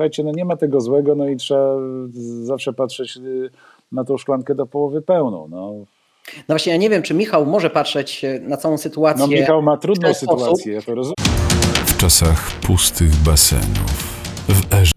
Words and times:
słuchajcie, 0.00 0.24
no 0.24 0.32
nie 0.32 0.44
ma 0.44 0.56
tego 0.56 0.80
złego, 0.80 1.14
no 1.14 1.28
i 1.28 1.36
trzeba 1.36 1.76
zawsze 2.42 2.72
patrzeć 2.72 3.16
y, 3.16 3.50
na 3.92 4.04
tą 4.04 4.18
szklankę 4.18 4.54
do 4.54 4.66
połowy 4.66 5.02
pełną. 5.02 5.48
No. 5.48 5.72
No 6.36 6.44
właśnie, 6.48 6.72
ja 6.72 6.78
nie 6.78 6.90
wiem, 6.90 7.02
czy 7.02 7.14
Michał 7.14 7.46
może 7.46 7.70
patrzeć 7.70 8.22
na 8.40 8.56
całą 8.56 8.78
sytuację. 8.78 9.26
No 9.26 9.40
Michał 9.40 9.62
ma 9.62 9.76
trudną 9.76 10.14
sytuację, 10.14 10.72
ja 10.72 10.82
to 10.82 10.94
rozumiem. 10.94 11.14
W 11.86 11.96
czasach 11.96 12.52
pustych 12.52 13.16
basenów, 13.16 14.22
w 14.48 14.74
erze 14.74 14.92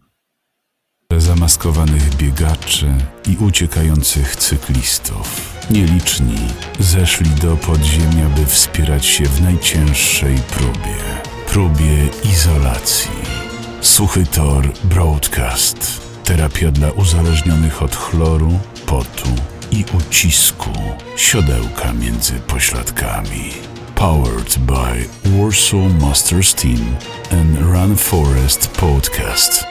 zamaskowanych 1.17 2.15
biegaczy 2.15 2.87
i 3.29 3.45
uciekających 3.45 4.35
cyklistów, 4.35 5.53
nieliczni 5.71 6.47
zeszli 6.79 7.29
do 7.41 7.55
podziemia, 7.55 8.29
by 8.37 8.45
wspierać 8.45 9.05
się 9.05 9.23
w 9.23 9.41
najcięższej 9.41 10.35
próbie 10.57 11.23
próbie 11.53 12.09
izolacji. 12.31 13.42
Suchy 13.83 14.25
Tor 14.25 14.63
Broadcast. 14.83 16.01
Terapia 16.23 16.71
dla 16.71 16.91
uzależnionych 16.91 17.83
od 17.83 17.95
chloru, 17.95 18.59
potu 18.85 19.29
i 19.71 19.85
ucisku. 19.97 20.69
Siodełka 21.15 21.93
między 21.93 22.33
pośladkami. 22.33 23.53
Powered 23.95 24.57
by 24.57 25.05
Warsaw 25.25 26.01
Masters 26.01 26.55
Team 26.55 26.95
and 27.31 27.59
Run 27.59 27.95
Forest 27.97 28.67
Podcast. 28.67 29.65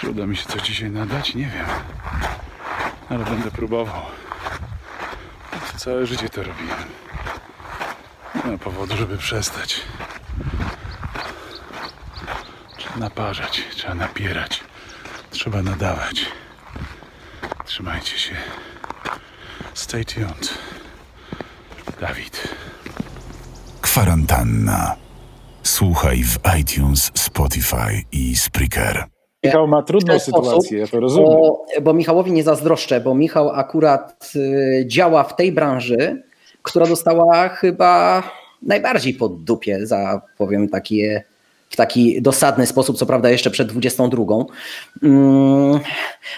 Czy 0.00 0.10
uda 0.10 0.26
mi 0.26 0.36
się 0.36 0.46
coś 0.48 0.62
dzisiaj 0.62 0.90
nadać? 0.90 1.34
Nie 1.34 1.46
wiem. 1.46 1.66
Ale 3.08 3.24
będę 3.24 3.50
próbował. 3.50 4.02
Całe 5.76 6.06
życie 6.06 6.28
to 6.28 6.42
robiłem. 6.42 6.84
Nie 8.44 8.52
ma 8.52 8.58
powodu, 8.58 8.96
żeby 8.96 9.18
przestać. 9.18 9.80
Trzeba 12.92 13.04
naparzać, 13.04 13.62
trzeba 13.76 13.94
napierać, 13.94 14.60
trzeba 15.30 15.62
nadawać. 15.62 16.26
Trzymajcie 17.64 18.18
się. 18.18 18.34
Stay 19.74 20.04
tuned. 20.04 20.54
Dawid. 22.00 22.48
Kwarantanna. 23.80 24.96
Słuchaj 25.62 26.22
w 26.22 26.38
iTunes, 26.60 27.10
Spotify 27.14 28.02
i 28.12 28.36
Spreaker. 28.36 29.04
Michał 29.44 29.68
ma 29.68 29.82
trudną 29.82 30.18
sytuację, 30.18 30.78
ja 30.78 30.86
to 30.86 31.00
rozumiem. 31.00 31.30
Bo, 31.30 31.66
bo 31.82 31.94
Michałowi 31.94 32.32
nie 32.32 32.42
zazdroszczę, 32.42 33.00
bo 33.00 33.14
Michał 33.14 33.50
akurat 33.50 34.32
y, 34.36 34.84
działa 34.86 35.24
w 35.24 35.36
tej 35.36 35.52
branży, 35.52 36.22
która 36.62 36.86
dostała 36.86 37.48
chyba 37.48 38.22
najbardziej 38.62 39.14
pod 39.14 39.44
dupie 39.44 39.86
za, 39.86 40.20
powiem, 40.38 40.68
takie 40.68 41.24
w 41.72 41.76
taki 41.76 42.22
dosadny 42.22 42.66
sposób, 42.66 42.98
co 42.98 43.06
prawda 43.06 43.30
jeszcze 43.30 43.50
przed 43.50 43.68
22. 43.68 44.24
Mm, 45.02 45.80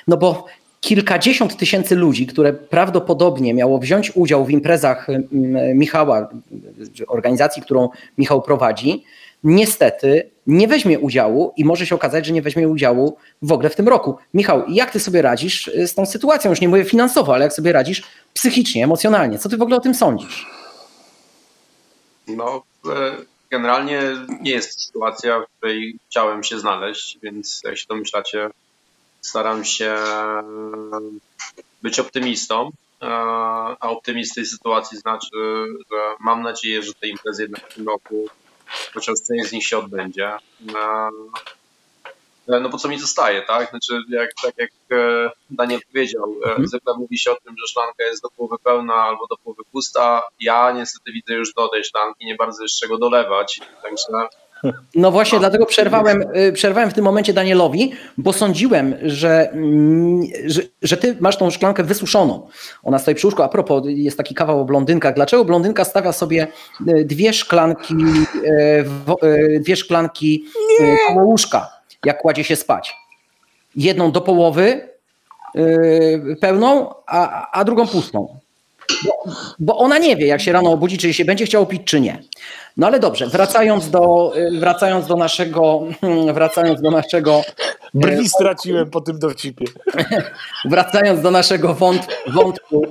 no 0.08 0.16
bo 0.16 0.46
kilkadziesiąt 0.80 1.56
tysięcy 1.56 1.96
ludzi, 1.96 2.27
które 2.27 2.52
prawdopodobnie 2.52 3.55
miało 3.55 3.78
wziąć 3.78 4.16
udział 4.16 4.44
w 4.44 4.50
imprezach 4.50 5.08
mm, 5.10 5.78
Michała, 5.78 6.28
organizacji, 7.08 7.62
którą 7.62 7.88
Michał 8.18 8.42
prowadzi, 8.42 9.05
niestety 9.44 10.30
nie 10.46 10.68
weźmie 10.68 10.98
udziału 10.98 11.52
i 11.56 11.64
może 11.64 11.86
się 11.86 11.94
okazać, 11.94 12.27
że 12.27 12.32
nie 12.32 12.42
weźmie 12.42 12.68
udziału 12.68 13.16
w 13.42 13.52
ogóle 13.52 13.70
w 13.70 13.77
tym 13.77 13.88
roku. 13.88 14.16
Michał, 14.34 14.62
jak 14.68 14.90
ty 14.90 15.00
sobie 15.00 15.22
radzisz 15.22 15.70
z 15.86 15.94
tą 15.94 16.06
sytuacją? 16.06 16.50
Już 16.50 16.60
nie 16.60 16.68
mówię 16.68 16.84
finansowo, 16.84 17.34
ale 17.34 17.44
jak 17.44 17.52
sobie 17.52 17.72
radzisz 17.72 18.02
psychicznie, 18.34 18.84
emocjonalnie? 18.84 19.38
Co 19.38 19.48
ty 19.48 19.56
w 19.56 19.62
ogóle 19.62 19.77
o 19.77 19.80
tym 19.80 19.94
sądzisz? 19.94 20.46
No, 22.28 22.62
e, 22.86 23.33
generalnie 23.55 24.00
nie 24.41 24.50
jest 24.50 24.74
to 24.74 24.80
sytuacja, 24.80 25.41
w 25.41 25.47
której 25.58 25.98
chciałem 26.10 26.44
się 26.44 26.58
znaleźć, 26.58 27.19
więc 27.22 27.61
jak 27.64 27.78
się 27.78 27.86
domyślacie, 27.88 28.50
staram 29.20 29.64
się 29.64 29.91
e, 29.91 30.42
być 31.83 31.98
optymistą. 31.98 32.70
E, 33.02 33.06
a 33.80 33.88
optymizm 33.96 34.33
w 34.33 34.34
tej 34.34 34.46
sytuacji 34.46 34.98
znaczy, 34.98 35.36
że 35.90 35.98
mam 36.20 36.42
nadzieję, 36.42 36.83
że 36.83 36.95
te 36.95 37.08
imprezy 37.08 37.42
jednak 37.42 37.70
w 37.70 37.74
tym 37.74 37.86
roku 37.89 38.28
chociaż 38.95 39.14
część 39.28 39.48
z 39.48 39.52
nich 39.52 39.67
się 39.67 39.78
odbędzie. 39.78 40.33
E, 42.48 42.60
no 42.60 42.68
bo 42.68 42.78
co 42.78 42.88
mi 42.88 42.98
zostaje, 42.98 43.42
tak? 43.42 43.70
Znaczy, 43.70 44.00
jak, 44.08 44.30
tak 44.42 44.55
jak 44.58 44.70
e, 44.92 45.30
Daniel 45.50 45.80
powiedział, 45.92 46.22
e, 46.46 46.48
mhm. 46.48 46.68
zwykle 46.68 46.94
mówi 46.98 47.18
się 47.18 47.30
o 47.30 47.36
tym, 47.44 47.55
że 47.58 47.66
szklanka 47.66 48.05
jest 48.05 48.22
do 48.22 48.28
połowy 48.30 48.56
pełna 48.64 48.94
albo 48.94 49.27
do 49.30 49.36
połowy 49.36 49.62
pusta. 49.72 50.22
Ja 50.40 50.72
niestety 50.72 51.12
widzę 51.12 51.34
już 51.34 51.54
do 51.54 51.68
tej 51.68 51.84
szklanki, 51.84 52.27
nie 52.27 52.34
bardzo 52.34 52.62
jest 52.62 52.80
czego 52.80 52.98
dolewać, 52.98 53.60
także 53.83 54.06
no 54.94 55.10
właśnie, 55.10 55.38
dlatego 55.38 55.66
przerwałem, 55.66 56.24
przerwałem 56.54 56.90
w 56.90 56.94
tym 56.94 57.04
momencie 57.04 57.33
Danielowi, 57.33 57.92
bo 58.18 58.33
sądziłem, 58.33 58.94
że, 59.02 59.50
mm, 59.50 60.22
że, 60.46 60.62
że, 60.83 60.96
ty 60.96 61.16
masz 61.20 61.36
tą 61.36 61.50
szklankę 61.50 61.83
wysuszoną. 61.83 62.48
Ona 62.83 62.98
stoi 62.98 63.14
przy 63.14 63.27
łóżku. 63.27 63.42
A 63.42 63.48
propos, 63.48 63.83
jest 63.86 64.16
taki 64.16 64.34
kawał 64.34 64.60
o 64.60 64.64
blondynkach. 64.64 65.14
Dlaczego 65.14 65.44
blondynka 65.44 65.84
stawia 65.84 66.12
sobie 66.12 66.46
dwie 67.04 67.33
szklanki, 67.33 67.94
dwie 69.60 69.77
szklanki 69.77 70.44
koło 71.08 71.22
łóżka? 71.24 71.73
Jak 72.04 72.18
kładzie 72.18 72.44
się 72.44 72.56
spać. 72.56 72.96
Jedną 73.76 74.12
do 74.12 74.20
połowy 74.20 74.88
yy, 75.54 76.36
pełną, 76.40 76.94
a, 77.06 77.50
a 77.50 77.64
drugą 77.64 77.86
pustą. 77.86 78.38
Bo, 79.04 79.32
bo, 79.58 79.78
ona 79.78 79.98
nie 79.98 80.16
wie, 80.16 80.26
jak 80.26 80.40
się 80.40 80.52
rano 80.52 80.70
obudzi, 80.70 80.98
czy 80.98 81.14
się 81.14 81.24
będzie 81.24 81.46
chciało 81.46 81.66
pić, 81.66 81.82
czy 81.84 82.00
nie. 82.00 82.22
No 82.76 82.86
ale 82.86 83.00
dobrze, 83.00 83.26
wracając 83.26 83.90
do, 83.90 84.32
yy, 84.36 84.60
wracając 84.60 85.06
do 85.06 85.16
naszego, 85.16 85.82
wracając 86.34 86.80
do 86.82 86.90
naszego. 86.90 87.42
Brwi 87.94 88.22
yy, 88.22 88.28
straciłem 88.28 88.90
po 88.90 89.00
tym 89.00 89.18
dowcipie. 89.18 89.64
Wracając 90.70 91.20
do 91.20 91.30
naszego 91.30 91.74
wątku. 92.26 92.86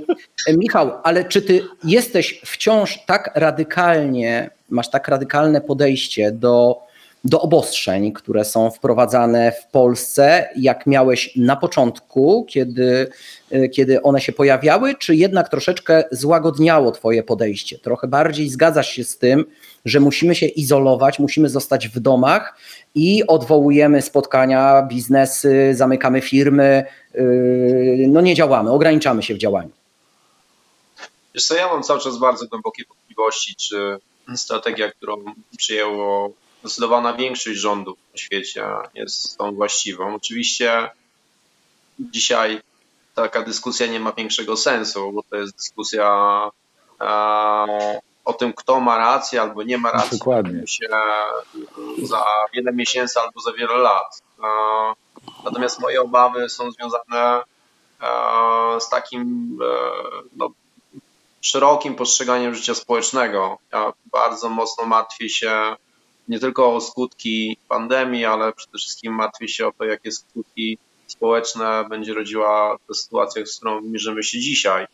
Michał, 0.57 0.91
ale 1.03 1.25
czy 1.25 1.41
ty 1.41 1.62
jesteś 1.84 2.41
wciąż 2.45 3.00
tak 3.06 3.31
radykalnie, 3.35 4.50
masz 4.69 4.90
tak 4.90 5.07
radykalne 5.07 5.62
podejście 5.62 6.31
do 6.31 6.84
do 7.24 7.42
obostrzeń, 7.42 8.12
które 8.12 8.46
są 8.46 8.72
wprowadzane 8.72 9.52
w 9.52 9.68
Polsce, 9.72 10.50
jak 10.56 10.88
miałeś 10.88 11.36
na 11.36 11.56
początku, 11.56 12.46
kiedy, 12.50 13.12
y, 13.54 13.70
kiedy 13.70 14.02
one 14.02 14.22
się 14.22 14.32
pojawiały, 14.32 14.96
czy 14.96 15.16
jednak 15.16 15.50
troszeczkę 15.50 16.04
złagodniało 16.12 16.92
Twoje 16.92 17.24
podejście? 17.24 17.80
Trochę 17.80 18.08
bardziej 18.08 18.50
zgadzasz 18.50 18.90
się 18.90 19.04
z 19.04 19.18
tym, 19.18 19.46
że 19.86 20.00
musimy 20.00 20.36
się 20.36 20.46
izolować, 20.46 21.20
musimy 21.20 21.50
zostać 21.50 21.88
w 21.88 22.00
domach 22.00 22.58
i 22.96 23.28
odwołujemy 23.28 24.02
spotkania, 24.02 24.88
biznesy, 24.90 25.72
zamykamy 25.76 26.22
firmy, 26.22 26.86
y, 27.16 28.06
no 28.10 28.22
nie 28.22 28.36
działamy, 28.36 28.72
ograniczamy 28.72 29.24
się 29.24 29.34
w 29.36 29.38
działaniu. 29.38 29.72
Wiesz 31.34 31.46
co, 31.46 31.56
ja 31.56 31.68
mam 31.68 31.84
cały 31.84 32.00
czas 32.00 32.18
bardzo 32.18 32.48
głębokie 32.48 32.84
wątpliwości, 32.90 33.56
czy 33.56 33.98
strategia, 34.36 34.92
którą 34.92 35.16
przyjęło 35.58 36.34
zdecydowana 36.63 37.13
większość 37.13 37.59
rządów 37.59 37.97
na 38.12 38.18
świecie 38.18 38.66
jest 38.94 39.38
tą 39.38 39.56
właściwą. 39.56 40.16
Oczywiście 40.16 40.90
dzisiaj 42.00 42.62
taka 43.16 43.41
dyskusja 43.41 43.88
nie 43.88 44.00
ma 44.00 44.12
większego 44.12 44.57
sensu, 44.57 45.12
bo 45.12 45.24
to 45.29 45.35
jest 45.35 45.57
dyskusja 45.57 46.50
e, 47.01 48.00
o 48.25 48.34
tym, 48.34 48.53
kto 48.53 48.79
ma 48.79 48.97
rację 48.97 49.41
albo 49.41 49.63
nie 49.63 49.78
ma 49.78 49.91
racji. 49.91 50.18
Dokładnie. 50.18 50.68
Się 50.68 50.88
za 52.03 52.25
wiele 52.53 52.74
miesięcy 52.74 53.19
albo 53.19 53.41
za 53.41 53.51
wiele 53.51 53.78
lat. 53.78 54.22
E, 54.44 54.47
natomiast 55.45 55.80
moje 55.80 56.01
obawy 56.01 56.50
są 56.50 56.72
związane 56.72 57.44
e, 58.01 58.80
z 58.80 58.90
takim 58.90 59.57
no, 60.35 60.50
szerokim 61.41 61.95
postrzeganiem 61.95 62.56
życia 62.56 62.75
społecznego. 62.75 63.57
Ja 63.74 63.94
bardzo 64.06 64.50
mocno 64.50 64.85
martwię 64.85 65.30
się 65.30 65.75
nie 66.28 66.40
tylko 66.40 66.76
o 66.76 66.82
skutki 66.82 67.58
pandemii, 67.68 68.26
ale 68.26 68.54
przede 68.54 68.78
wszystkim 68.78 69.14
martwi 69.14 69.50
się 69.50 69.68
o 69.68 69.72
to, 69.72 69.86
jakie 69.86 70.12
skutki 70.12 70.78
społeczne 71.08 71.86
będzie 71.90 72.14
rodziła 72.14 72.78
ta 72.88 72.94
sytuacja, 72.94 73.46
z 73.46 73.58
którą 73.58 73.81
mierzymy 73.81 74.24
się 74.24 74.40
dzisiaj. 74.40 74.88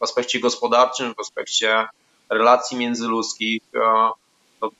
W 0.00 0.02
aspekcie 0.02 0.40
gospodarczym, 0.40 1.14
w 1.14 1.20
aspekcie 1.20 1.86
relacji 2.30 2.76
międzyludzkich, 2.76 3.62
to 4.60 4.70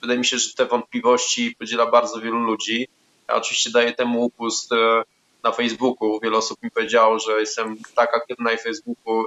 wydaje 0.00 0.18
mi 0.18 0.26
się, 0.26 0.38
że 0.38 0.54
te 0.54 0.66
wątpliwości 0.66 1.56
podziela 1.58 1.86
bardzo 1.86 2.20
wielu 2.20 2.38
ludzi. 2.38 2.88
Ja 3.28 3.34
oczywiście 3.34 3.70
daję 3.70 3.92
temu 3.92 4.24
upust 4.24 4.72
e, 4.72 5.02
na 5.42 5.52
Facebooku. 5.52 6.20
Wiele 6.22 6.36
osób 6.36 6.62
mi 6.62 6.70
powiedziało, 6.70 7.18
że 7.18 7.40
jestem 7.40 7.76
tak 7.94 8.14
aktywny 8.14 8.50
na 8.50 8.56
Facebooku, 8.56 9.24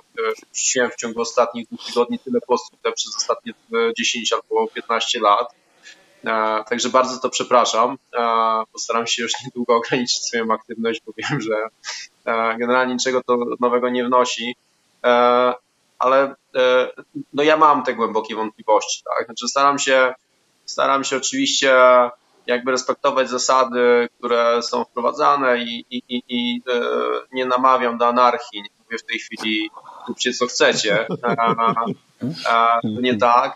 wrzuciłem 0.54 0.92
w 0.92 0.96
ciągu 0.96 1.22
ostatnich 1.22 1.68
dwóch 1.68 1.86
tygodni 1.86 2.20
tyle 2.20 2.40
postów, 2.42 2.80
jak 2.86 2.96
przez 2.96 3.16
ostatnie 3.18 3.54
10 3.98 4.34
albo 4.34 4.68
15 4.68 5.20
lat. 5.20 5.54
E, 6.26 6.64
także 6.70 6.90
bardzo 6.90 7.20
to 7.20 7.30
przepraszam. 7.30 7.98
E, 8.18 8.24
postaram 8.74 9.08
się 9.08 9.24
już 9.24 9.32
niedługo 9.46 9.76
ograniczyć 9.76 10.26
swoją 10.26 10.52
aktywność, 10.52 11.02
bo 11.06 11.14
wiem, 11.18 11.42
że 11.42 11.56
e, 12.26 12.58
generalnie 12.58 12.94
niczego 12.94 13.24
to 13.24 13.38
nowego 13.60 13.90
nie 13.90 14.06
wnosi. 14.06 14.56
Ale 16.00 16.36
no 17.34 17.44
ja 17.44 17.58
mam 17.58 17.84
te 17.84 17.94
głębokie 17.94 18.36
wątpliwości. 18.36 19.04
Tak? 19.04 19.26
Znaczy 19.26 19.48
staram 19.48 19.80
się, 19.80 20.14
staram 20.66 21.04
się 21.04 21.18
oczywiście 21.18 21.76
jakby 22.48 22.72
respektować 22.72 23.30
zasady, 23.30 24.10
które 24.18 24.62
są 24.62 24.84
wprowadzane 24.84 25.58
i, 25.58 25.86
i, 25.90 26.04
i, 26.10 26.24
i 26.30 26.62
e, 26.74 26.82
nie 27.32 27.46
namawiam 27.46 27.98
do 27.98 28.08
anarchii. 28.08 28.62
Nie 28.62 28.70
mówię 28.84 28.98
w 28.98 29.06
tej 29.06 29.20
chwili, 29.20 29.70
róbcie 30.08 30.34
co 30.34 30.48
chcecie. 30.48 31.08
E, 31.24 31.36
e, 32.50 32.80
nie 32.84 33.18
tak. 33.18 33.56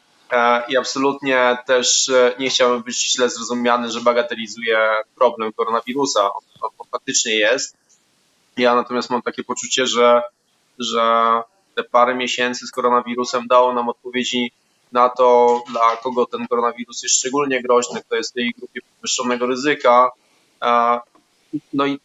I 0.70 0.78
absolutnie 0.78 1.58
też 1.66 2.12
nie 2.40 2.50
chciałbym 2.50 2.84
być 2.84 3.14
źle 3.14 3.30
zrozumiany, 3.30 3.92
że 3.92 4.02
bagatelizuję 4.02 4.90
problem 5.16 5.54
koronawirusa. 5.54 6.24
On, 6.24 6.70
on 6.80 6.88
faktycznie 6.92 7.36
jest. 7.36 7.78
Ja 8.58 8.76
natomiast 8.76 9.10
mam 9.10 9.22
takie 9.22 9.44
poczucie, 9.44 9.88
że, 9.88 10.22
że 10.80 11.42
te 11.76 11.84
parę 11.84 12.16
miesięcy 12.16 12.68
z 12.68 12.72
koronawirusem 12.72 13.48
dało 13.48 13.74
nam 13.74 13.90
odpowiedzi 13.90 14.52
na 14.94 15.10
to, 15.10 15.62
dla 15.72 15.95
kogo 15.95 16.25
ten 16.25 16.48
koronawirus 16.48 17.04
jest 17.04 17.16
szczególnie 17.16 17.62
groźny, 17.62 18.01
kto 18.01 18.16
jest 18.16 18.31
w 18.31 18.34
tej 18.34 18.54
grupie 18.57 18.81
podwyższonego 18.81 19.48
ryzyka. 19.48 20.12
No 21.74 21.86
i 21.86 22.00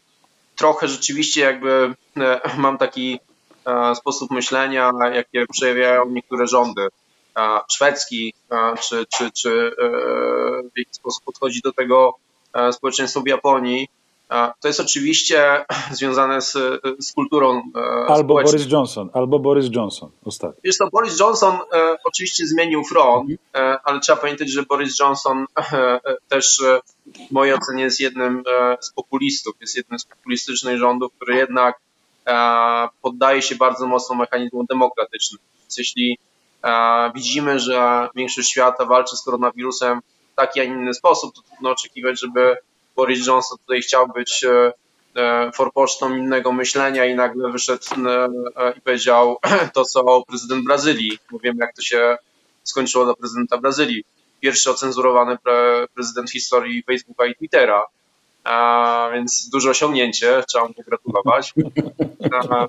trochę 0.56 0.88
rzeczywiście 0.88 1.40
jakby 1.40 1.94
e, 2.16 2.40
mam 2.58 2.78
taki 2.78 3.20
e, 3.66 3.94
sposób 3.94 4.30
myślenia, 4.30 4.92
jakie 5.14 5.46
przejawiają 5.46 6.10
niektóre 6.10 6.46
rządy. 6.46 6.88
Szwedzki, 7.72 8.34
czy, 8.88 9.06
czy, 9.16 9.30
czy 9.30 9.50
e, 9.50 9.90
w 10.74 10.78
jaki 10.78 10.94
sposób 10.94 11.24
podchodzi 11.24 11.60
do 11.60 11.72
tego 11.72 12.14
społeczeństwo 12.72 13.20
w 13.20 13.26
Japonii. 13.26 13.88
To 14.28 14.68
jest 14.68 14.80
oczywiście 14.80 15.64
związane 15.98 16.40
z, 16.40 16.52
z 16.98 17.12
kulturą 17.12 17.62
e, 17.76 17.80
Albo. 18.08 18.34
Boris 18.34 18.72
Johnson, 18.72 19.10
albo 19.12 19.38
Boris 19.38 19.66
Johnson 19.72 20.10
ostatnio. 20.24 20.60
Wiesz 20.64 20.78
to 20.78 20.88
Boris 20.92 21.20
Johnson 21.20 21.54
e, 21.72 21.96
oczywiście 22.04 22.46
zmienił 22.46 22.84
front, 22.84 23.30
e, 23.30 23.78
ale 23.84 24.00
trzeba 24.00 24.20
pamiętać, 24.20 24.50
że 24.50 24.62
Boris 24.62 24.98
Johnson 24.98 25.46
e, 25.72 26.00
też 26.28 26.62
w 27.28 27.32
mojej 27.32 27.54
ocenie 27.54 27.82
jest 27.82 28.00
jednym 28.00 28.42
z 28.80 28.92
populistów, 28.92 29.54
jest 29.60 29.76
jednym 29.76 29.98
z 29.98 30.04
populistycznych 30.04 30.78
rządów, 30.78 31.12
który 31.16 31.36
jednak 31.36 31.80
poddaje 33.02 33.42
się 33.42 33.56
bardzo 33.56 33.86
mocno 33.86 34.16
mechanizmom 34.16 34.66
demokratycznym. 34.66 35.40
Więc 35.60 35.78
jeśli 35.78 36.18
widzimy, 37.14 37.58
że 37.58 38.08
większość 38.14 38.50
świata 38.50 38.84
walczy 38.84 39.16
z 39.16 39.22
koronawirusem 39.22 40.00
w 40.32 40.34
taki, 40.36 40.60
a 40.60 40.64
inny 40.64 40.94
sposób, 40.94 41.34
to 41.34 41.42
trudno 41.42 41.70
oczekiwać, 41.70 42.20
żeby 42.20 42.56
Boris 42.98 43.26
Johnson 43.26 43.58
tutaj 43.58 43.80
chciał 43.80 44.08
być 44.08 44.44
e, 44.44 44.72
e, 45.16 45.52
forpocztą 45.52 46.16
innego 46.16 46.52
myślenia 46.52 47.04
i 47.04 47.14
nagle 47.14 47.52
wyszedł 47.52 47.84
e, 48.56 48.72
i 48.76 48.80
powiedział 48.80 49.36
to, 49.74 49.84
co 49.84 50.22
prezydent 50.28 50.64
Brazylii. 50.64 51.18
Bo 51.32 51.38
wiem, 51.38 51.56
jak 51.60 51.74
to 51.74 51.82
się 51.82 52.16
skończyło 52.64 53.04
dla 53.04 53.14
prezydenta 53.14 53.58
Brazylii. 53.58 54.04
Pierwszy 54.40 54.70
ocenzurowany 54.70 55.38
pre, 55.44 55.86
prezydent 55.94 56.30
w 56.30 56.32
historii 56.32 56.82
Facebooka 56.82 57.26
i 57.26 57.34
Twittera. 57.34 57.86
A, 58.44 59.10
więc 59.14 59.48
duże 59.52 59.70
osiągnięcie, 59.70 60.42
trzeba 60.48 60.64
mu 60.64 60.74
pogratulować. 60.74 61.52
A, 62.50 62.66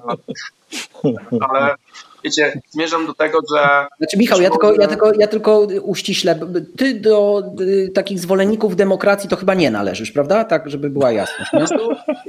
ale 1.50 1.76
wiecie, 2.24 2.62
zmierzam 2.70 3.08
do 3.08 3.14
tego, 3.14 3.40
że 3.56 3.88
Znaczy, 3.98 4.18
Michał, 4.18 4.42
ja 4.42 4.50
tylko, 4.50 4.74
ja, 4.74 4.88
tylko, 4.88 5.12
ja 5.20 5.28
tylko 5.28 5.68
uściślę. 5.82 6.40
Ty 6.78 6.94
do 6.94 7.44
y, 7.62 7.92
takich 7.94 8.20
zwolenników 8.20 8.76
demokracji 8.76 9.30
to 9.30 9.36
chyba 9.36 9.54
nie 9.54 9.72
należysz, 9.72 10.12
prawda? 10.12 10.44
Tak, 10.44 10.70
żeby 10.70 10.90
była 10.90 11.12
jasność. 11.12 11.52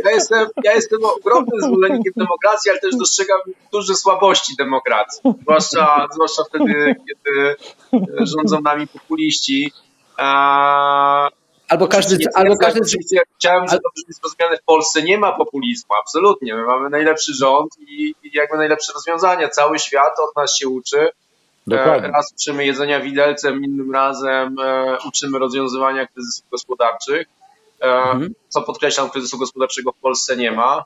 Ja 0.05 0.11
jestem, 0.11 0.49
ja 0.65 0.73
jestem 0.75 0.99
ogromnym 1.05 1.61
zwolennikiem 1.61 2.13
demokracji, 2.17 2.71
ale 2.71 2.81
też 2.81 2.97
dostrzegam 2.97 3.39
duże 3.73 3.95
słabości 3.95 4.57
demokracji. 4.59 5.21
Zwłaszcza, 5.43 6.07
zwłaszcza 6.15 6.43
wtedy, 6.45 6.97
kiedy 7.09 7.57
rządzą 8.27 8.61
nami 8.61 8.87
populiści. 8.87 9.73
A, 10.17 11.29
Albo 11.71 11.89
każdy, 11.89 12.15
oczywiście- 12.15 12.37
albo 12.39 12.57
każdy 12.57 12.81
oczywiście 12.81 13.21
chciałem, 13.39 13.69
żeby 13.69 13.83
to 13.83 13.89
brzmi 13.97 14.15
zrozumiane, 14.15 14.57
w 14.57 14.63
Polsce 14.65 15.03
nie 15.03 15.19
ma 15.19 15.33
populizmu, 15.33 15.95
absolutnie. 16.03 16.55
My 16.55 16.63
mamy 16.65 16.91
najlepszy 16.91 17.35
rząd 17.35 17.73
i, 17.81 18.15
i 18.23 18.31
jakby 18.33 18.57
najlepsze 18.57 18.93
rozwiązania. 18.93 19.49
Cały 19.49 19.79
świat 19.79 20.13
od 20.29 20.37
nas 20.37 20.57
się 20.57 20.69
uczy. 20.69 21.01
E, 21.01 21.11
Dokładnie. 21.67 22.09
Raz 22.09 22.33
uczymy 22.33 22.67
jedzenia 22.67 23.01
widelcem, 23.01 23.65
innym 23.65 23.93
razem 23.95 24.57
e, 24.63 24.99
uczymy 25.09 25.39
rozwiązywania 25.39 26.07
kryzysów 26.07 26.51
gospodarczych. 26.51 27.27
E, 27.81 27.87
Mhm. 28.03 28.35
Co 28.49 28.63
podkreślam, 28.63 29.11
kryzysu 29.11 29.39
gospodarczego 29.39 29.93
w 29.93 29.97
Polsce 29.97 30.37
nie 30.37 30.53
ma. 30.53 30.85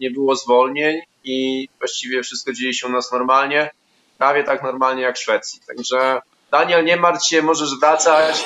Nie 0.00 0.10
było 0.10 0.36
zwolnień 0.36 1.00
i 1.24 1.68
właściwie 1.78 2.22
wszystko 2.22 2.52
dzieje 2.52 2.74
się 2.74 2.86
u 2.86 2.90
nas 2.90 3.12
normalnie, 3.12 3.70
prawie 4.18 4.44
tak 4.44 4.62
normalnie 4.62 5.02
jak 5.02 5.16
w 5.16 5.20
Szwecji. 5.22 5.60
Także 5.66 6.20
Daniel, 6.50 6.84
nie 6.84 6.96
martw 6.96 7.26
się, 7.26 7.42
możesz 7.42 7.80
wracać. 7.80 8.44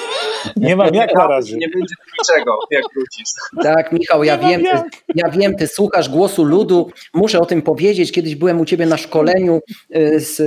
Nie 0.56 0.76
mam 0.76 0.94
jak 0.94 1.14
na 1.14 1.26
razie. 1.26 1.56
Nie 1.56 1.68
będzie 1.68 1.94
niczego, 2.18 2.58
jak 2.70 2.84
wrócisz. 2.94 3.28
Tak, 3.62 3.92
Michał, 3.92 4.24
ja 4.24 4.38
wiem, 4.38 4.64
jak. 4.64 4.86
ja 5.14 5.28
wiem, 5.28 5.56
ty 5.56 5.66
słuchasz 5.66 6.08
głosu 6.08 6.44
ludu. 6.44 6.90
Muszę 7.14 7.40
o 7.40 7.46
tym 7.46 7.62
powiedzieć. 7.62 8.12
Kiedyś 8.12 8.34
byłem 8.34 8.60
u 8.60 8.64
ciebie 8.64 8.86
na 8.86 8.96
szkoleniu 8.96 9.60
y, 9.96 10.20
z 10.20 10.40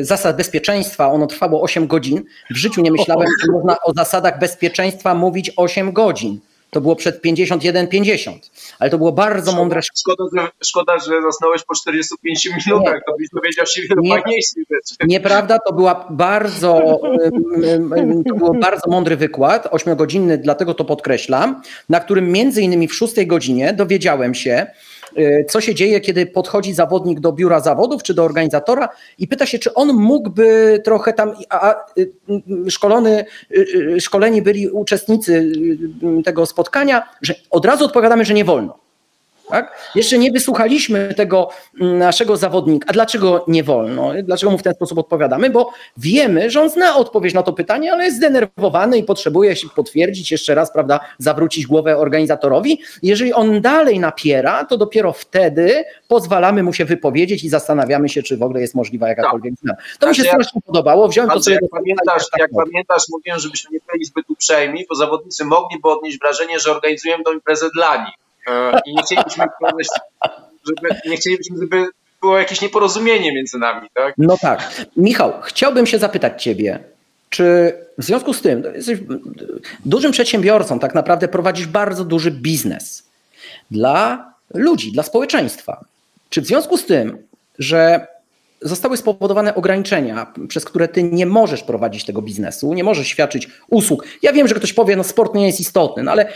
y, 0.00 0.04
zasad 0.04 0.36
bezpieczeństwa. 0.36 1.06
Ono 1.06 1.26
trwało 1.26 1.62
8 1.62 1.86
godzin. 1.86 2.24
W 2.50 2.56
życiu 2.56 2.82
nie 2.82 2.90
myślałem, 2.90 3.28
że 3.46 3.52
można 3.52 3.76
o 3.84 3.92
zasadach 3.92 4.38
bezpieczeństwa 4.38 5.14
mówić 5.14 5.52
8 5.56 5.92
godzin. 5.92 6.40
To 6.72 6.80
było 6.80 6.96
przed 6.96 7.24
51-50, 7.24 8.32
ale 8.78 8.90
to 8.90 8.98
było 8.98 9.12
bardzo 9.12 9.52
mądre 9.52 9.80
Szkoda, 9.82 10.24
że, 10.36 10.48
szkoda, 10.64 10.98
że 10.98 11.22
zasnąłeś 11.22 11.62
po 11.62 11.74
45 11.74 12.48
minutach, 12.66 13.00
to 13.06 13.16
byś 13.18 13.28
dowiedział 13.32 13.66
się 13.66 13.82
wielu 13.82 14.02
Nie. 14.02 14.10
fajniejszych 14.10 14.64
rzeczy. 14.70 14.94
Nieprawda, 15.06 15.58
to 15.58 15.72
była 15.72 16.06
bardzo, 16.10 17.00
to 18.28 18.34
był 18.34 18.54
bardzo 18.54 18.90
mądry 18.90 19.16
wykład, 19.16 19.68
ośmiogodzinny, 19.70 20.38
dlatego 20.38 20.74
to 20.74 20.84
podkreślam, 20.84 21.62
na 21.88 22.00
którym 22.00 22.32
między 22.32 22.62
innymi 22.62 22.88
w 22.88 22.94
szóstej 22.94 23.26
godzinie 23.26 23.72
dowiedziałem 23.72 24.34
się, 24.34 24.66
co 25.48 25.60
się 25.60 25.74
dzieje, 25.74 26.00
kiedy 26.00 26.26
podchodzi 26.26 26.74
zawodnik 26.74 27.20
do 27.20 27.32
biura 27.32 27.60
zawodów 27.60 28.02
czy 28.02 28.14
do 28.14 28.24
organizatora 28.24 28.88
i 29.18 29.28
pyta 29.28 29.46
się, 29.46 29.58
czy 29.58 29.74
on 29.74 29.92
mógłby 29.92 30.80
trochę 30.84 31.12
tam, 31.12 31.32
a, 31.50 31.74
y, 31.98 32.12
szkolony, 32.70 33.24
y, 33.50 33.66
y, 33.96 34.00
szkoleni 34.00 34.42
byli 34.42 34.68
uczestnicy 34.68 35.52
tego 36.24 36.46
spotkania, 36.46 37.02
że 37.22 37.34
od 37.50 37.64
razu 37.64 37.84
odpowiadamy, 37.84 38.24
że 38.24 38.34
nie 38.34 38.44
wolno. 38.44 38.81
Tak? 39.52 39.90
Jeszcze 39.94 40.18
nie 40.18 40.32
wysłuchaliśmy 40.32 41.14
tego 41.16 41.48
mm, 41.80 41.98
naszego 41.98 42.36
zawodnika. 42.36 42.86
A 42.90 42.92
dlaczego 42.92 43.44
nie 43.48 43.64
wolno? 43.64 44.12
Dlaczego 44.22 44.52
mu 44.52 44.58
w 44.58 44.62
ten 44.62 44.74
sposób 44.74 44.98
odpowiadamy? 44.98 45.50
Bo 45.50 45.70
wiemy, 45.96 46.50
że 46.50 46.60
on 46.60 46.70
zna 46.70 46.96
odpowiedź 46.96 47.34
na 47.34 47.42
to 47.42 47.52
pytanie, 47.52 47.92
ale 47.92 48.04
jest 48.04 48.16
zdenerwowany 48.16 48.98
i 48.98 49.04
potrzebuje 49.04 49.56
się 49.56 49.68
potwierdzić 49.76 50.30
jeszcze 50.32 50.54
raz, 50.54 50.72
prawda, 50.72 51.00
zawrócić 51.18 51.66
głowę 51.66 51.96
organizatorowi. 51.98 52.80
Jeżeli 53.02 53.32
on 53.32 53.60
dalej 53.60 53.98
napiera, 54.00 54.64
to 54.64 54.76
dopiero 54.76 55.12
wtedy 55.12 55.84
pozwalamy 56.08 56.62
mu 56.62 56.72
się 56.72 56.84
wypowiedzieć 56.84 57.44
i 57.44 57.48
zastanawiamy 57.48 58.08
się, 58.08 58.22
czy 58.22 58.36
w 58.36 58.42
ogóle 58.42 58.60
jest 58.60 58.74
możliwa 58.74 59.08
jakakolwiek 59.08 59.54
zmiana. 59.62 59.78
To 59.98 60.08
mi 60.08 60.14
się 60.14 60.22
Znaczy, 60.22 60.36
jak- 60.36 60.42
strasznie 60.42 60.60
podobało. 60.66 61.08
Wziąłem 61.08 61.30
to 61.30 61.34
Znaczy, 61.40 61.44
sobie 61.44 61.58
jak 61.62 61.70
pamiętasz, 61.70 62.30
tak, 62.30 62.40
jak 62.40 62.50
tak. 62.50 62.64
pamiętasz, 62.64 63.02
mówiłem, 63.12 63.38
żebyśmy 63.40 63.70
nie 63.72 63.78
byli 63.92 64.04
zbyt 64.04 64.30
uprzejmi, 64.30 64.84
bo 64.88 64.94
zawodnicy 64.94 65.44
mogliby 65.44 65.88
odnieść 65.88 66.18
wrażenie, 66.18 66.58
że 66.60 66.70
organizujemy 66.70 67.24
tę 67.24 67.32
imprezę 67.32 67.66
dla 67.74 67.96
nich. 68.04 68.14
E, 68.48 68.80
I 68.86 68.94
nie 68.94 69.02
chcielibyśmy, 69.02 69.44
żeby, 70.68 71.00
nie 71.06 71.16
chcielibyśmy, 71.16 71.56
żeby 71.60 71.86
było 72.20 72.38
jakieś 72.38 72.60
nieporozumienie 72.60 73.34
między 73.34 73.58
nami, 73.58 73.88
tak? 73.94 74.14
No 74.18 74.36
tak. 74.38 74.84
Michał, 74.96 75.32
chciałbym 75.42 75.86
się 75.86 75.98
zapytać 75.98 76.42
Ciebie, 76.42 76.78
czy 77.30 77.74
w 77.98 78.04
związku 78.04 78.32
z 78.34 78.40
tym, 78.40 78.62
jesteś 78.74 78.98
dużym 79.84 80.12
przedsiębiorcą, 80.12 80.78
tak 80.78 80.94
naprawdę 80.94 81.28
prowadzisz 81.28 81.66
bardzo 81.66 82.04
duży 82.04 82.30
biznes 82.30 83.08
dla 83.70 84.32
ludzi, 84.54 84.92
dla 84.92 85.02
społeczeństwa. 85.02 85.84
Czy 86.30 86.40
w 86.40 86.46
związku 86.46 86.76
z 86.76 86.86
tym, 86.86 87.18
że 87.58 88.06
zostały 88.60 88.96
spowodowane 88.96 89.54
ograniczenia, 89.54 90.32
przez 90.48 90.64
które 90.64 90.88
ty 90.88 91.02
nie 91.02 91.26
możesz 91.26 91.62
prowadzić 91.62 92.04
tego 92.04 92.22
biznesu, 92.22 92.74
nie 92.74 92.84
możesz 92.84 93.08
świadczyć 93.08 93.48
usług. 93.70 94.04
Ja 94.22 94.32
wiem, 94.32 94.48
że 94.48 94.54
ktoś 94.54 94.72
powie, 94.72 94.96
no 94.96 95.04
sport 95.04 95.34
nie 95.34 95.46
jest 95.46 95.60
istotny, 95.60 96.02
no 96.02 96.12
ale 96.12 96.32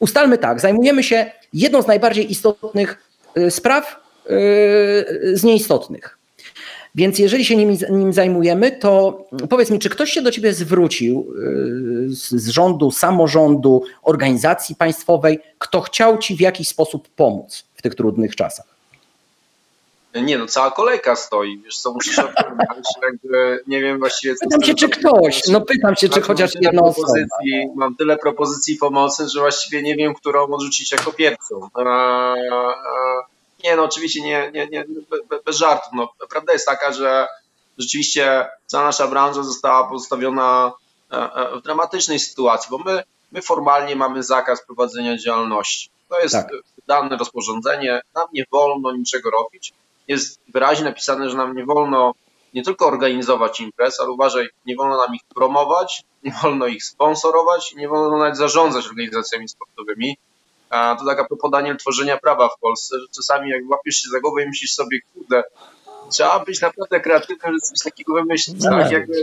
ustalmy 0.00 0.38
tak, 0.38 0.60
zajmujemy 0.60 1.02
się 1.02 1.30
jedną 1.52 1.82
z 1.82 1.86
najbardziej 1.86 2.30
istotnych 2.30 2.98
y, 3.38 3.50
spraw 3.50 3.96
y, 4.26 5.36
z 5.36 5.44
nieistotnych. 5.44 6.18
Więc 6.94 7.18
jeżeli 7.18 7.44
się 7.44 7.56
nim, 7.56 7.76
nim 7.90 8.12
zajmujemy, 8.12 8.72
to 8.72 9.24
powiedz 9.50 9.70
mi, 9.70 9.78
czy 9.78 9.90
ktoś 9.90 10.12
się 10.12 10.22
do 10.22 10.30
ciebie 10.30 10.52
zwrócił 10.54 11.34
y, 12.08 12.14
z, 12.14 12.28
z 12.30 12.48
rządu, 12.48 12.90
samorządu, 12.90 13.82
organizacji 14.02 14.74
państwowej, 14.74 15.38
kto 15.58 15.80
chciał 15.80 16.18
ci 16.18 16.36
w 16.36 16.40
jakiś 16.40 16.68
sposób 16.68 17.08
pomóc 17.08 17.64
w 17.74 17.82
tych 17.82 17.94
trudnych 17.94 18.36
czasach? 18.36 18.69
Nie 20.14 20.38
no, 20.38 20.46
cała 20.46 20.70
kolejka 20.70 21.16
stoi, 21.16 21.58
wiesz 21.58 21.78
co, 21.78 21.92
musisz 21.92 22.18
odpowiadać, 22.18 22.84
jakby 23.02 23.62
nie 23.66 23.80
wiem 23.80 23.98
właściwie 23.98 24.34
co... 24.34 24.44
Pytam 24.44 24.60
tym 24.60 24.74
czy 24.76 24.88
ktoś, 24.88 25.48
no 25.48 25.60
pytam 25.60 25.96
cię, 25.96 26.08
czy 26.08 26.20
chociaż 26.20 26.54
mam 26.54 26.60
tyle 26.62 26.72
jedna 26.72 26.82
osoba. 26.82 27.06
propozycji- 27.08 27.70
Mam 27.76 27.96
tyle 27.96 28.16
propozycji 28.16 28.76
pomocy, 28.76 29.28
że 29.28 29.40
właściwie 29.40 29.82
nie 29.82 29.96
wiem, 29.96 30.14
którą 30.14 30.46
odrzucić 30.46 30.92
jako 30.92 31.12
pierwszą. 31.12 31.68
Nie 33.64 33.76
no, 33.76 33.84
oczywiście 33.84 34.20
nie, 34.22 34.50
nie, 34.54 34.66
nie 34.66 34.84
be- 34.84 35.24
be- 35.30 35.42
bez 35.46 35.56
żartu. 35.56 35.88
No, 35.92 36.08
prawda 36.30 36.52
jest 36.52 36.66
taka, 36.66 36.92
że 36.92 37.26
rzeczywiście 37.78 38.46
cała 38.66 38.84
nasza 38.84 39.08
branża 39.08 39.42
została 39.42 39.88
pozostawiona 39.88 40.72
e, 41.12 41.16
e, 41.34 41.58
w 41.58 41.62
dramatycznej 41.62 42.18
sytuacji, 42.18 42.68
bo 42.70 42.78
my 42.78 43.02
my 43.32 43.42
formalnie 43.42 43.96
mamy 43.96 44.22
zakaz 44.22 44.66
prowadzenia 44.66 45.18
działalności. 45.18 45.90
To 46.08 46.20
jest 46.20 46.34
Tak. 46.34 46.48
dane 46.86 47.16
rozporządzenie, 47.16 48.00
nam 48.14 48.26
nie 48.32 48.44
wolno 48.52 48.92
niczego 48.92 49.30
robić. 49.30 49.72
Jest 50.10 50.40
wyraźnie 50.48 50.84
napisane, 50.84 51.30
że 51.30 51.36
nam 51.36 51.56
nie 51.56 51.64
wolno 51.64 52.12
nie 52.54 52.62
tylko 52.64 52.86
organizować 52.86 53.60
imprez, 53.60 54.00
ale 54.00 54.10
uważaj, 54.10 54.48
nie 54.66 54.76
wolno 54.76 54.96
nam 54.96 55.14
ich 55.14 55.20
promować, 55.34 56.02
nie 56.22 56.32
wolno 56.42 56.66
ich 56.66 56.84
sponsorować, 56.84 57.74
nie 57.76 57.88
wolno 57.88 58.18
nawet 58.18 58.36
zarządzać 58.36 58.86
organizacjami 58.86 59.48
sportowymi. 59.48 60.16
A 60.70 60.96
to 60.98 61.04
taka 61.06 61.24
propos 61.24 61.50
Daniel 61.50 61.76
tworzenia 61.76 62.16
prawa 62.18 62.48
w 62.48 62.60
Polsce, 62.60 62.98
że 63.00 63.06
czasami 63.16 63.50
jak 63.50 63.62
łapiesz 63.70 63.94
się 63.96 64.08
za 64.08 64.20
głowę 64.20 64.42
i 64.44 64.46
myślisz 64.46 64.72
sobie, 64.74 64.98
kurde, 65.14 65.42
trzeba 66.10 66.44
być 66.44 66.60
naprawdę 66.60 67.00
kreatywnym, 67.00 67.52
żeby 67.52 67.60
coś 67.60 67.78
takiego 67.84 68.14
wymyślić. 68.14 68.62
Tak? 68.62 68.92
Jakby, 68.92 69.22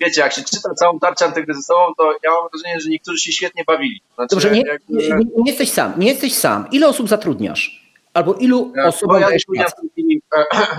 wiecie, 0.00 0.20
jak 0.20 0.32
się 0.32 0.42
czyta 0.44 0.74
całą 0.74 0.98
tarczę 0.98 1.24
antykryzysową, 1.24 1.94
to 1.98 2.12
ja 2.22 2.30
mam 2.30 2.48
wrażenie, 2.52 2.80
że 2.80 2.88
niektórzy 2.90 3.18
się 3.18 3.32
świetnie 3.32 3.64
bawili. 3.66 4.00
Znaczy, 4.14 4.34
Dobrze, 4.34 4.50
nie, 4.50 4.62
jakby- 4.66 4.94
nie, 4.94 5.16
nie 5.36 5.50
jesteś 5.50 5.70
sam, 5.72 5.92
nie 5.96 6.08
jesteś 6.08 6.34
sam. 6.34 6.66
Ile 6.72 6.88
osób 6.88 7.08
zatrudniasz? 7.08 7.83
Albo 8.14 8.34
ilu 8.34 8.72
Ja- 8.76 8.90
no 9.08 9.18
ja 9.18 9.26
dajesz 9.26 9.42
pracę? 9.56 9.72
w 9.76 9.80
tej 9.80 9.90
chwili, 9.90 10.22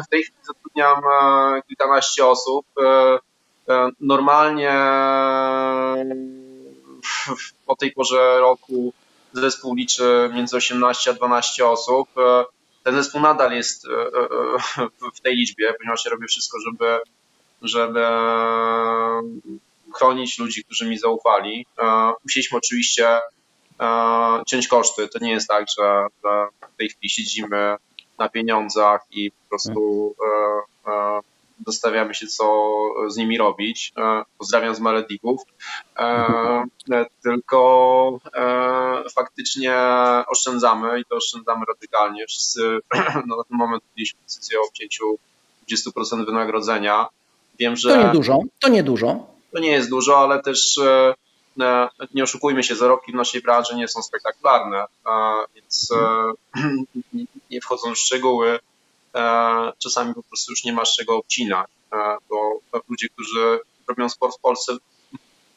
w 0.06 0.08
tej 0.10 0.24
chwili 0.24 0.38
zatrudniam 0.44 0.98
e, 1.58 1.62
kilkanaście 1.68 2.26
osób. 2.26 2.66
E, 2.84 3.18
e, 3.74 3.90
Normalnie 4.00 4.72
w- 7.04 7.40
w- 7.40 7.54
o 7.68 7.76
tej 7.76 7.92
porze 7.92 8.40
roku 8.40 8.94
zespół 9.34 9.76
liczy 9.76 10.30
między 10.34 10.58
18 10.58 11.12
a 11.12 11.14
12 11.14 11.68
osób. 11.68 12.10
E, 12.18 12.44
Ten 12.84 12.96
zespół 12.96 13.22
nadal 13.22 13.52
jest 13.52 13.86
e, 13.88 13.92
e, 14.84 14.88
w- 15.16 15.22
tej 15.22 15.36
liczbie, 15.36 15.74
ponieważ 15.78 16.06
ja 16.06 16.12
robię 16.12 16.28
wszystko, 16.28 16.58
żeby, 16.66 17.00
żeby 17.62 18.06
chronić 19.96 20.40
ludzi, 20.40 20.64
którzy 20.64 20.90
mi 20.90 20.98
zaufali. 20.98 21.66
E, 21.80 22.12
Musieliśmy 22.24 22.58
oczywiście 22.58 23.20
e, 23.80 24.44
ciąć 24.48 24.68
koszty. 24.68 25.08
To 25.08 25.20
nie 25.20 25.32
jest 25.32 25.48
tak, 25.48 25.66
że, 25.80 26.06
że 26.24 26.48
w 26.76 26.78
tej 26.78 26.90
chwili 26.90 27.10
siedzimy 27.10 27.76
na 28.20 28.30
pieniądzach 28.30 29.02
i 29.12 29.32
po 29.32 29.50
prostu 29.50 30.16
e, 30.88 30.92
e, 30.92 31.20
dostawiamy 31.60 32.14
się, 32.14 32.28
co 32.28 32.74
z 33.08 33.18
nimi 33.18 33.38
robić. 33.38 33.94
E, 33.98 34.24
pozdrawiam 34.38 34.76
z 34.76 34.80
Malediwów. 34.80 35.42
Tylko 37.24 38.20
faktycznie 39.16 39.76
oszczędzamy 40.28 41.00
i 41.00 41.06
to 41.06 41.16
oszczędzamy 41.16 41.66
radykalnie. 41.68 42.28
Wszyscy 42.28 42.62
no, 43.28 43.36
na 43.38 43.44
ten 43.44 43.58
moment 43.58 43.84
podjęliśmy 43.84 44.20
decyzję 44.24 44.60
o 44.60 44.68
obcięciu 44.68 45.18
20% 45.72 46.26
wynagrodzenia. 46.26 47.08
Wiem, 47.60 47.76
że 47.76 47.90
To 47.90 48.04
niedużo, 48.08 48.40
to 48.60 48.70
niedużo. 48.70 49.28
to 49.54 49.60
nie 49.60 49.72
jest 49.72 49.90
dużo, 49.90 50.18
ale 50.20 50.42
też 50.44 50.80
nie 52.14 52.24
oszukujmy 52.24 52.64
się, 52.64 52.76
zarobki 52.76 53.12
w 53.12 53.16
naszej 53.16 53.42
branży 53.42 53.76
nie 53.76 53.88
są 53.88 54.02
spektakularne, 54.02 54.86
więc 55.56 55.90
e, 55.92 56.32
nie- 57.52 57.62
wchodząc 57.62 57.98
w 57.98 58.02
szczegóły, 58.02 58.60
e, 59.16 59.72
czasami 59.78 60.14
po 60.14 60.24
prostu 60.24 60.52
już 60.52 60.64
nie 60.64 60.74
masz 60.74 60.96
czego 60.96 61.18
obcinać, 61.18 61.68
e, 61.94 62.18
bo 62.30 62.60
ludzie, 62.90 63.08
którzy 63.10 63.60
robią 63.88 64.10
sport 64.10 64.38
w 64.38 64.42
Polsce, 64.42 64.74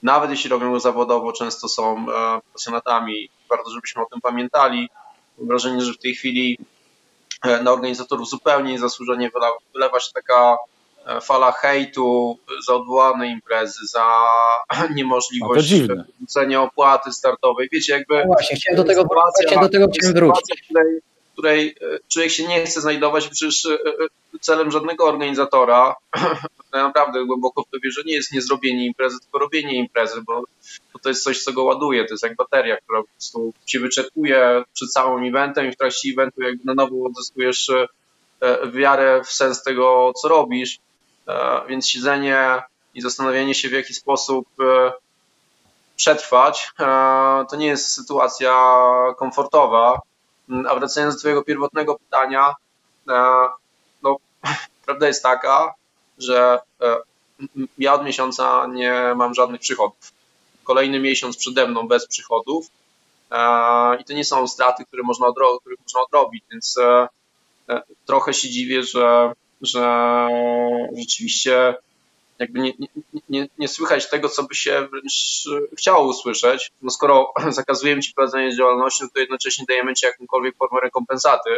nawet 0.03 0.31
jeśli 0.31 0.51
robią 0.51 0.73
go 0.73 0.81
zawodowo, 0.81 1.33
często 1.33 1.69
są 1.69 2.07
pasjonatami. 2.53 3.29
Warto, 3.51 3.71
żebyśmy 3.71 4.03
o 4.03 4.07
tym 4.07 4.21
pamiętali. 4.21 4.89
Mam 5.39 5.49
wrażenie, 5.49 5.81
że 5.81 5.93
w 5.93 5.99
tej 5.99 6.15
chwili 6.15 6.59
na 7.63 7.73
organizatorów 7.73 8.29
zupełnie 8.29 8.73
niezasłużenie 8.73 9.31
wylewa 9.75 10.01
się 10.01 10.13
taka 10.15 10.57
fala 11.23 11.53
hejtu 11.53 12.39
za 12.67 12.75
odwołane 12.75 13.29
imprezy, 13.29 13.87
za 13.87 14.07
niemożliwość 14.95 15.67
dziwne. 15.69 16.05
wrzucenia 16.19 16.63
opłaty 16.63 17.13
startowej. 17.13 17.69
Wiecie, 17.73 17.93
jakby 17.93 18.19
No 18.19 18.25
właśnie, 18.27 18.57
chciałem 18.57 18.77
do 18.77 18.85
tego, 18.85 19.03
sytuacja- 19.03 19.49
właśnie 19.49 19.61
do 19.61 19.69
tego 19.69 19.89
chciałem 19.89 20.15
wrócić. 20.15 20.63
której, 20.65 21.01
której 21.33 21.69
e, 21.95 21.99
człowiek 22.13 22.31
się 22.33 22.49
nie 22.49 22.67
chce 22.67 22.81
znajdować, 22.81 23.29
przecież 23.29 23.65
e, 23.67 23.73
e, 23.75 23.79
celem 24.41 24.71
żadnego 24.71 25.05
organizatora, 25.05 25.95
naprawdę 26.73 27.25
głęboko 27.27 27.63
w 27.63 27.71
to 27.71 27.79
wierzę, 27.85 28.01
nie 28.07 28.15
jest 28.15 28.33
nie 28.33 28.43
zrobienie 28.43 28.87
imprezy, 28.87 29.21
tylko 29.21 29.39
robienie 29.39 29.75
imprezy, 29.75 30.23
bo, 30.27 30.43
bo 30.93 30.99
to 31.03 31.09
jest 31.09 31.23
coś, 31.25 31.43
co 31.43 31.53
go 31.53 31.65
ładuje, 31.65 32.05
to 32.05 32.15
jest 32.15 32.23
jak 32.25 32.37
bateria, 32.37 32.77
która 32.77 33.03
po 33.03 33.09
prostu 33.09 33.53
się 33.67 33.81
wyczerpuje 33.81 34.63
przed 34.75 34.91
całym 34.91 35.25
eventem 35.25 35.69
i 35.69 35.73
w 35.73 35.77
trakcie 35.77 36.09
eventu 36.13 36.43
jakby 36.43 36.63
na 36.65 36.75
nowo 36.75 36.97
odzyskujesz 37.07 37.71
e, 37.71 37.87
e, 38.41 38.71
wiarę 38.71 39.21
w 39.25 39.33
sens 39.33 39.63
tego, 39.63 40.13
co 40.23 40.29
robisz, 40.29 40.79
E, 40.79 40.81
więc 41.69 41.89
siedzenie 41.89 42.63
i 42.95 43.01
zastanawianie 43.01 43.55
się, 43.55 43.69
w 43.69 43.73
jaki 43.73 43.95
sposób 43.95 44.49
e, 44.61 44.93
przetrwać, 45.97 46.73
e, 46.81 46.85
to 47.51 47.57
nie 47.57 47.67
jest 47.67 47.93
sytuacja 47.93 48.53
komfortowa. 49.17 50.01
Mm, 50.49 50.67
A 50.67 50.75
wracając 50.75 51.15
do 51.15 51.21
Twojego 51.21 51.45
pierwotnego 51.45 51.99
pytania, 51.99 52.55
e, 53.09 53.15
no, 54.03 54.17
prawda 54.87 55.07
jest 55.07 55.23
taka, 55.23 55.75
że 56.19 56.59
e, 56.81 56.97
ja 57.79 57.95
od 57.95 58.05
miesiąca 58.05 58.67
nie 58.67 59.13
mam 59.17 59.35
żadnych 59.35 59.61
przychodów. 59.61 60.13
Kolejny 60.65 61.01
miesiąc 61.01 61.37
przede 61.37 61.67
mną 61.67 61.89
bez 61.89 62.07
przychodów 62.07 62.67
e, 63.31 64.01
i 64.01 64.05
to 64.05 64.13
nie 64.13 64.25
są 64.25 64.49
straty, 64.49 64.85
które 64.85 65.03
można, 65.03 65.27
odro- 65.27 65.59
można 65.83 66.01
odrobić, 66.01 66.45
więc 66.51 66.79
e, 66.79 67.09
e, 67.69 67.83
trochę 68.07 68.35
się 68.35 68.51
dziwię, 68.51 68.83
że, 68.83 69.33
że 69.63 69.99
rzeczywiście 70.99 71.75
jakby 72.39 72.61
nie, 72.61 72.73
nie, 73.29 73.49
nie, 73.59 73.69
słychać 73.69 74.11
tego, 74.11 74.29
co 74.29 74.43
by 74.43 74.55
się 74.55 74.89
wręcz 74.93 75.45
e, 75.73 75.77
chciało 75.77 76.09
usłyszeć. 76.09 76.71
No 76.83 76.91
skoro 76.91 77.33
zakazujemy 77.49 78.03
ci 78.03 78.15
prowadzenia 78.15 78.57
działalności, 78.57 79.03
no 79.03 79.09
to 79.15 79.21
jednocześnie 79.21 79.65
dajemy 79.69 79.95
ci 79.95 80.07
jakąkolwiek 80.07 80.57
formę 80.57 80.81
rekompensaty. 80.81 81.51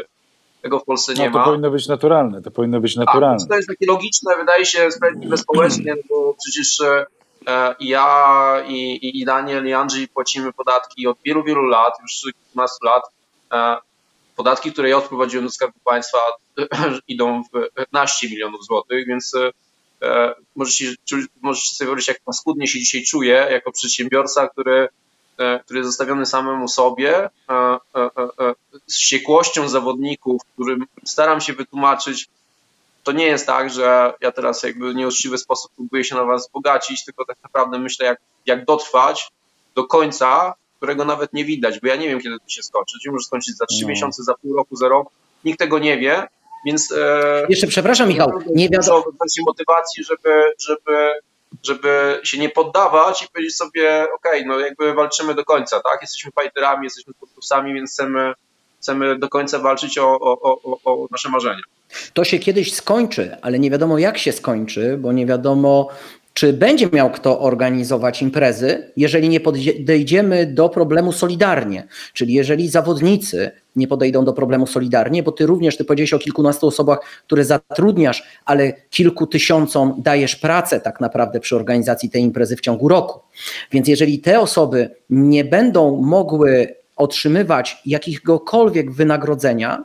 Tego 0.63 0.79
w 0.81 0.85
Polsce 0.85 1.15
nie 1.15 1.27
No, 1.27 1.33
to 1.33 1.39
ma. 1.39 1.45
powinno 1.45 1.71
być 1.71 1.89
naturalne, 1.89 2.43
to 2.43 2.51
powinno 2.51 2.81
być 2.81 2.95
Tak, 2.95 3.07
naturalne. 3.07 3.37
więc 3.37 3.49
to 3.49 3.57
jest 3.57 3.69
takie 3.69 3.87
logiczne, 3.87 4.33
wydaje 4.39 4.67
się 4.67 4.91
sprawiedliwe 4.91 5.37
społecznie, 5.37 5.95
bo 6.11 6.35
przecież 6.45 6.81
e, 7.47 7.75
i 7.79 7.89
ja, 7.89 8.63
i, 8.69 8.93
i- 8.93 9.21
i 9.21 9.25
Daniel, 9.25 9.67
i 9.69 9.73
Andrzej 9.73 10.09
płacimy 10.09 10.53
podatki 10.53 11.07
od 11.07 11.17
wielu, 11.25 11.43
wielu 11.45 11.63
lat, 11.63 11.93
już 12.03 12.33
kilkunastu 12.35 12.87
lat. 12.87 13.03
Podatki, 14.41 14.73
które 14.73 14.89
ja 14.89 14.97
odprowadziłem 14.97 15.47
do 15.47 15.53
Skarbu 15.53 15.79
Państwa 15.85 16.19
idą 17.09 17.43
w 17.43 17.75
15 17.77 18.29
milionów 18.29 18.65
złotych, 18.65 19.07
więc 19.07 19.33
e, 20.03 20.35
możecie, 20.57 20.95
możecie 21.41 21.75
sobie 21.75 21.87
wyobrazić, 21.87 22.09
jak 22.09 22.21
paskudnie 22.25 22.67
się 22.67 22.79
dzisiaj 22.79 23.03
czuję 23.05 23.47
jako 23.51 23.73
przedsiębiorca, 23.73 24.49
który, 24.49 24.89
e, 25.39 25.61
który 25.65 25.79
jest 25.79 25.89
zostawiony 25.89 26.27
samemu 26.27 26.69
sobie, 26.69 27.29
e, 27.51 27.79
z 28.87 28.95
wściekłością 28.95 29.69
zawodników, 29.69 30.43
którym 30.55 30.87
staram 31.05 31.41
się 31.41 31.53
wytłumaczyć, 31.53 32.29
to 33.03 33.13
nie 33.13 33.27
jest 33.27 33.47
tak, 33.47 33.71
że 33.71 34.13
ja 34.21 34.33
teraz 34.33 34.63
jakby 34.63 34.93
w 34.93 34.95
nieuczciwy 34.95 35.39
sposób 35.39 35.73
próbuję 35.77 36.05
się 36.05 36.15
na 36.15 36.25
was 36.25 36.47
wzbogacić, 36.47 37.05
tylko 37.05 37.25
tak 37.25 37.37
naprawdę 37.43 37.79
myślę, 37.79 38.07
jak, 38.07 38.19
jak 38.47 38.65
dotrwać 38.65 39.31
do 39.75 39.85
końca, 39.85 40.55
którego 40.81 41.05
nawet 41.05 41.33
nie 41.33 41.45
widać, 41.45 41.81
bo 41.81 41.89
ja 41.89 41.97
nie 41.97 42.09
wiem, 42.09 42.21
kiedy 42.21 42.37
to 42.39 42.49
się 42.49 42.63
skończy. 42.63 42.99
Czy 43.05 43.11
może 43.11 43.25
skończyć 43.25 43.57
za 43.57 43.67
trzy 43.67 43.83
No. 43.83 43.89
miesiące, 43.89 44.23
za 44.23 44.35
pół 44.35 44.57
roku, 44.57 44.77
za 44.77 44.89
rok. 44.89 45.09
Nikt 45.45 45.59
tego 45.59 45.79
nie 45.79 45.99
wie, 45.99 46.27
więc 46.67 46.93
e, 46.93 47.47
Jeszcze 47.49 47.67
przepraszam, 47.67 48.09
Michał, 48.09 48.33
nie 48.55 48.69
wiadomo. 48.69 49.03
dużo 49.03 49.43
motywacji, 49.47 50.05
żeby, 50.05 50.43
żeby, 50.67 51.13
żeby 51.63 52.21
się 52.25 52.39
nie 52.39 52.49
poddawać 52.49 53.23
i 53.23 53.29
powiedzieć 53.29 53.57
sobie, 53.57 54.07
okej, 54.15 54.47
no 54.47 54.59
jakby 54.59 54.95
walczymy 54.95 55.35
do 55.35 55.45
końca, 55.45 55.81
tak? 55.81 55.99
Jesteśmy 56.03 56.31
fighterami, 56.43 56.85
jesteśmy 56.85 57.13
sportowcami, 57.13 57.75
więc 57.75 57.91
chcemy, 57.93 58.33
chcemy 58.81 59.19
do 59.19 59.29
końca 59.29 59.59
walczyć 59.59 59.99
o, 59.99 60.21
o, 60.21 60.41
o- 60.63 60.79
o 60.85 61.07
nasze 61.11 61.29
marzenia. 61.29 61.63
To 62.15 62.25
się 62.25 62.39
kiedyś 62.39 62.75
skończy, 62.75 63.37
ale 63.43 63.59
nie 63.59 63.71
wiadomo 63.71 63.99
jak 63.99 64.19
się 64.19 64.33
skończy, 64.33 64.97
bo 64.99 65.13
nie 65.13 65.27
wiadomo, 65.27 65.89
czy 66.35 66.53
będzie 66.53 66.89
miał 66.93 67.11
kto 67.11 67.41
organizować 67.41 68.23
imprezy, 68.23 68.93
jeżeli 68.97 69.29
nie 69.29 69.41
podejdziemy 69.41 70.47
do 70.47 70.69
problemu 70.69 71.13
solidarnie. 71.13 71.87
Czyli 72.13 72.35
jeżeli 72.35 72.69
zawodnicy 72.69 73.51
nie 73.77 73.89
podejdą 73.89 74.25
do 74.25 74.33
problemu 74.33 74.67
solidarnie, 74.67 75.23
bo 75.23 75.33
ty 75.33 75.47
również, 75.47 75.77
ty 75.77 75.85
powiedziałeś 75.85 76.13
o 76.15 76.19
kilkunastu 76.19 76.67
osobach, 76.67 77.01
które 77.27 77.45
zatrudniasz, 77.45 78.23
ale 78.45 78.73
kilku 78.91 79.27
tysiącom 79.27 79.95
dajesz 79.99 80.37
pracę 80.37 80.81
tak 80.81 81.01
naprawdę 81.01 81.41
przy 81.41 81.57
organizacji 81.57 82.11
tej 82.11 82.23
imprezy 82.23 82.57
w 82.57 82.61
ciągu 82.61 82.89
roku. 82.89 83.21
Więc 83.73 83.89
jeżeli 83.89 84.19
te 84.19 84.41
osoby 84.41 84.91
nie 85.11 85.45
będą 85.45 85.97
mogły 85.97 86.75
otrzymywać 86.97 87.83
jakiegokolwiek 87.87 88.93
wynagrodzenia, 88.93 89.85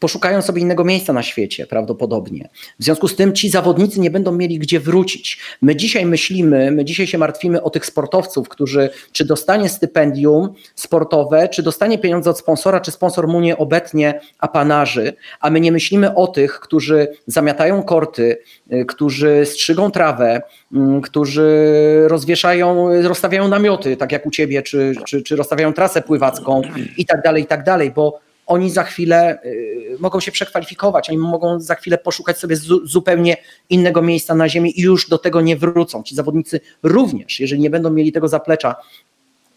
poszukają 0.00 0.42
sobie 0.42 0.62
innego 0.62 0.84
miejsca 0.84 1.12
na 1.12 1.22
świecie 1.22 1.66
prawdopodobnie. 1.66 2.48
W 2.80 2.84
związku 2.84 3.08
z 3.08 3.16
tym 3.16 3.32
ci 3.32 3.50
zawodnicy 3.50 4.00
nie 4.00 4.10
będą 4.10 4.32
mieli 4.32 4.58
gdzie 4.58 4.80
wrócić. 4.80 5.38
My 5.62 5.76
dzisiaj 5.76 6.06
myślimy, 6.06 6.70
my 6.70 6.84
dzisiaj 6.84 7.06
się 7.06 7.18
martwimy 7.18 7.62
o 7.62 7.70
tych 7.70 7.86
sportowców, 7.86 8.48
którzy 8.48 8.90
czy 9.12 9.24
dostanie 9.24 9.68
stypendium 9.68 10.54
sportowe, 10.74 11.48
czy 11.48 11.62
dostanie 11.62 11.98
pieniądze 11.98 12.30
od 12.30 12.38
sponsora, 12.38 12.80
czy 12.80 12.90
sponsor 12.90 13.28
mu 13.28 13.40
nie 13.40 13.58
obetnie 13.58 14.20
apanarzy, 14.38 15.12
a 15.40 15.50
my 15.50 15.60
nie 15.60 15.72
myślimy 15.72 16.14
o 16.14 16.26
tych, 16.26 16.60
którzy 16.60 17.08
zamiatają 17.26 17.82
korty, 17.82 18.38
y, 18.72 18.84
którzy 18.84 19.46
strzygą 19.46 19.90
trawę, 19.90 20.42
y, 20.72 20.76
którzy 21.02 21.50
rozwieszają, 22.06 22.88
rozstawiają 23.02 23.48
namioty, 23.48 23.96
tak 23.96 24.12
jak 24.12 24.26
u 24.26 24.30
ciebie, 24.30 24.62
czy, 24.62 24.94
czy, 25.06 25.22
czy 25.22 25.36
rozstawiają 25.36 25.72
trasę 25.72 26.02
pływacką 26.02 26.62
i 26.96 27.06
tak 27.06 27.22
dalej, 27.22 27.42
i 27.42 27.46
tak 27.46 27.64
dalej, 27.64 27.90
bo 27.90 28.29
oni 28.50 28.70
za 28.70 28.84
chwilę 28.84 29.38
y, 29.44 29.96
mogą 29.98 30.20
się 30.20 30.32
przekwalifikować, 30.32 31.10
oni 31.10 31.18
mogą 31.18 31.60
za 31.60 31.74
chwilę 31.74 31.98
poszukać 31.98 32.38
sobie 32.38 32.56
zu, 32.56 32.86
zupełnie 32.86 33.36
innego 33.70 34.02
miejsca 34.02 34.34
na 34.34 34.48
ziemi 34.48 34.80
i 34.80 34.82
już 34.82 35.08
do 35.08 35.18
tego 35.18 35.40
nie 35.40 35.56
wrócą. 35.56 36.02
Ci 36.02 36.14
zawodnicy 36.14 36.60
również, 36.82 37.40
jeżeli 37.40 37.60
nie 37.60 37.70
będą 37.70 37.90
mieli 37.90 38.12
tego 38.12 38.28
zaplecza, 38.28 38.76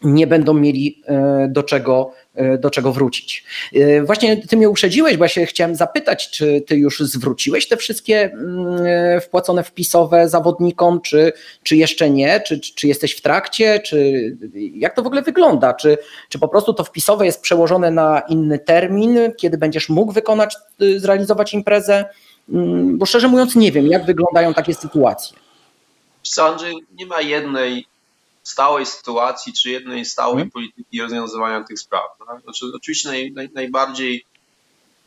nie 0.02 0.26
będą 0.26 0.54
mieli 0.54 1.02
e, 1.06 1.48
do 1.48 1.62
czego, 1.62 2.12
do 2.58 2.70
czego 2.70 2.92
wrócić. 2.92 3.44
E, 3.74 4.02
właśnie 4.02 4.36
ty 4.36 4.56
mnie 4.56 4.68
uprzedziłeś, 4.68 5.16
bo 5.16 5.24
ja 5.24 5.28
się 5.28 5.46
chciałem 5.46 5.74
zapytać, 5.74 6.30
czy 6.30 6.60
ty 6.66 6.76
już 6.76 7.00
zwróciłeś 7.00 7.68
te 7.68 7.76
wszystkie 7.76 8.24
mm, 8.24 9.20
wpłacone 9.20 9.64
wpisowe 9.64 10.28
zawodnikom, 10.28 11.00
czy, 11.00 11.32
czy 11.62 11.76
jeszcze 11.76 12.10
nie, 12.10 12.40
czy, 12.40 12.60
czy 12.60 12.88
jesteś 12.88 13.12
w 13.12 13.20
trakcie, 13.20 13.80
czy 13.80 14.12
jak 14.74 14.96
to 14.96 15.02
w 15.02 15.06
ogóle 15.06 15.22
wygląda, 15.22 15.74
czy, 15.74 15.98
czy 16.28 16.38
po 16.38 16.48
prostu 16.48 16.74
to 16.74 16.84
wpisowe 16.84 17.26
jest 17.26 17.40
przełożone 17.40 17.90
na 17.90 18.22
inny 18.28 18.58
termin, 18.58 19.18
kiedy 19.36 19.58
będziesz 19.58 19.88
mógł 19.88 20.12
wykonać, 20.12 20.56
y, 20.82 21.00
zrealizować 21.00 21.54
imprezę, 21.54 22.04
Mm, 22.48 22.98
bo 22.98 23.06
szczerze 23.06 23.28
mówiąc 23.28 23.56
nie 23.56 23.72
wiem, 23.72 23.86
jak 23.86 24.06
wyglądają 24.06 24.54
takie 24.54 24.74
sytuacje. 24.74 25.36
Andrzej, 26.42 26.74
nie 26.94 27.06
ma 27.06 27.20
jednej 27.20 27.86
stałej 28.44 28.86
sytuacji, 28.86 29.52
czy 29.52 29.70
jednej 29.70 30.04
stałej 30.04 30.34
Hmm. 30.34 30.50
polityki 30.50 31.02
rozwiązywania 31.02 31.64
tych 31.64 31.78
spraw. 31.78 32.04
Tak? 32.26 32.42
Znaczy, 32.42 32.66
oczywiście 32.76 33.08
naj, 33.08 33.32
naj, 33.32 33.50
najbardziej 33.54 34.24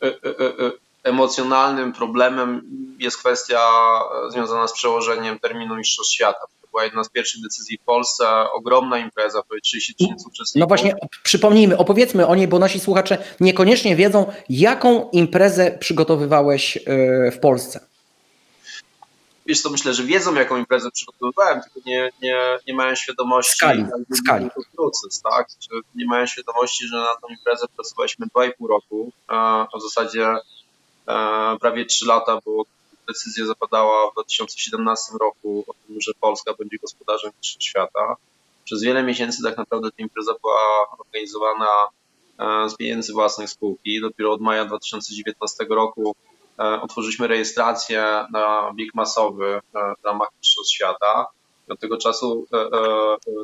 e, 0.02 0.06
e, 0.08 0.12
e, 0.40 0.72
emocjonalnym 1.04 1.94
problemem 1.94 2.62
jest 3.00 3.18
kwestia 3.18 3.60
e, 4.28 4.32
związana 4.32 4.68
z 4.68 4.74
przełożeniem 4.74 5.40
terminu 5.40 5.76
Mistrzostw 5.76 6.14
Świata. 6.14 6.40
To 6.62 6.68
była 6.72 6.84
jedna 6.84 7.04
z 7.04 7.10
pierwszych 7.10 7.42
decyzji 7.42 7.78
w 7.78 7.82
Polsce, 7.82 8.28
ogromna 8.54 8.98
impreza, 9.00 9.44
prawie 9.44 9.62
30 9.62 9.96
tysięcy 9.96 10.26
uczestników. 10.28 10.60
No 10.60 10.68
właśnie, 10.68 10.96
przypomnijmy, 11.24 11.78
opowiedzmy 11.78 12.28
o 12.28 12.36
niej, 12.36 12.48
bo 12.48 12.60
nasi 12.60 12.80
słuchacze 12.80 13.18
niekoniecznie 13.40 13.96
wiedzą, 13.96 14.32
jaką 14.50 15.10
imprezę 15.10 15.78
przygotowywałeś 15.80 16.78
e, 16.78 16.82
w 17.32 17.40
Polsce. 17.40 17.87
Wiesz 19.48 19.62
co, 19.62 19.70
myślę, 19.70 19.94
że 19.94 20.04
wiedzą, 20.04 20.36
jaką 20.36 20.58
imprezę 20.58 20.92
przygotowywałem, 20.92 21.62
tylko 21.62 21.90
nie, 21.90 22.10
nie, 22.22 22.60
nie 22.68 22.74
mają 22.74 22.96
świadomości, 22.96 23.56
Skali, 23.56 23.86
skali. 24.14 24.50
proces, 24.76 25.22
tak? 25.22 25.48
Że 25.62 25.80
nie 25.96 26.06
mają 26.06 26.26
świadomości, 26.26 26.88
że 26.88 26.98
na 26.98 27.16
tą 27.22 27.28
imprezę 27.28 27.66
pracowaliśmy 27.76 28.26
2,5 28.26 28.52
roku, 28.70 29.12
a 29.28 29.68
w 29.78 29.82
zasadzie 29.82 30.28
e, 31.08 31.58
prawie 31.62 31.86
3 31.86 32.06
lata, 32.06 32.40
bo 32.46 32.64
decyzja 33.08 33.46
zapadała 33.46 34.12
w 34.12 34.14
2017 34.14 35.14
roku 35.22 35.64
o 35.68 35.74
tym, 35.74 36.02
że 36.02 36.12
Polska 36.20 36.54
będzie 36.54 36.78
gospodarzem 36.78 37.32
Świata. 37.42 38.16
Przez 38.66 38.84
wiele 38.84 39.04
miesięcy 39.04 39.44
tak 39.44 39.58
naprawdę 39.58 39.92
ta 39.92 40.04
impreza 40.04 40.34
była 40.42 40.62
organizowana 41.00 41.68
e, 42.40 42.70
z 42.70 42.76
pieniędzy 42.76 43.14
własnych 43.14 43.50
spółki. 43.50 44.02
Dopiero 44.02 44.34
od 44.34 44.42
maja 44.42 44.66
2019 44.66 45.66
roku 45.70 46.16
otworzyliśmy 46.58 47.28
rejestrację 47.28 48.26
na 48.32 48.72
bieg 48.76 48.96
masowy 48.96 49.62
e, 49.76 49.94
w 50.02 50.06
ramach 50.06 50.30
Mistrzostw 50.42 50.74
Świata. 50.74 51.28
Od 51.70 51.80
tego 51.80 51.98
czasu 51.98 52.48
e, 52.54 52.58
e, 52.58 52.70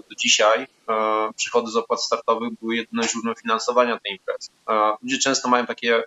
do 0.09 0.15
dzisiaj 0.19 0.67
e, 0.89 1.29
przychody 1.35 1.71
z 1.71 1.75
opłat 1.75 2.03
startowych 2.03 2.49
były 2.61 2.75
jedynym 2.75 3.07
źródłem 3.07 3.35
finansowania 3.35 3.99
tej 3.99 4.11
imprezy. 4.11 4.49
E, 4.69 4.95
Ludzie 5.03 5.17
często 5.17 5.49
mają 5.49 5.65
takie 5.65 6.03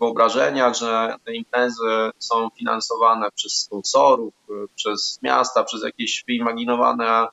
wyobrażenia, 0.00 0.74
że 0.74 1.14
te 1.24 1.34
imprezy 1.34 2.10
są 2.18 2.48
finansowane 2.58 3.30
przez 3.34 3.52
sponsorów, 3.52 4.34
e, 4.50 4.52
przez 4.74 5.18
miasta, 5.22 5.64
przez 5.64 5.82
jakieś 5.82 6.24
wyimaginowane 6.26 7.26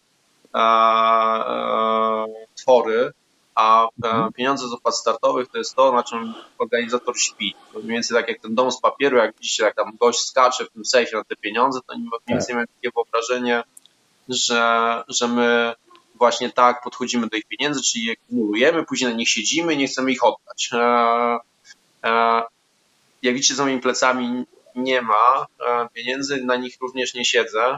e, 0.56 0.60
e, 0.60 2.26
twory, 2.56 3.12
a 3.58 3.88
e, 4.04 4.32
pieniądze 4.36 4.68
z 4.68 4.74
opłat 4.74 4.96
startowych 4.96 5.48
to 5.48 5.58
jest 5.58 5.76
to, 5.76 5.92
na 5.92 6.04
czym 6.04 6.34
organizator 6.58 7.20
śpi. 7.20 7.56
To 7.74 7.80
mniej 7.80 7.92
więcej 7.92 8.18
tak 8.18 8.28
jak 8.28 8.42
ten 8.42 8.56
dom 8.56 8.72
z 8.72 8.82
papieru, 8.82 9.18
jak 9.18 9.36
widzicie, 9.36 9.64
jak 9.64 9.76
tam 9.76 9.98
gość 10.00 10.20
skacze 10.20 10.66
w 10.66 10.70
tym 10.70 10.86
sejfie 10.86 11.18
na 11.18 11.24
te 11.24 11.36
pieniądze, 11.36 11.80
to 11.88 11.98
mniej 11.98 12.10
więcej 12.28 12.56
mają 12.56 12.68
takie 12.68 12.92
wyobrażenie, 12.96 13.64
że, 14.30 15.04
że 15.08 15.28
my 15.28 15.74
właśnie 16.16 16.50
tak 16.50 16.84
podchodzimy 16.84 17.28
do 17.28 17.38
ich 17.38 17.46
pieniędzy, 17.46 17.82
czyli 17.84 18.06
je 18.06 18.16
kumulujemy, 18.16 18.86
później 18.86 19.12
na 19.12 19.18
nich 19.18 19.30
siedzimy 19.30 19.74
i 19.74 19.78
nie 19.78 19.88
chcemy 19.88 20.12
ich 20.12 20.24
oddać. 20.24 20.70
E, 20.74 21.38
e, 22.04 22.42
jak 23.22 23.36
widzicie 23.36 23.56
za 23.56 23.64
moimi 23.64 23.82
plecami 23.82 24.46
nie 24.76 25.02
ma 25.02 25.46
e, 25.68 25.88
pieniędzy, 25.94 26.44
na 26.44 26.56
nich 26.56 26.78
również 26.82 27.14
nie 27.14 27.26
siedzę, 27.26 27.78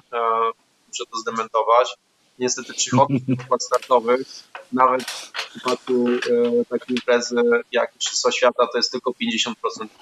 muszę 0.88 1.06
to 1.12 1.18
zdementować. 1.18 1.96
Niestety 2.40 2.74
przychody 2.74 3.14
z 3.28 3.42
opłat 3.46 3.64
startowych, 3.64 4.28
nawet 4.72 5.04
w 5.04 5.50
przypadku 5.50 6.08
e, 6.08 6.66
takiej 6.66 6.96
imprezy 6.96 7.36
jak 7.72 7.96
Mistrzostwa 7.96 8.32
Świata, 8.32 8.68
to 8.72 8.78
jest 8.78 8.92
tylko 8.92 9.12
50% 9.12 9.54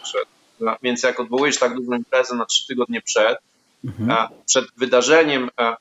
przed. 0.03 0.27
Więc 0.83 1.03
jak 1.03 1.19
odwołujesz 1.19 1.59
tak 1.59 1.75
dużą 1.75 1.93
imprezę 1.93 2.35
na 2.35 2.45
trzy 2.45 2.67
tygodnie 2.67 3.01
przed, 3.01 3.37
e, 4.09 4.27
przed 4.45 4.65
wydarzeniem 4.77 5.49
e, 5.59 5.75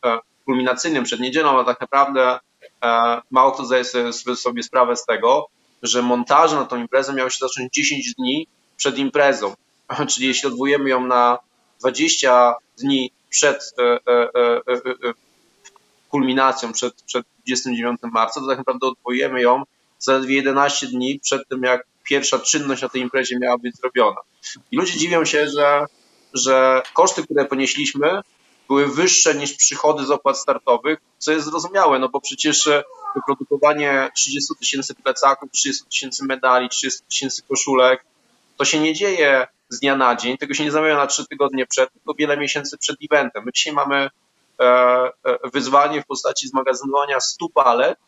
kulminacyjnym, 0.44 1.04
przed 1.04 1.20
niedzielą, 1.20 1.60
a 1.60 1.64
tak 1.64 1.80
naprawdę 1.80 2.38
mało 3.30 3.52
kto 3.52 3.64
zdaje 3.64 3.84
sobie, 3.84 4.36
sobie 4.36 4.62
sprawę 4.62 4.96
z 4.96 5.04
tego, 5.04 5.48
że 5.82 6.02
montaże 6.02 6.56
na 6.56 6.64
tą 6.64 6.76
imprezę 6.76 7.12
miały 7.12 7.30
się 7.30 7.38
zacząć 7.40 7.72
10 7.72 8.14
dni 8.14 8.46
przed 8.76 8.98
imprezą. 8.98 9.54
Czyli 10.10 10.26
jeśli 10.26 10.48
odwołujemy 10.48 10.90
ją 10.90 11.06
na 11.06 11.38
20 11.80 12.54
dni 12.78 13.12
przed 13.30 13.74
e, 13.78 13.82
e, 13.82 14.28
e, 15.08 15.12
kulminacją, 16.16 16.72
przed, 16.72 17.02
przed 17.02 17.26
29 17.46 18.00
marca, 18.02 18.40
to 18.40 18.46
tak 18.46 18.58
naprawdę 18.58 18.86
odwołujemy 18.86 19.42
ją 19.42 19.62
zaledwie 19.98 20.36
11 20.36 20.86
dni 20.86 21.20
przed 21.20 21.48
tym, 21.48 21.62
jak 21.62 21.86
pierwsza 22.04 22.38
czynność 22.38 22.82
na 22.82 22.88
tej 22.88 23.02
imprezie 23.02 23.38
miała 23.38 23.58
być 23.58 23.76
zrobiona. 23.76 24.20
I 24.70 24.76
ludzie 24.76 24.98
dziwią 24.98 25.24
się, 25.24 25.48
że, 25.48 25.86
że 26.34 26.82
koszty, 26.94 27.24
które 27.24 27.44
ponieśliśmy, 27.44 28.20
były 28.68 28.86
wyższe 28.86 29.34
niż 29.34 29.52
przychody 29.54 30.04
z 30.04 30.10
opłat 30.10 30.38
startowych, 30.38 30.98
co 31.18 31.32
jest 31.32 31.46
zrozumiałe, 31.46 31.98
no 31.98 32.08
bo 32.08 32.20
przecież 32.20 32.66
e, 32.66 32.82
wyprodukowanie 33.14 34.10
30 34.16 34.54
tysięcy 34.58 34.94
plecaków, 34.94 35.50
30 35.50 35.84
tysięcy 35.84 36.24
medali, 36.24 36.68
30 36.68 37.00
tysięcy 37.10 37.42
koszulek, 37.42 38.04
to 38.56 38.64
się 38.64 38.80
nie 38.80 38.94
dzieje 38.94 39.46
z 39.68 39.80
dnia 39.80 39.96
na 39.96 40.16
dzień, 40.16 40.38
tego 40.38 40.54
się 40.54 40.64
nie 40.64 40.72
zamawia 40.72 40.96
na 40.96 41.06
trzy 41.06 41.26
tygodnie 41.26 41.66
przed, 41.66 41.92
tylko 41.92 42.14
wiele 42.14 42.36
miesięcy 42.36 42.78
przed 42.78 42.96
eventem. 43.10 43.42
My 43.44 43.52
dzisiaj 43.52 43.72
mamy 43.72 44.10
wyzwanie 45.52 46.02
w 46.02 46.06
postaci 46.06 46.48
zmagazynowania 46.48 47.20
100 47.20 47.48
palet 47.48 47.98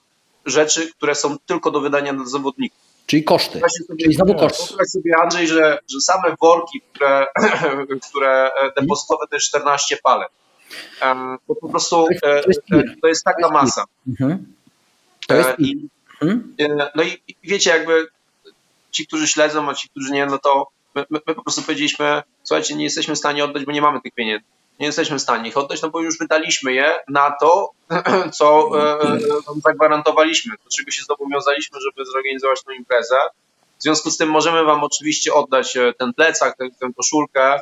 rzeczy, 0.47 0.93
które 0.93 1.15
są 1.15 1.37
tylko 1.47 1.71
do 1.71 1.81
wydania 1.81 2.13
dla 2.15 2.27
zawodników. 2.27 2.79
Czyli 3.07 3.25
koszty. 3.25 3.61
Sobie, 3.87 4.03
Czyli 4.03 4.15
znowu 4.15 4.35
koszty. 4.35 4.67
wyobraź 4.69 4.89
sobie 4.89 5.17
Andrzej, 5.23 5.49
że, 5.49 5.79
że 5.93 6.01
same 6.01 6.37
worki, 6.41 6.81
które, 6.93 7.27
które 8.11 8.51
depozytowe 8.81 9.27
to 9.31 9.37
jest 9.37 9.47
14 9.47 9.97
palet. 10.03 10.29
Bo 11.49 11.55
po 11.55 11.69
prostu 11.69 12.07
To 12.23 12.37
jest- 12.37 12.61
e, 12.73 12.83
to 13.03 13.09
e, 13.09 13.13
to 13.15 13.19
taka 13.25 13.49
masa. 13.49 13.85
Mhm. 14.09 14.55
To 15.29 15.35
jest 15.35 15.49
E, 15.49 15.55
I, 15.59 15.89
Mhm. 16.23 16.55
e, 16.61 16.91
no 16.95 17.03
i 17.03 17.23
wiecie, 17.43 17.71
jakby 17.71 18.07
ci, 18.91 19.07
którzy 19.07 19.29
śledzą, 19.29 19.69
a 19.71 19.75
ci, 19.75 19.89
którzy 19.89 20.13
nie, 20.13 20.27
no 20.27 20.39
to 20.39 20.69
my, 20.95 21.05
my 21.11 21.21
po 21.21 21.43
prostu 21.43 21.63
powiedzieliśmy, 21.63 22.23
słuchajcie, 22.43 22.75
nie 22.75 22.85
jesteśmy 22.85 23.15
w 23.15 23.19
stanie 23.19 23.45
oddać, 23.45 23.65
bo 23.65 23.73
nie 23.73 23.83
mamy 23.83 24.01
tych 24.01 24.13
pieniędzy. 24.15 24.45
Nie 24.79 24.87
jesteśmy 24.87 25.19
w 25.19 25.23
stanie 25.23 25.49
ich 25.49 25.57
oddać, 25.57 25.83
no 25.83 25.91
bo 25.91 26.01
już 26.01 26.19
wydaliśmy 26.19 26.73
je 26.73 26.93
na 27.09 27.35
to, 27.41 27.71
co 28.38 28.71
e, 28.75 29.03
e, 29.03 29.19
zagwarantowaliśmy, 29.64 30.55
do 30.64 30.71
czego 30.71 30.91
się 30.91 31.03
zobowiązaliśmy, 31.03 31.79
żeby 31.81 32.11
zorganizować 32.11 32.64
tę 32.64 32.75
imprezę. 32.75 33.17
W 33.79 33.83
związku 33.83 34.11
z 34.11 34.17
tym 34.17 34.29
możemy 34.29 34.64
wam 34.64 34.85
oczywiście 34.85 35.35
oddać 35.35 35.77
e, 35.77 35.93
ten 35.99 36.14
plecak, 36.14 36.57
tę, 36.57 36.69
tę 36.81 36.91
koszulkę. 36.97 37.61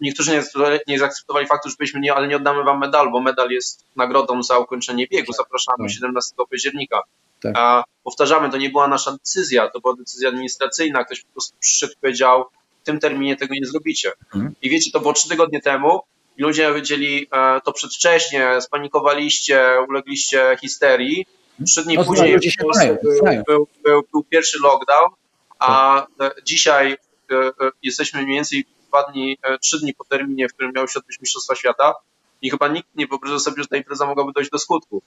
Niektórzy 0.00 0.30
nie, 0.32 0.42
nie 0.88 0.98
zaakceptowali 0.98 1.46
faktu, 1.46 1.70
że 1.70 1.76
byliśmy 1.78 2.00
nie, 2.00 2.14
ale 2.14 2.28
nie 2.28 2.36
oddamy 2.36 2.64
wam 2.64 2.78
medalu, 2.80 3.10
bo 3.10 3.20
medal 3.20 3.50
jest 3.50 3.84
nagrodą 3.96 4.42
za 4.42 4.58
ukończenie 4.58 5.06
biegu. 5.06 5.32
Zapraszamy 5.32 5.78
Tak. 5.78 5.90
17 5.90 6.34
października. 6.50 7.02
Tak. 7.42 7.52
A 7.56 7.84
powtarzamy, 8.04 8.50
to 8.50 8.56
nie 8.56 8.70
była 8.70 8.88
nasza 8.88 9.12
decyzja, 9.12 9.70
to 9.70 9.80
była 9.80 9.96
decyzja 9.96 10.28
administracyjna. 10.28 11.04
Ktoś 11.04 11.22
po 11.22 11.32
prostu 11.32 11.56
przyszedł 11.60 11.92
i 11.92 11.96
powiedział, 12.00 12.44
w 12.84 12.86
tym 12.86 13.00
terminie 13.00 13.36
tego 13.36 13.54
nie 13.54 13.66
zrobicie. 13.66 14.12
Mhm. 14.34 14.54
I 14.62 14.70
wiecie, 14.70 14.90
to 14.90 15.00
było 15.00 15.12
trzy 15.12 15.28
tygodnie 15.28 15.60
temu 15.60 16.00
i 16.36 16.42
ludzie 16.42 16.68
powiedzieli 16.68 17.26
e, 17.32 17.60
to 17.60 17.72
przedwcześnie, 17.72 18.60
spanikowaliście, 18.60 19.70
ulegliście 19.88 20.56
histerii. 20.60 21.26
Trzy 21.66 21.84
dni 21.84 21.94
No, 21.94 22.04
później 22.04 22.38
w 22.38 22.62
Polsce 22.62 22.98
był, 23.02 23.44
był, 23.46 23.68
był, 23.84 24.02
był 24.12 24.24
pierwszy 24.24 24.58
lockdown, 24.62 25.10
a 25.58 26.02
e, 26.20 26.30
dzisiaj 26.44 26.96
e, 27.32 27.52
jesteśmy 27.82 28.22
mniej 28.22 28.34
więcej 28.34 28.64
dwa 28.88 29.02
dni, 29.02 29.38
trzy 29.60 29.80
dni 29.80 29.94
po 29.94 30.04
terminie, 30.04 30.48
w 30.48 30.52
którym 30.52 30.72
miały 30.74 30.88
się 30.88 30.98
odbyć 30.98 31.20
Mistrzostwa 31.20 31.54
Świata 31.54 31.94
i 32.42 32.50
chyba 32.50 32.68
nikt 32.68 32.88
nie 32.94 33.06
wyobraża 33.06 33.38
sobie, 33.38 33.62
że 33.62 33.68
ta 33.68 33.76
impreza 33.76 34.06
mogłaby 34.06 34.32
dojść 34.32 34.50
do 34.50 34.58
skutku. 34.58 35.02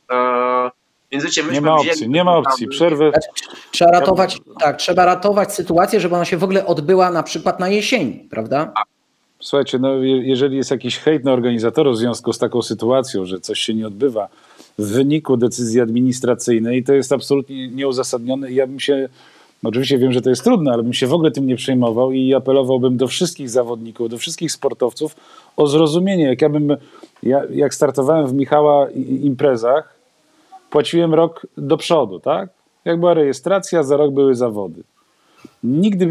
Więc 1.11 1.23
wiecie, 1.23 1.43
myśmy 1.43 1.53
Nie 1.55 1.61
ma 1.61 1.75
wzięli 1.75 1.89
opcji, 1.91 2.09
nie 2.09 2.23
ma 2.23 2.37
opcji. 2.37 2.67
Przerwy. 2.67 3.11
Trzeba 3.71 3.91
ratować, 3.91 4.37
tak, 4.59 4.77
trzeba 4.77 5.05
ratować 5.05 5.53
sytuację, 5.53 5.99
żeby 5.99 6.15
ona 6.15 6.25
się 6.25 6.37
w 6.37 6.43
ogóle 6.43 6.65
odbyła 6.65 7.11
na 7.11 7.23
przykład 7.23 7.59
na 7.59 7.69
jesieni, 7.69 8.27
prawda? 8.29 8.73
Słuchajcie, 9.39 9.79
no, 9.79 9.93
je- 9.95 10.27
jeżeli 10.27 10.57
jest 10.57 10.71
jakiś 10.71 10.97
hejt 10.97 11.23
na 11.23 11.33
organizatorów 11.33 11.95
w 11.95 11.97
związku 11.97 12.33
z 12.33 12.37
taką 12.37 12.61
sytuacją, 12.61 13.25
że 13.25 13.39
coś 13.39 13.59
się 13.59 13.73
nie 13.73 13.87
odbywa 13.87 14.27
w 14.79 14.85
wyniku 14.91 15.37
decyzji 15.37 15.81
administracyjnej, 15.81 16.83
to 16.83 16.93
jest 16.93 17.11
absolutnie 17.11 17.67
nieuzasadnione. 17.67 18.51
I 18.51 18.55
Ja 18.55 18.67
bym 18.67 18.79
się, 18.79 19.09
no 19.63 19.69
oczywiście 19.69 19.97
wiem, 19.97 20.11
że 20.11 20.21
to 20.21 20.29
jest 20.29 20.43
trudne, 20.43 20.71
ale 20.71 20.83
bym 20.83 20.93
się 20.93 21.07
w 21.07 21.13
ogóle 21.13 21.31
tym 21.31 21.47
nie 21.47 21.55
przejmował 21.55 22.11
i 22.11 22.33
apelowałbym 22.33 22.97
do 22.97 23.07
wszystkich 23.07 23.49
zawodników, 23.49 24.09
do 24.09 24.17
wszystkich 24.17 24.51
sportowców 24.51 25.15
o 25.57 25.67
zrozumienie. 25.67 26.23
Jak 26.23 26.41
ja 26.41 26.49
bym, 26.49 26.77
ja, 27.23 27.41
jak 27.51 27.75
startowałem 27.75 28.27
w 28.27 28.33
Michała 28.33 28.89
imprezach, 29.21 29.96
płaciłem 30.69 31.13
rok 31.13 31.47
do 31.57 31.77
przodu, 31.77 32.19
tak? 32.19 32.49
Jak 32.85 32.99
była 32.99 33.13
rejestracja, 33.13 33.83
za 33.83 33.97
rok 33.97 34.13
były 34.13 34.35
zawody. 34.35 34.83
Nigdy 35.63 36.07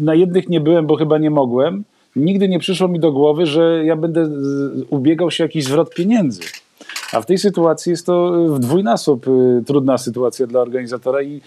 na 0.00 0.14
jednych 0.14 0.48
nie 0.48 0.60
byłem, 0.60 0.86
bo 0.86 0.96
chyba 0.96 1.18
nie 1.18 1.30
mogłem. 1.30 1.84
Nigdy 2.16 2.48
nie 2.48 2.58
przyszło 2.58 2.88
mi 2.88 3.00
do 3.00 3.12
głowy, 3.12 3.46
że 3.46 3.84
ja 3.84 3.96
będę 3.96 4.28
ubiegał 4.90 5.30
się 5.30 5.44
jakiś 5.44 5.64
zwrot 5.64 5.94
pieniędzy. 5.94 6.42
A 7.12 7.20
w 7.20 7.26
tej 7.26 7.38
sytuacji 7.38 7.90
jest 7.90 8.06
to 8.06 8.32
w 8.48 8.58
dwójnasób 8.58 9.28
y, 9.28 9.62
trudna 9.66 9.98
sytuacja 9.98 10.46
dla 10.46 10.60
organizatora 10.60 11.22
i, 11.22 11.40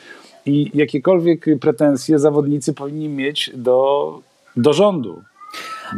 i 0.46 0.72
jakiekolwiek 0.74 1.46
pretensje 1.62 2.20
zawodnicy 2.20 2.74
powinni 2.74 3.10
mieć 3.10 3.52
do, 3.54 4.20
do 4.58 4.74
rządu, 4.74 5.22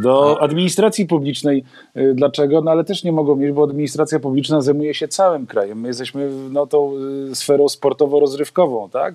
do 0.02 0.42
administracji 0.42 1.06
publicznej. 1.06 1.64
Y, 1.96 2.14
Dlaczego? 2.14 2.60
No 2.60 2.70
ale 2.70 2.84
też 2.84 3.04
nie 3.04 3.12
mogą 3.12 3.36
mieć, 3.36 3.52
bo 3.52 3.64
administracja 3.64 4.20
publiczna 4.20 4.60
zajmuje 4.60 4.94
się 4.94 5.08
całym 5.08 5.46
krajem. 5.46 5.80
My 5.80 5.88
jesteśmy 5.88 6.30
no, 6.50 6.66
tą 6.66 6.92
y, 7.30 7.34
sferą 7.34 7.68
sportowo-rozrywkową, 7.68 8.90
tak? 8.90 9.14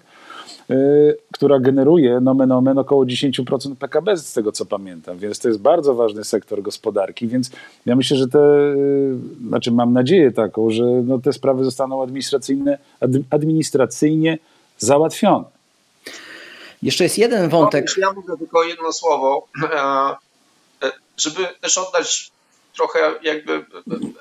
y, 0.70 1.18
która 1.32 1.60
generuje 1.60 2.20
nomen 2.20 2.52
omen 2.52 2.78
około 2.78 3.06
10% 3.06 3.76
PKB 3.76 4.18
z 4.18 4.34
tego 4.34 4.52
co 4.52 4.66
pamiętam, 4.66 5.18
więc 5.18 5.40
to 5.40 5.48
jest 5.48 5.60
bardzo 5.60 5.96
ważny 5.96 6.24
sektor 6.24 6.62
gospodarki, 6.62 7.28
więc 7.28 7.52
ja 7.86 7.96
myślę, 7.96 8.18
że 8.18 8.28
te, 8.28 8.40
znaczy 9.48 9.72
mam 9.72 9.94
nadzieję 9.94 10.32
taką, 10.32 10.72
że 10.72 10.84
no, 10.84 11.20
te 11.20 11.34
sprawy 11.34 11.64
zostaną 11.64 12.04
administracyjne, 12.04 12.78
ad, 13.00 13.12
administracyjnie 13.30 14.38
załatwione. 14.78 15.46
Jeszcze 16.84 17.04
jest 17.04 17.18
jeden 17.18 17.50
wątek. 17.50 17.86
No, 17.98 18.08
ja 18.08 18.14
mówię 18.14 18.38
tylko 18.40 18.64
jedno 18.64 18.94
słowo, 18.94 19.48
e, 19.64 20.27
żeby 21.18 21.48
też 21.62 21.78
oddać 21.78 22.32
trochę 22.76 23.14
jakby, 23.24 23.66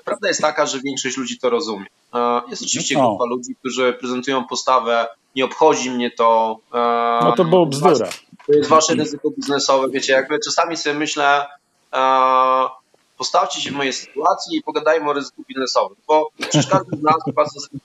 prawda 0.04 0.28
jest 0.28 0.40
taka, 0.40 0.66
że 0.66 0.80
większość 0.80 1.16
ludzi 1.16 1.38
to 1.38 1.50
rozumie. 1.50 1.86
E, 2.14 2.40
Jest 2.50 2.62
oczywiście 2.62 2.98
No. 2.98 3.08
grupa 3.08 3.24
ludzi, 3.24 3.54
którzy 3.60 3.92
prezentują 3.92 4.44
postawę, 4.44 5.08
nie 5.36 5.44
obchodzi 5.44 5.90
mnie 5.90 6.10
to. 6.10 6.58
e, 6.74 7.20
No 7.24 7.32
to 7.36 7.44
było 7.44 7.66
bzdura. 7.66 8.08
To 8.46 8.52
jest 8.52 8.68
wasze 8.70 8.94
ryzyko 8.94 9.30
biznesowe, 9.30 9.88
wiecie, 9.90 10.12
jakby 10.12 10.38
czasami 10.44 10.76
sobie 10.76 10.98
myślę, 10.98 11.46
e, 11.92 11.98
postawcie 13.18 13.60
się 13.60 13.70
w 13.70 13.74
mojej 13.74 13.92
sytuacji 13.92 14.58
i 14.58 14.62
pogadajmy 14.62 15.10
o 15.10 15.12
ryzyku 15.12 15.42
biznesowym, 15.48 15.96
bo 16.06 16.30
przecież 16.38 16.66
każdy 16.66 16.96
z 16.96 17.02
nas 17.02 17.16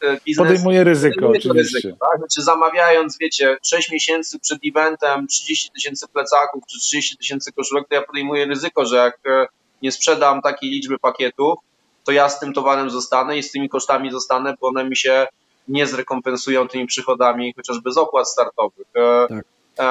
e, 0.03 0.17
biznes 0.25 0.47
Podejmuje 0.47 0.83
ryzyko 0.83 1.27
oczywiście. 1.27 1.53
ryzyko, 1.53 2.05
tak? 2.11 2.19
Znaczy 2.19 2.41
zamawiając, 2.41 3.17
wiecie, 3.17 3.57
6 3.63 3.91
miesięcy 3.91 4.39
przed 4.39 4.59
eventem 4.65 5.27
30 5.27 5.71
tysięcy 5.71 6.07
plecaków 6.07 6.63
czy 6.71 6.79
30 6.79 7.17
tysięcy 7.17 7.51
koszulek, 7.51 7.87
to 7.89 7.95
ja 7.95 8.01
podejmuję 8.01 8.45
ryzyko, 8.45 8.85
że 8.85 8.95
jak 8.95 9.19
e, 9.25 9.47
nie 9.81 9.91
sprzedam 9.91 10.41
takiej 10.41 10.69
liczby 10.69 10.99
pakietów, 10.99 11.59
to 12.03 12.11
ja 12.11 12.29
z 12.29 12.39
tym 12.39 12.53
towarem 12.53 12.89
zostanę 12.89 13.37
i 13.37 13.43
z 13.43 13.51
tymi 13.51 13.69
kosztami 13.69 14.11
zostanę, 14.11 14.55
bo 14.61 14.67
one 14.67 14.89
mi 14.89 14.97
się 14.97 15.27
nie 15.67 15.87
zrekompensują 15.87 16.67
tymi 16.67 16.87
przychodami, 16.87 17.53
chociażby 17.53 17.91
z 17.91 17.97
opłat 17.97 18.29
startowych. 18.29 18.87
E, 18.95 19.27
Tak. 19.29 19.45
E, 19.79 19.83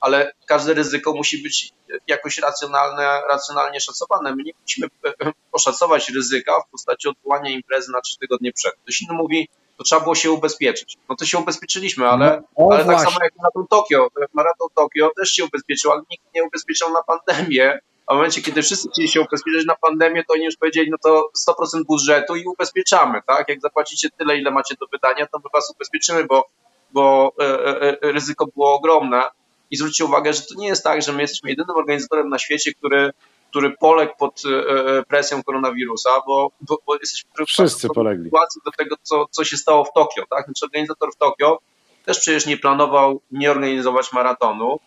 ale 0.00 0.32
każde 0.46 0.74
ryzyko 0.74 1.12
musi 1.12 1.42
być 1.42 1.72
jakoś 2.06 2.38
racjonalne, 2.38 3.22
racjonalnie 3.28 3.80
szacowane. 3.80 4.36
My 4.36 4.42
nie 4.42 4.52
musimy 4.62 4.86
e, 5.06 5.32
oszacować 5.52 6.08
ryzyka 6.08 6.52
w 6.60 6.70
postaci 6.70 7.08
odwołania 7.08 7.50
imprezy 7.50 7.92
na 7.92 8.00
trzy 8.00 8.18
tygodnie 8.18 8.52
przed. 8.52 8.74
Ktoś 8.82 9.02
inny 9.02 9.14
mówi, 9.14 9.48
to 9.76 9.84
trzeba 9.84 10.02
było 10.02 10.14
się 10.14 10.30
ubezpieczyć. 10.30 10.96
No 11.08 11.16
to 11.16 11.24
się 11.24 11.38
ubezpieczyliśmy, 11.38 12.08
ale, 12.08 12.42
No, 12.58 12.66
o 12.66 12.72
ale 12.74 12.84
tak 12.84 13.00
samo 13.00 13.16
jak 13.22 13.32
Maraton 13.36 13.66
Tokio. 13.66 14.08
Maraton 14.32 14.68
Tokio 14.74 15.10
też 15.16 15.30
się 15.30 15.44
ubezpieczył, 15.44 15.92
ale 15.92 16.02
nikt 16.10 16.24
nie 16.34 16.44
ubezpieczał 16.44 16.92
na 16.92 17.02
pandemię. 17.02 17.78
A 18.06 18.14
w 18.14 18.16
momencie, 18.16 18.42
kiedy 18.42 18.62
wszyscy 18.62 18.88
chcieli 18.88 19.08
się 19.08 19.20
ubezpieczyć 19.20 19.66
na 19.66 19.76
pandemię, 19.76 20.24
to 20.24 20.34
oni 20.34 20.44
już 20.44 20.56
powiedzieli, 20.56 20.90
no 20.90 20.96
to 21.02 21.30
100% 21.48 21.84
budżetu 21.84 22.36
i 22.36 22.44
ubezpieczamy, 22.46 23.20
tak? 23.26 23.48
Jak 23.48 23.60
zapłacicie 23.60 24.08
tyle, 24.18 24.36
ile 24.36 24.50
macie 24.50 24.74
do 24.80 24.86
wydania, 24.92 25.26
to 25.26 25.38
my 25.38 25.50
was 25.54 25.70
ubezpieczymy, 25.70 26.24
bo, 26.24 26.44
bo 26.92 27.32
e, 27.40 27.44
e, 27.44 28.02
e, 28.02 28.12
ryzyko 28.12 28.46
było 28.46 28.74
ogromne. 28.74 29.22
I 29.70 29.76
zwróćcie 29.76 30.04
uwagę, 30.04 30.32
że 30.32 30.42
to 30.42 30.54
nie 30.56 30.68
jest 30.68 30.84
tak, 30.84 31.02
że 31.02 31.12
my 31.12 31.22
jesteśmy 31.22 31.50
jedynym 31.50 31.76
organizatorem 31.76 32.28
na 32.28 32.38
świecie, 32.38 32.74
który, 32.74 33.10
który 33.50 33.70
poległ 33.80 34.12
pod 34.18 34.42
e, 34.44 34.98
e, 34.98 35.02
presją 35.02 35.42
koronawirusa, 35.42 36.10
bo, 36.26 36.50
bo, 36.60 36.78
bo 36.86 36.94
jesteśmy 36.94 37.30
Wszyscy 37.46 37.88
w 37.88 37.90
polegli. 37.92 38.24
sytuacji 38.24 38.60
do 38.64 38.70
tego, 38.70 38.96
co, 39.02 39.26
co 39.30 39.44
się 39.44 39.56
stało 39.56 39.84
w 39.84 39.92
Tokio. 39.92 40.24
Tak? 40.30 40.44
Znaczy 40.44 40.64
organizator 40.64 41.12
w 41.14 41.16
Tokio 41.16 41.58
też 42.04 42.20
przecież 42.20 42.46
nie 42.46 42.56
planował 42.56 43.20
nie 43.30 43.50
organizować 43.50 44.12
maratonu, 44.12 44.80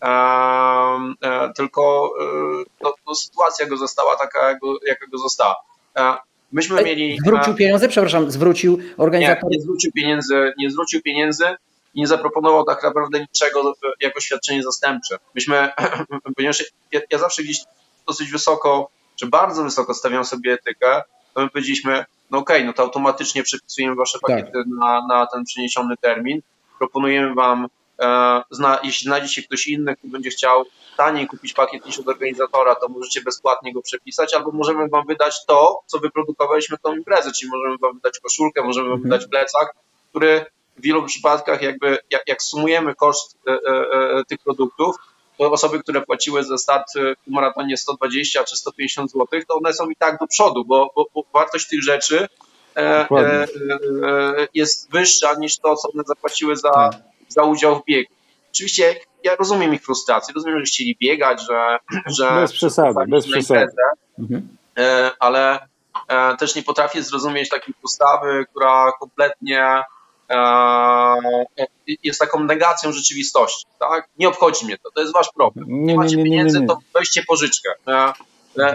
em, 0.00 1.14
e, 1.20 1.52
tylko 1.56 2.10
e, 2.20 2.24
no, 2.80 2.94
no, 3.06 3.14
sytuacja 3.14 3.66
go 3.66 3.76
została 3.76 4.16
taka, 4.16 4.50
jak 4.50 4.58
jaka 4.86 5.06
go 5.06 5.18
została. 5.18 5.56
E, 6.46 6.56
myśmy 6.56 6.82
mieli... 6.82 7.18
Zwrócił 7.26 7.54
pieniądze, 7.54 7.88
przepraszam, 7.88 8.30
zwrócił 8.30 8.78
Nie, 8.78 8.96
organizator. 8.96 9.50
nie 9.50 9.60
zwrócił 9.60 9.92
pieniędzy, 9.92 10.52
nie 10.58 10.70
zwrócił 10.70 11.02
pieniędzy 11.02 11.44
i 11.94 12.00
nie 12.00 12.06
zaproponował 12.06 12.64
tak 12.64 12.82
naprawdę 12.82 13.20
niczego 13.20 13.74
jako 14.00 14.20
świadczenie 14.20 14.62
zastępcze. 14.62 15.18
Myśmy, 15.34 15.68
ponieważ 16.36 16.64
ja, 16.92 17.00
ja 17.10 17.18
zawsze 17.18 17.42
gdzieś 17.42 17.58
dosyć 18.06 18.30
wysoko, 18.30 18.90
czy 19.16 19.26
bardzo 19.26 19.64
wysoko 19.64 19.94
stawiam 19.94 20.24
sobie 20.24 20.52
etykę, 20.52 21.02
to 21.34 21.40
my 21.40 21.50
powiedzieliśmy, 21.50 22.04
no 22.30 22.38
okej, 22.38 22.64
no 22.64 22.72
to 22.72 22.82
automatycznie 22.82 23.42
przepisujemy 23.42 23.94
wasze 23.94 24.18
Tak. 24.18 24.30
pakiety 24.30 24.62
na, 24.80 25.06
na 25.06 25.26
ten 25.26 25.44
przeniesiony 25.44 25.94
termin. 26.00 26.40
Proponujemy 26.78 27.34
wam, 27.34 27.64
e, 27.64 27.68
zna, 28.50 28.78
jeśli 28.82 29.04
znajdzie 29.04 29.28
się 29.28 29.42
ktoś 29.42 29.66
inny, 29.66 29.96
kto 29.96 30.08
będzie 30.08 30.30
chciał 30.30 30.64
taniej 30.96 31.26
kupić 31.26 31.52
pakiet 31.52 31.86
niż 31.86 31.98
od 31.98 32.08
organizatora, 32.08 32.74
to 32.74 32.88
możecie 32.88 33.20
bezpłatnie 33.20 33.72
go 33.72 33.82
przepisać, 33.82 34.34
albo 34.34 34.50
możemy 34.50 34.88
wam 34.88 35.06
wydać 35.06 35.46
to, 35.46 35.80
co 35.86 35.98
wyprodukowaliśmy 35.98 36.76
tą 36.82 36.96
imprezę, 36.96 37.32
czyli 37.32 37.50
możemy 37.50 37.78
wam 37.78 37.94
wydać 37.94 38.18
koszulkę, 38.20 38.62
możemy 38.62 38.88
wam 38.88 38.98
Mhm. 38.98 39.10
wydać 39.10 39.30
plecak, 39.30 39.74
który 40.10 40.46
w 40.76 40.82
wielu 40.82 41.04
przypadkach 41.04 41.62
jakby, 41.62 41.98
jak, 42.10 42.22
jak 42.26 42.42
sumujemy 42.42 42.94
koszt 42.94 43.38
e, 43.46 43.50
e, 43.50 43.56
e, 44.18 44.24
tych 44.24 44.38
produktów, 44.38 44.96
to 45.38 45.50
osoby, 45.52 45.80
które 45.80 46.00
płaciły 46.02 46.44
za 46.44 46.58
start 46.58 46.96
e, 46.96 47.14
w 47.26 47.30
maratonie 47.30 47.76
120 47.76 48.44
czy 48.44 48.56
150 48.56 49.10
zł, 49.12 49.40
to 49.48 49.54
one 49.54 49.72
są 49.72 49.90
i 49.90 49.96
tak 49.96 50.18
do 50.20 50.26
przodu, 50.26 50.64
bo, 50.64 50.90
bo, 50.96 51.06
bo 51.14 51.22
wartość 51.32 51.68
tych 51.68 51.82
rzeczy 51.82 52.28
e, 52.76 52.80
e, 53.10 53.46
e, 54.06 54.48
jest 54.54 54.90
wyższa 54.90 55.34
niż 55.34 55.58
to, 55.58 55.76
co 55.76 55.92
one 55.92 56.02
zapłaciły 56.06 56.56
za, 56.56 56.70
Tak. 56.70 56.92
Za 57.28 57.42
udział 57.42 57.76
w 57.80 57.84
biegu. 57.84 58.14
Oczywiście 58.52 58.94
ja 59.24 59.36
rozumiem 59.36 59.74
ich 59.74 59.82
frustrację, 59.84 60.34
rozumiem, 60.34 60.58
że 60.58 60.64
chcieli 60.64 60.96
biegać, 61.00 61.42
że, 61.46 61.78
że 62.18 62.30
Bez 62.34 62.52
przesady, 62.52 62.94
bez 63.08 63.26
przesady. 63.26 63.66
Mhm. 64.18 64.56
e, 64.78 65.10
ale 65.18 65.68
e, 66.08 66.36
też 66.36 66.54
nie 66.54 66.62
potrafię 66.62 67.02
zrozumieć 67.02 67.48
takiej 67.48 67.74
postawy, 67.82 68.44
która 68.50 68.92
kompletnie 69.00 69.82
e, 70.30 70.36
jest 72.02 72.20
taką 72.20 72.44
negacją 72.44 72.92
rzeczywistości. 72.92 73.66
Tak? 73.78 74.08
Nie 74.18 74.28
obchodzi 74.28 74.64
mnie 74.66 74.78
to, 74.78 74.90
to 74.90 75.00
jest 75.00 75.12
wasz 75.12 75.28
problem. 75.34 75.66
Nie, 75.68 75.74
Nie, 75.82 75.96
macie 75.96 76.16
nie, 76.16 76.22
nie, 76.22 76.30
pieniędzy, 76.30 76.60
nie. 76.60 76.66
to 76.66 76.78
weźcie 76.94 77.22
pożyczkę. 77.28 77.70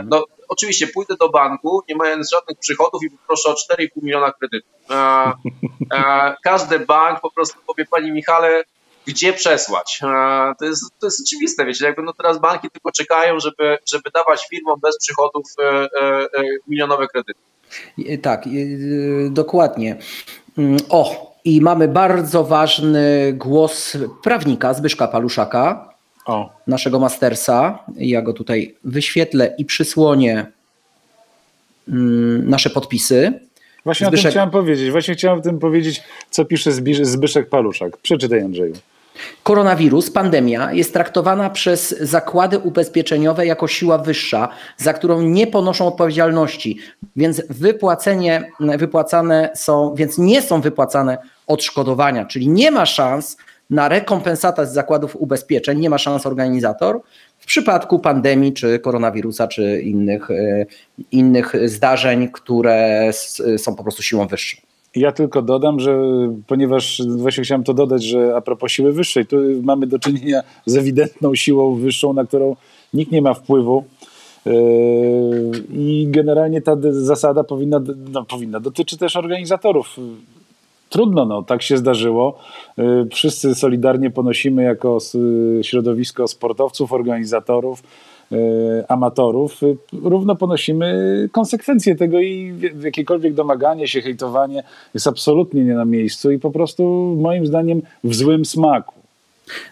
No, 0.05 0.25
oczywiście 0.51 0.87
pójdę 0.87 1.15
do 1.19 1.29
banku, 1.29 1.83
nie 1.89 1.95
mając 1.95 2.31
żadnych 2.31 2.59
przychodów 2.59 3.03
i 3.03 3.09
poproszę 3.09 3.49
o 3.49 3.53
4,5 3.53 3.87
miliona 4.01 4.31
kredytów. 4.31 4.71
E, 4.89 4.95
e, 5.93 6.35
każdy 6.43 6.79
bank 6.79 7.19
po 7.21 7.31
prostu 7.31 7.59
powie, 7.67 7.85
panie 7.85 8.11
Michale, 8.11 8.63
gdzie 9.07 9.33
przesłać. 9.33 9.99
E, 10.03 10.53
To 10.59 10.65
jest, 10.65 10.83
to 10.99 11.07
jest 11.07 11.21
oczywiste, 11.27 11.65
wiecie, 11.65 11.85
jakby 11.85 12.01
no 12.03 12.13
teraz 12.13 12.39
banki 12.39 12.69
tylko 12.69 12.91
czekają, 12.91 13.39
żeby, 13.39 13.77
żeby 13.91 14.11
dawać 14.13 14.47
firmom 14.49 14.79
bez 14.81 14.97
przychodów 14.97 15.45
e, 15.59 15.63
e, 15.63 15.87
milionowe 16.67 17.07
kredyty. 17.07 17.39
Tak, 18.21 18.43
dokładnie. 19.29 19.97
Mm, 20.57 20.77
O, 20.89 21.31
i 21.43 21.61
mamy 21.61 21.87
bardzo 21.87 22.43
ważny 22.43 23.33
głos 23.33 23.97
prawnika 24.23 24.73
Zbyszka 24.73 25.07
Paluszaka, 25.07 25.90
O, 26.25 26.49
naszego 26.67 26.99
mastersa. 26.99 27.79
Ja 27.95 28.21
go 28.21 28.33
tutaj 28.33 28.75
wyświetlę 28.83 29.55
i 29.57 29.65
przysłonię 29.65 30.45
mm, 31.87 32.49
nasze 32.49 32.69
podpisy. 32.69 33.39
właśnie 33.85 34.07
o 34.07 34.11
tym 34.11 34.19
Zbyszek- 34.19 34.29
chciałem 34.29 34.49
powiedzieć. 34.49 34.91
Właśnie 34.91 35.13
chciałem 35.13 35.39
o 35.39 35.41
tym 35.41 35.59
powiedzieć, 35.59 36.03
co 36.29 36.45
pisze 36.45 36.71
Zbyszek 37.01 37.49
Paluszak. 37.49 37.97
Przeczytaj, 37.97 38.41
Andrzeju. 38.41 38.73
Koronawirus, 39.43 40.11
pandemia 40.11 40.73
jest 40.73 40.93
traktowana 40.93 41.49
przez 41.49 41.99
zakłady 41.99 42.59
ubezpieczeniowe 42.59 43.45
jako 43.45 43.67
siła 43.67 43.97
wyższa, 43.97 44.49
za 44.77 44.93
którą 44.93 45.21
nie 45.21 45.47
ponoszą 45.47 45.87
odpowiedzialności, 45.87 46.77
więc 47.15 47.41
wypłacenie, 47.49 48.51
wypłacane 48.59 49.49
są, 49.55 49.95
więc 49.95 50.17
nie 50.17 50.41
są 50.41 50.61
wypłacane 50.61 51.17
odszkodowania, 51.47 52.25
czyli 52.25 52.47
nie 52.47 52.71
ma 52.71 52.85
szans 52.85 53.37
na 53.71 53.89
rekompensatę 53.89 54.67
z 54.67 54.73
zakładów 54.73 55.15
ubezpieczeń, 55.15 55.79
nie 55.79 55.89
ma 55.89 55.97
szans 55.97 56.25
organizator 56.25 57.01
w 57.37 57.45
przypadku 57.45 57.99
pandemii, 57.99 58.53
czy 58.53 58.79
koronawirusa, 58.79 59.47
czy 59.47 59.81
innych, 59.81 60.31
e, 60.31 60.65
innych 61.11 61.69
zdarzeń, 61.69 62.27
które 62.27 63.09
są 63.57 63.75
po 63.75 63.83
prostu 63.83 64.03
siłą 64.03 64.27
wyższą. 64.27 64.57
Ja 64.95 65.11
tylko 65.11 65.41
dodam, 65.41 65.79
że 65.79 65.99
ponieważ 66.47 67.01
właśnie 67.17 67.43
chciałem 67.43 67.63
to 67.63 67.73
dodać, 67.73 68.03
że 68.03 68.35
a 68.35 68.41
propos 68.41 68.71
siły 68.71 68.93
wyższej, 68.93 69.25
tu 69.25 69.37
mamy 69.63 69.87
do 69.87 69.99
czynienia 69.99 70.41
z 70.65 70.77
ewidentną 70.77 71.35
siłą 71.35 71.75
wyższą, 71.75 72.13
na 72.13 72.25
którą 72.25 72.55
nikt 72.93 73.11
nie 73.11 73.21
ma 73.21 73.33
wpływu. 73.33 73.83
Yy, 74.45 74.53
I 75.73 76.07
generalnie 76.09 76.61
ta 76.61 76.75
zasada 76.91 77.43
powinna, 77.43 77.79
no, 78.11 78.25
powinna 78.25 78.59
dotyczy 78.59 78.97
też 78.97 79.15
organizatorów. 79.15 79.97
Trudno, 80.91 81.25
no, 81.25 81.43
tak 81.43 81.61
się 81.61 81.77
zdarzyło. 81.77 82.39
Yy, 82.77 83.07
wszyscy 83.11 83.55
solidarnie 83.55 84.09
ponosimy 84.09 84.63
jako 84.63 84.97
środowisko 85.61 86.27
sportowców, 86.27 86.93
organizatorów, 86.93 87.83
E, 88.31 88.91
amatorów, 88.91 89.63
e, 89.63 89.75
równo 90.09 90.35
ponosimy 90.35 91.29
konsekwencje 91.31 91.95
tego 91.95 92.19
i 92.19 92.51
w 92.73 92.83
jakiekolwiek 92.83 93.33
domaganie 93.33 93.87
się, 93.87 94.01
hejtowanie 94.01 94.63
jest 94.93 95.07
absolutnie 95.07 95.63
nie 95.63 95.73
na 95.73 95.85
miejscu 95.85 96.31
i 96.31 96.39
po 96.39 96.51
prostu 96.51 96.83
moim 97.21 97.45
zdaniem 97.45 97.81
w 98.03 98.15
złym 98.15 98.45
smaku. 98.45 98.93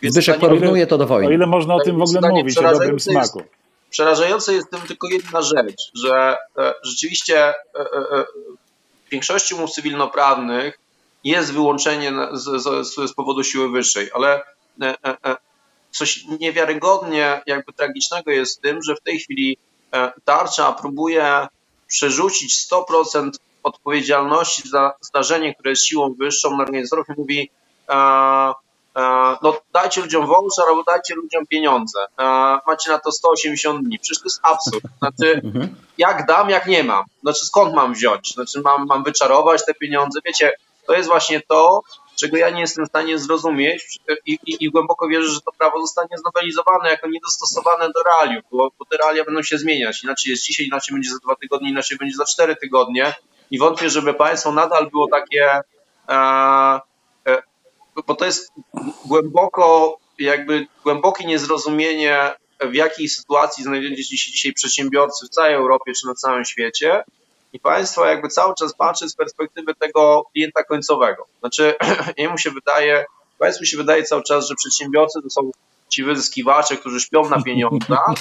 Zbyszek 0.04 0.40
porównuje 0.40 0.88
to 0.88 0.98
do 0.98 1.08
wojny. 1.08 1.28
O 1.28 1.32
ile 1.32 1.48
można 1.48 1.76
o 1.76 1.80
tym 1.80 1.98
w 1.98 2.02
ogóle 2.02 2.30
mówić, 2.30 2.58
o 2.58 2.72
dobrym 2.72 3.00
smaku. 3.00 3.40
Jest, 3.40 3.52
przerażające 3.90 4.54
jest 4.54 4.72
tym 4.72 4.80
tylko 4.88 5.08
jedna 5.08 5.42
rzecz, 5.42 5.92
że 6.04 6.38
e, 6.58 6.74
rzeczywiście 6.84 7.54
w 9.08 9.12
większości 9.12 9.56
umów 9.56 9.72
cywilnoprawnych 9.72 10.79
jest 11.24 11.54
wyłączenie 11.54 12.12
z, 12.32 12.44
z, 12.44 12.96
z 13.10 13.14
powodu 13.14 13.44
siły 13.44 13.70
wyższej, 13.70 14.10
ale 14.14 14.42
coś 15.92 16.26
niewiarygodnie 16.40 17.42
jakby 17.46 17.74
tragicznego 17.74 18.32
jest 18.32 18.58
w 18.58 18.62
tym, 18.62 18.84
że 18.84 18.96
w 18.96 19.02
tej 19.02 19.20
chwili 19.20 19.58
e, 19.94 20.12
tarcza 20.26 20.72
próbuje 20.72 21.48
przerzucić 21.88 22.70
100% 22.72 23.30
odpowiedzialności 23.64 24.70
za 24.70 24.94
zdarzenie, 25.02 25.54
które 25.54 25.70
jest 25.70 25.86
siłą 25.86 26.14
wyższą 26.14 26.58
na 26.58 26.64
organizatorów 26.64 27.10
i 27.10 27.22
mówi 27.22 27.50
e, 27.90 27.94
e, 27.96 29.38
no 29.42 29.58
dajcie 29.74 30.02
ludziom 30.02 30.28
voucher 30.28 30.66
albo 30.70 30.84
dajcie 30.84 31.16
ludziom 31.16 31.48
pieniądze. 31.48 32.00
Macie 32.68 32.92
na 32.92 33.00
to 33.00 33.12
180 33.12 33.86
dni. 33.86 34.00
Przecież 34.00 34.20
to 34.20 34.26
jest 34.26 34.40
absurd. 34.44 34.84
Znaczy, 35.00 35.42
mhm. 35.44 35.76
jak 35.98 36.26
dam, 36.26 36.50
jak 36.50 36.68
nie 36.68 36.84
mam? 36.84 37.04
Znaczy, 37.22 37.46
skąd 37.46 37.74
mam 37.74 37.94
wziąć? 37.94 38.34
Znaczy, 38.34 38.62
mam, 38.62 38.86
mam 38.86 39.04
wyczarować 39.04 39.66
te 39.66 39.74
pieniądze? 39.74 40.20
Wiecie, 40.26 40.52
to 40.90 40.96
jest 40.96 41.10
właśnie 41.10 41.42
to, 41.42 41.82
czego 42.16 42.38
ja 42.38 42.50
nie 42.50 42.62
jestem 42.62 42.86
w 42.86 42.88
stanie 42.90 43.20
zrozumieć 43.20 44.00
i, 44.26 44.40
i, 44.46 44.66
i, 44.66 44.70
głęboko 44.70 45.08
wierzę, 45.08 45.30
że 45.30 45.42
to 45.42 45.52
prawo 45.52 45.82
zostanie 45.82 46.18
znowelizowane 46.18 46.90
jako 46.90 47.08
niedostosowane 47.08 47.86
do 47.86 48.04
realiów, 48.04 48.44
bo, 48.52 48.72
bo 48.80 48.86
te 48.86 48.98
realia 48.98 49.26
będą 49.26 49.44
się 49.44 49.58
zmieniać. 49.58 50.04
Inaczej 50.04 50.32
jest 50.32 50.44
dzisiaj, 50.44 50.66
inaczej 50.66 50.94
będzie 50.94 51.10
za 51.10 51.18
dwa 51.24 51.36
tygodnie, 51.36 51.70
inaczej 51.70 51.98
będzie 51.98 52.16
za 52.16 52.26
cztery 52.26 52.56
tygodnie 52.56 53.14
i 53.52 53.60
wątpię, 53.60 53.90
żeby 53.90 54.14
państwo 54.14 54.52
nadal 54.52 54.90
było 54.90 55.08
takie, 55.08 55.62
e, 56.10 56.16
e, 57.28 57.42
bo 58.08 58.16
to 58.16 58.26
jest 58.26 58.52
głęboko, 59.06 59.98
jakby 60.20 60.68
głębokie 60.84 61.26
niezrozumienie, 61.26 62.32
w 62.60 62.74
jakiej 62.74 63.10
sytuacji 63.10 63.64
znajdują 63.64 63.96
się 63.96 64.04
dzisiaj 64.04 64.54
przedsiębiorcy 64.54 65.26
w 65.26 65.30
całej 65.30 65.54
Europie 65.54 65.92
czy 65.94 66.08
na 66.08 66.14
całym 66.14 66.46
świecie 66.46 67.04
i 67.54 67.60
państwo 67.60 68.06
jakby 68.06 68.28
cały 68.28 68.54
czas 68.56 68.74
patrzy 68.74 69.10
z 69.10 69.16
perspektywy 69.16 69.76
tego 69.76 70.24
klienta 70.34 70.64
końcowego. 70.64 71.26
Znaczy, 71.40 71.76
jemu 72.18 72.38
się 72.38 72.52
wydaje, 72.52 73.06
państwu 73.40 73.66
się 73.66 73.78
wydaje 73.78 74.04
cały 74.04 74.24
czas, 74.24 74.48
że 74.48 74.56
przedsiębiorcy 74.56 75.22
to 75.22 75.30
są 75.30 75.52
ci 75.90 76.04
wyzyskiwacze, 76.04 76.78
którzy 76.78 77.00
śpią 77.00 77.30
na 77.30 77.44
pieniądzach, 77.44 78.14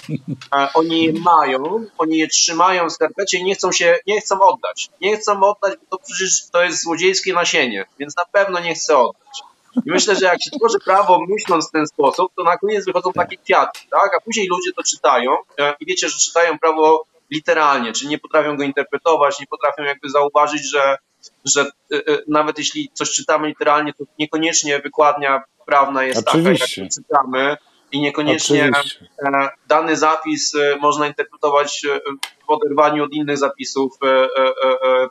oni 0.75 1.05
je 1.05 1.13
mają, 1.21 1.87
oni 1.99 2.19
je 2.19 2.29
trzymają 2.29 2.89
w 2.89 2.93
skarpecie 2.93 3.39
i 3.39 3.45
nie 3.45 3.55
chcą 3.55 3.73
się, 3.73 3.99
nie 4.07 4.21
chcą 4.21 4.41
oddać. 4.41 4.91
Nie 5.01 5.17
chcą 5.17 5.43
oddać, 5.43 5.79
bo 5.79 5.97
to 5.99 6.05
przecież 6.05 6.51
to 6.53 6.63
jest 6.63 6.83
złodziejskie 6.83 7.33
nasienie, 7.33 7.87
więc 7.99 8.17
na 8.17 8.25
pewno 8.33 8.61
nie 8.61 8.75
chcę 8.75 8.99
oddać. 8.99 9.43
I 9.77 9.91
myślę, 9.91 10.17
że 10.17 10.27
jak 10.27 10.43
się 10.43 10.51
tworzy 10.51 10.79
prawo 10.85 11.19
myśląc 11.29 11.69
w 11.69 11.73
ten 11.73 11.87
sposób, 11.87 12.33
to 12.37 12.43
na 12.45 12.59
koniec 12.59 12.85
wychodzą 12.85 13.13
takie 13.13 13.37
kwiaty, 13.37 13.81
tak? 13.91 14.11
A 14.17 14.21
później 14.21 14.49
ludzie 14.49 14.73
to 14.77 14.83
czytają 14.83 15.37
e, 15.59 15.75
i 15.81 15.87
wiecie, 15.87 16.09
że 16.09 16.19
czytają 16.19 16.59
prawo 16.59 17.05
literalnie, 17.31 17.93
czyli 17.93 18.11
nie 18.11 18.19
potrafią 18.19 18.57
go 18.57 18.63
interpretować, 18.63 19.41
nie 19.41 19.47
potrafią 19.47 19.83
jakby 19.83 20.11
zauważyć, 20.11 20.71
że, 20.73 20.97
że 21.45 21.71
y, 21.93 21.97
y, 21.97 22.25
nawet 22.29 22.59
jeśli 22.59 22.91
coś 22.95 23.11
czytamy 23.11 23.49
literalnie, 23.49 23.93
to 23.93 24.05
niekoniecznie 24.19 24.79
wykładnia 24.79 25.43
prawna 25.67 26.05
jest 26.05 26.29
Oczywiście. 26.29 26.67
taka, 26.67 26.83
jak 26.83 26.93
czytamy 26.93 27.57
i 27.93 28.01
niekoniecznie 28.01 28.71
Oczywiście. 28.73 29.07
E, 29.23 29.49
dany 29.69 29.97
zapis 29.97 30.55
e, 30.55 30.77
można 30.77 31.07
interpretować 31.07 31.85
e, 31.85 32.01
w 32.47 32.51
oderwaniu 32.51 33.05
od 33.05 33.13
innych 33.13 33.39
zapisów 33.39 33.93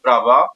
prawa. 0.03 0.49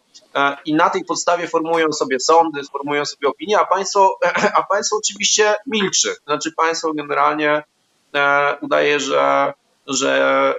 I 0.66 0.74
na 0.74 0.90
tej 0.90 1.06
podstawie 1.06 1.48
formują 1.48 1.92
sobie 1.92 2.20
sądy, 2.20 2.62
formują 2.72 3.06
sobie 3.06 3.28
opinie, 3.28 3.60
a 3.60 3.66
państwo, 3.66 4.20
a 4.58 4.64
państwo 4.64 4.98
oczywiście 4.98 5.56
milczy. 5.68 6.16
Znaczy 6.26 6.52
państwo 6.52 6.94
generalnie 6.94 7.64
udaje, 8.62 9.00
że, 9.00 9.54
że 9.88 10.56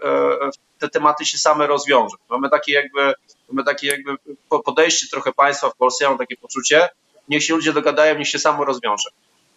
te 0.82 0.88
tematy 0.88 1.24
się 1.24 1.38
same 1.38 1.66
rozwiążą. 1.66 2.16
Mamy 2.30 2.50
takie 2.50 2.72
jakby, 2.72 3.14
mamy 3.48 3.64
takie 3.64 3.86
jakby 3.86 4.16
podejście 4.64 5.06
trochę 5.10 5.32
państwa 5.32 5.70
w 5.70 5.76
Polsce, 5.76 6.04
ja 6.04 6.10
mam 6.10 6.18
takie 6.18 6.36
poczucie, 6.36 6.88
niech 7.28 7.44
się 7.44 7.54
ludzie 7.54 7.72
dogadają, 7.72 8.18
niech 8.18 8.28
się 8.28 8.38
samo 8.38 8.64
rozwiąże. 8.64 9.10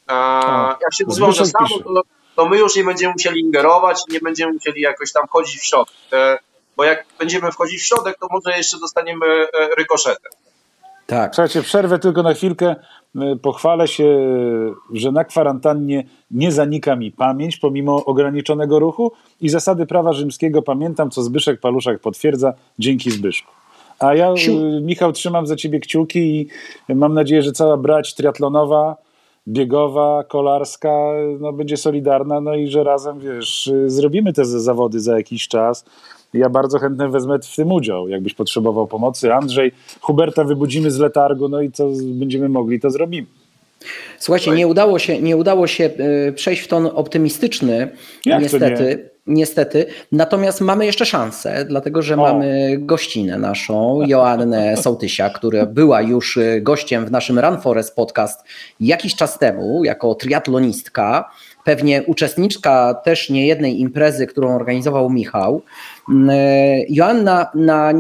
A, 0.08 0.78
jak 0.82 0.94
się 0.94 1.06
rozwiąże 1.06 1.46
samo, 1.46 1.80
to, 1.80 2.02
to 2.36 2.46
my 2.46 2.58
już 2.58 2.76
nie 2.76 2.84
będziemy 2.84 3.14
musieli 3.14 3.42
ingerować, 3.42 4.02
nie 4.10 4.20
będziemy 4.20 4.54
musieli 4.54 4.82
jakoś 4.82 5.12
tam 5.12 5.28
chodzić 5.28 5.62
w 5.62 5.66
środek, 5.66 5.96
bo 6.78 6.84
jak 6.84 7.06
będziemy 7.20 7.52
wchodzić 7.52 7.82
w 7.82 7.86
środek, 7.86 8.18
to 8.20 8.28
może 8.32 8.58
jeszcze 8.58 8.80
dostaniemy 8.80 9.26
e, 9.26 9.48
rykoszetem. 9.78 10.32
Tak. 11.08 11.36
Słuchajcie, 11.36 11.62
przerwę 11.62 12.00
tylko 12.00 12.24
na 12.24 12.34
chwilkę. 12.34 12.76
E, 13.16 13.36
pochwalę 13.36 13.88
się, 13.88 14.30
że 14.94 15.12
na 15.12 15.24
kwarantannie 15.24 16.04
nie 16.32 16.52
zanika 16.52 16.96
mi 16.96 17.12
pamięć 17.12 17.58
pomimo 17.58 18.06
ograniczonego 18.06 18.80
ruchu 18.80 19.12
i 19.42 19.50
zasady 19.50 19.86
prawa 19.86 20.14
rzymskiego 20.14 20.62
pamiętam, 20.62 21.12
co 21.12 21.24
Zbyszek 21.24 21.60
Paluszak 21.60 22.00
potwierdza. 22.00 22.54
Dzięki 22.80 23.12
Zbyszku. 23.12 23.52
A 24.00 24.16
ja, 24.16 24.30
e, 24.30 24.82
Michał, 24.82 25.12
trzymam 25.12 25.48
za 25.48 25.56
ciebie 25.56 25.80
kciuki 25.80 26.50
i 26.90 26.96
mam 26.96 27.14
nadzieję, 27.14 27.42
że 27.42 27.52
cała 27.52 27.78
brać 27.78 28.16
triatlonowa, 28.16 28.96
biegowa, 29.48 30.24
kolarska 30.24 31.12
no, 31.40 31.54
będzie 31.54 31.78
solidarna, 31.78 32.42
no 32.42 32.56
i 32.56 32.68
że 32.68 32.84
razem, 32.84 33.20
wiesz, 33.20 33.72
zrobimy 33.86 34.34
te 34.34 34.46
zawody 34.46 35.00
za 35.00 35.18
jakiś 35.18 35.48
czas 35.48 35.86
ja 36.36 36.50
bardzo 36.50 36.80
chętnie 36.80 37.08
wezmę 37.08 37.40
w 37.40 37.56
tym 37.56 37.72
udział. 37.72 38.10
Jakbyś 38.10 38.34
potrzebował 38.34 38.88
pomocy, 38.88 39.34
Andrzej, 39.34 39.72
Huberta 40.02 40.44
wybudzimy 40.44 40.92
z 40.92 41.00
letargu, 41.00 41.50
no 41.50 41.62
i 41.62 41.72
co 41.72 41.90
będziemy 42.04 42.50
mogli, 42.50 42.80
to 42.80 42.90
zrobimy. 42.90 43.28
Słuchajcie, 44.20 44.52
nie 44.52 44.68
udało 44.68 45.00
się, 45.00 45.22
nie 45.22 45.38
udało 45.38 45.68
się 45.68 45.90
e, 45.98 46.32
przejść 46.32 46.62
w 46.62 46.68
ton 46.68 46.90
optymistyczny, 46.94 47.90
Jak 48.26 48.42
niestety. 48.42 49.10
Niestety. 49.28 49.86
Natomiast 50.12 50.62
mamy 50.62 50.86
jeszcze 50.86 51.06
szansę, 51.06 51.66
dlatego 51.66 52.02
że 52.02 52.14
o. 52.14 52.18
mamy 52.18 52.78
gościnę 52.80 53.38
naszą, 53.38 54.02
Joannę 54.08 54.78
Sołtysia, 54.84 55.30
która 55.30 55.66
była 55.66 56.02
już 56.02 56.38
e, 56.38 56.62
gościem 56.62 57.06
w 57.06 57.12
naszym 57.12 57.40
Run 57.40 57.62
Forest 57.62 57.96
podcast 57.96 58.44
jakiś 58.80 59.16
czas 59.16 59.40
temu, 59.40 59.84
jako 59.84 60.16
triatlonistka, 60.16 61.30
pewnie 61.64 62.04
uczestniczka 62.04 62.94
też 62.94 63.30
niejednej 63.30 63.80
imprezy, 63.80 64.28
którą 64.28 64.56
organizował 64.56 65.10
Michał. 65.10 65.62
Mm, 66.10 66.30
e, 66.30 66.36
Joanna 66.90 67.52
na 67.56 67.94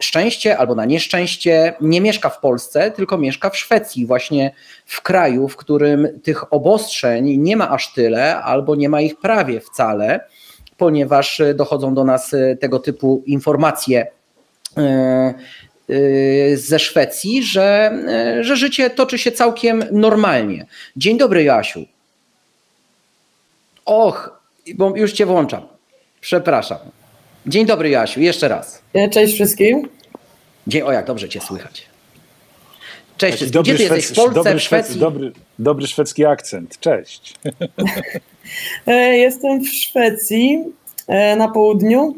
szczęście 0.00 0.58
albo 0.58 0.74
na 0.74 0.84
nieszczęście 0.84 1.74
nie 1.80 2.00
mieszka 2.00 2.28
w 2.28 2.40
Polsce, 2.40 2.90
tylko 2.90 3.18
mieszka 3.18 3.50
w 3.50 3.56
Szwecji, 3.56 4.06
właśnie 4.06 4.54
w 4.86 5.02
kraju, 5.02 5.48
w 5.48 5.56
którym 5.56 6.08
tych 6.22 6.52
obostrzeń 6.52 7.36
nie 7.36 7.56
ma 7.56 7.70
aż 7.70 7.92
tyle, 7.92 8.42
albo 8.42 8.74
nie 8.74 8.88
ma 8.88 9.00
ich 9.00 9.18
prawie 9.18 9.60
wcale, 9.60 10.20
ponieważ 10.76 11.42
dochodzą 11.54 11.94
do 11.94 12.04
nas 12.04 12.34
e, 12.34 12.56
tego 12.56 12.78
typu 12.78 13.22
informacje 13.26 14.06
e, 14.76 15.34
ze 16.54 16.78
Szwecji, 16.78 17.42
że, 17.42 17.92
że 18.40 18.56
życie 18.56 18.90
toczy 18.90 19.18
się 19.18 19.32
całkiem 19.32 19.84
normalnie. 19.92 20.66
Dzień 20.96 21.18
dobry, 21.18 21.42
Joasiu. 21.42 21.84
Och, 23.84 24.40
bo 24.74 24.96
już 24.96 25.12
cię 25.12 25.26
włączam. 25.26 25.62
Przepraszam. 26.20 26.78
Dzień 27.46 27.66
dobry, 27.66 27.90
Jasiu, 27.90 28.20
jeszcze 28.20 28.48
raz. 28.48 28.82
Cześć 29.12 29.34
wszystkim. 29.34 29.88
Dzień, 30.66 30.82
o 30.82 30.92
jak 30.92 31.06
dobrze 31.06 31.28
cię 31.28 31.40
słychać. 31.40 31.86
Cześć, 33.16 33.38
Taki 33.38 33.50
gdzie 33.50 33.74
ty 33.76 33.82
jesteś? 33.82 34.06
W 34.06 34.14
Polsce, 34.14 34.34
dobry, 34.34 34.58
w 34.58 34.62
Szwecji? 34.62 35.00
dobry, 35.00 35.32
dobry 35.58 35.86
szwedzki 35.86 36.24
akcent. 36.24 36.80
Cześć. 36.80 37.34
E, 38.86 39.16
Jestem 39.16 39.60
w 39.60 39.68
Szwecji, 39.68 40.64
e, 41.06 41.36
na 41.36 41.48
południu, 41.48 42.16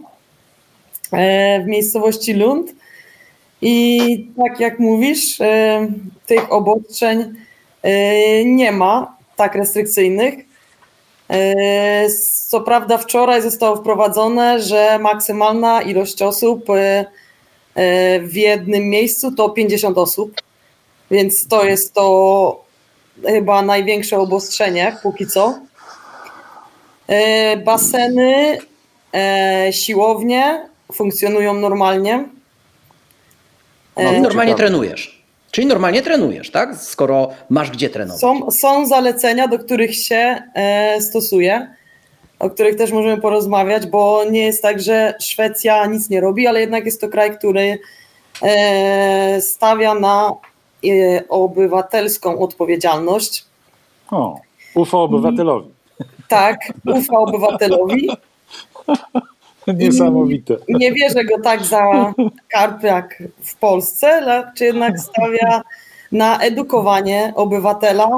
e, 1.12 1.62
w 1.62 1.66
miejscowości 1.66 2.34
Lund. 2.34 2.72
I 3.62 4.26
tak 4.36 4.60
jak 4.60 4.78
mówisz, 4.78 5.38
tych 6.26 6.52
obostrzeń 6.52 7.34
nie 8.44 8.72
ma 8.72 9.16
tak 9.36 9.54
restrykcyjnych. 9.54 10.34
Co 12.48 12.60
prawda, 12.60 12.98
wczoraj 12.98 13.42
zostało 13.42 13.76
wprowadzone, 13.76 14.62
że 14.62 14.98
maksymalna 14.98 15.82
ilość 15.82 16.22
osób 16.22 16.64
w 18.22 18.34
jednym 18.34 18.84
miejscu 18.84 19.34
to 19.34 19.50
50 19.50 19.98
osób, 19.98 20.32
więc 21.10 21.48
to 21.48 21.64
jest 21.64 21.94
to 21.94 22.64
chyba 23.26 23.62
największe 23.62 24.18
obostrzenie 24.18 24.96
póki 25.02 25.26
co. 25.26 25.58
E, 27.06 27.56
Baseny, 27.56 28.58
e, 29.14 29.68
siłownie 29.72 30.68
funkcjonują 30.92 31.54
normalnie. 31.54 32.24
No, 33.96 34.02
E, 34.02 34.16
i 34.16 34.20
normalnie 34.20 34.52
ciekawe. 34.52 34.68
trenujesz. 34.68 35.24
Czyli 35.50 35.66
normalnie 35.66 36.02
trenujesz, 36.02 36.50
tak? 36.50 36.76
Skoro 36.76 37.28
masz 37.50 37.70
gdzie 37.70 37.90
trenować. 37.90 38.20
Są, 38.20 38.50
są 38.50 38.86
zalecenia, 38.86 39.48
do 39.48 39.58
których 39.58 39.96
się 39.96 40.42
e, 40.54 41.00
stosuje, 41.00 41.74
o 42.38 42.50
których 42.50 42.76
też 42.76 42.92
możemy 42.92 43.20
porozmawiać, 43.22 43.86
bo 43.86 44.24
nie 44.30 44.44
jest 44.44 44.62
tak, 44.62 44.80
że 44.80 45.14
Szwecja 45.20 45.86
nic 45.86 46.10
nie 46.10 46.20
robi, 46.20 46.46
ale 46.46 46.60
jednak 46.60 46.84
jest 46.84 47.00
to 47.00 47.08
kraj, 47.08 47.38
który 47.38 47.78
e, 48.42 49.40
stawia 49.40 49.94
na 49.94 50.32
obywatelską 51.28 52.38
odpowiedzialność. 52.38 53.44
O, 54.10 54.40
ufa 54.74 54.98
obywatelowi. 54.98 55.68
Tak, 56.28 56.72
ufa 56.86 57.18
obywatelowi. 57.18 58.08
Niesamowite. 59.76 60.56
Nie 60.68 60.92
bierze 60.92 61.24
go 61.24 61.40
tak 61.40 61.64
za 61.64 62.12
karp 62.48 62.82
jak 62.82 63.22
w 63.44 63.56
Polsce, 63.56 64.20
lecz 64.20 64.60
jednak 64.60 65.00
stawia 65.00 65.62
na 66.12 66.40
edukowanie 66.40 67.32
obywatela, 67.36 68.08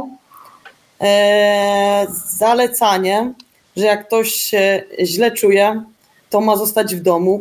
e, 1.01 2.07
zalecanie, 2.27 3.33
że 3.77 3.87
jak 3.87 4.07
ktoś 4.07 4.33
się 4.33 4.83
źle 5.05 5.31
czuje, 5.31 5.83
to 6.31 6.41
ma 6.41 6.57
zostać 6.57 6.95
w 6.95 7.01
domu. 7.01 7.41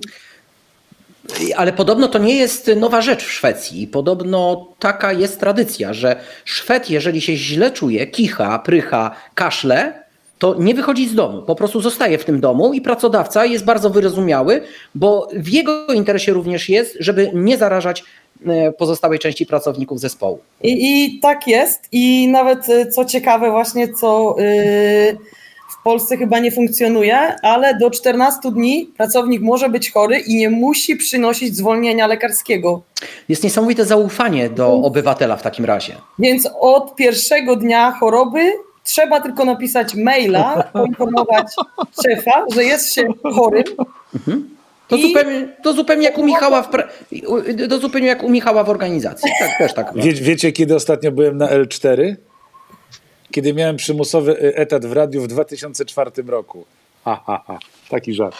Ale 1.55 1.73
podobno 1.73 2.07
to 2.07 2.19
nie 2.19 2.35
jest 2.35 2.71
nowa 2.75 3.01
rzecz 3.01 3.23
w 3.23 3.31
Szwecji. 3.31 3.87
Podobno 3.87 4.67
taka 4.79 5.13
jest 5.13 5.39
tradycja, 5.39 5.93
że 5.93 6.15
Szwed, 6.45 6.89
jeżeli 6.89 7.21
się 7.21 7.35
źle 7.35 7.71
czuje, 7.71 8.07
kicha, 8.07 8.59
prycha, 8.59 9.15
kaszle, 9.35 10.09
to 10.39 10.55
nie 10.59 10.73
wychodzi 10.73 11.09
z 11.09 11.15
domu. 11.15 11.41
Po 11.41 11.55
prostu 11.55 11.81
zostaje 11.81 12.17
w 12.17 12.25
tym 12.25 12.39
domu 12.39 12.73
i 12.73 12.81
pracodawca 12.81 13.45
jest 13.45 13.65
bardzo 13.65 13.89
wyrozumiały, 13.89 14.61
bo 14.95 15.27
w 15.33 15.47
jego 15.47 15.87
interesie 15.93 16.33
również 16.33 16.69
jest, 16.69 16.97
żeby 16.99 17.31
nie 17.33 17.57
zarażać 17.57 18.03
e, 18.47 18.71
pozostałej 18.71 19.19
części 19.19 19.45
pracowników 19.45 19.99
zespołu. 19.99 20.39
I, 20.63 20.71
I 20.71 21.19
tak 21.19 21.47
jest. 21.47 21.87
I 21.91 22.27
nawet 22.27 22.69
y, 22.69 22.91
co 22.91 23.05
ciekawe, 23.05 23.51
właśnie 23.51 23.93
co 23.93 24.35
y, 24.39 25.17
w 25.35 25.38
Polsce 25.89 26.17
chyba 26.17 26.39
nie 26.39 26.52
funkcjonuje, 26.52 27.17
ale 27.41 27.78
do 27.78 27.89
14 27.91 28.52
dni 28.52 28.89
pracownik 28.97 29.41
może 29.41 29.69
być 29.69 29.91
chory 29.91 30.17
i 30.19 30.36
nie 30.36 30.49
musi 30.49 30.95
przynosić 30.95 31.56
zwolnienia 31.56 32.08
lekarskiego. 32.08 32.82
Jest 33.30 33.43
niesamowite 33.43 33.86
zaufanie 33.86 34.49
do 34.49 34.73
obywatela 34.73 35.36
w 35.38 35.41
takim 35.41 35.65
razie. 35.65 35.93
Więc 36.19 36.49
od 36.60 36.95
pierwszego 36.95 37.56
dnia 37.56 37.91
choroby 37.91 38.52
trzeba 38.84 39.21
tylko 39.21 39.45
napisać 39.45 39.95
maila, 39.95 40.63
poinformować 40.73 41.47
szefa, 42.04 42.45
że 42.56 42.63
jest 42.63 42.93
się 42.93 43.08
chorym. 43.36 43.63
To, 44.88 44.95
I- 44.95 45.02
zupełnie, 45.02 45.47
to 45.63 45.73
zupełnie 45.73 46.04
jak 46.06 46.17
u 46.17 46.25
Michała 46.25 46.62
w, 46.62 46.71
pra- 46.71 46.88
to 47.69 47.78
zupełnie 47.80 48.08
jak 48.08 48.23
u 48.23 48.30
Michała 48.30 48.63
w 48.63 48.69
organizacji. 48.69 49.32
Tak, 49.39 49.58
też 49.58 49.73
tak. 49.73 49.93
Wie, 50.04 50.13
wiecie, 50.13 50.52
kiedy 50.52 50.75
ostatnio 50.75 51.12
byłem 51.12 51.38
na 51.38 51.47
L4? 51.47 52.15
Kiedy 53.31 53.53
miałem 53.53 53.75
przymusowy 53.75 54.31
y, 54.31 54.55
etat 54.55 54.85
w 54.85 54.91
radiu 54.91 55.21
w 55.21 55.27
2004 55.27 56.11
roku. 56.27 56.65
Ha, 57.05 57.23
ha, 57.25 57.43
ha. 57.47 57.59
Taki 57.89 58.13
żart. 58.13 58.35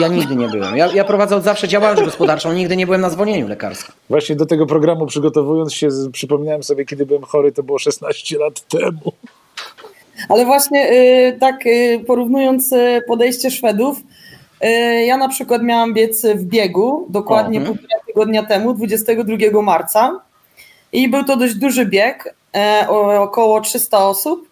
Ja 0.00 0.08
nigdy 0.08 0.36
nie 0.36 0.48
byłem. 0.48 0.76
Ja, 0.76 0.86
ja 0.94 1.04
prowadzę 1.04 1.36
od 1.36 1.44
zawsze 1.44 1.68
działalność 1.68 2.04
gospodarczą, 2.04 2.52
nigdy 2.52 2.76
nie 2.76 2.86
byłem 2.86 3.00
na 3.00 3.10
zwolnieniu 3.10 3.48
lekarskim. 3.48 3.94
Właśnie 4.10 4.36
do 4.36 4.46
tego 4.46 4.66
programu 4.66 5.06
przygotowując 5.06 5.74
się, 5.74 5.88
przypomniałem 6.12 6.62
sobie, 6.62 6.84
kiedy 6.84 7.06
byłem 7.06 7.22
chory, 7.22 7.52
to 7.52 7.62
było 7.62 7.78
16 7.78 8.38
lat 8.38 8.68
temu. 8.68 9.12
Ale 10.28 10.44
właśnie 10.44 10.92
y, 10.92 11.38
tak 11.40 11.66
y, 11.66 12.04
porównując 12.06 12.72
y, 12.72 13.02
podejście 13.08 13.50
Szwedów, 13.50 13.98
y, 14.64 14.68
ja 15.04 15.16
na 15.16 15.28
przykład 15.28 15.62
miałam 15.62 15.94
biec 15.94 16.26
w 16.26 16.44
biegu 16.44 17.06
dokładnie 17.08 17.60
półtora 17.60 17.98
tygodnia 18.06 18.42
temu, 18.42 18.74
22 18.74 19.62
marca 19.62 20.20
i 20.92 21.08
był 21.08 21.24
to 21.24 21.36
dość 21.36 21.54
duży 21.54 21.86
bieg, 21.86 22.34
około 23.18 23.60
300 23.60 24.08
osób 24.08 24.48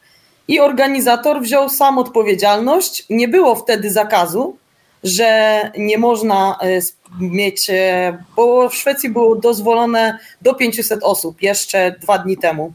i 0.49 0.61
organizator 0.61 1.43
wziął 1.43 1.69
sam 1.69 1.99
odpowiedzialność. 1.99 3.07
Nie 3.11 3.29
było 3.29 3.55
wtedy 3.55 3.91
zakazu, 3.91 4.57
że 5.05 5.61
nie 5.79 5.99
można 5.99 6.59
e, 6.63 6.81
mieć, 7.21 7.71
e, 7.71 8.19
bo 8.37 8.69
w 8.69 8.75
Szwecji 8.75 9.11
było 9.11 9.37
dozwolone 9.37 10.19
do 10.43 10.55
500 10.55 11.03
osób 11.03 11.43
jeszcze 11.43 11.95
dwa 12.01 12.19
dni 12.19 12.37
temu. 12.37 12.73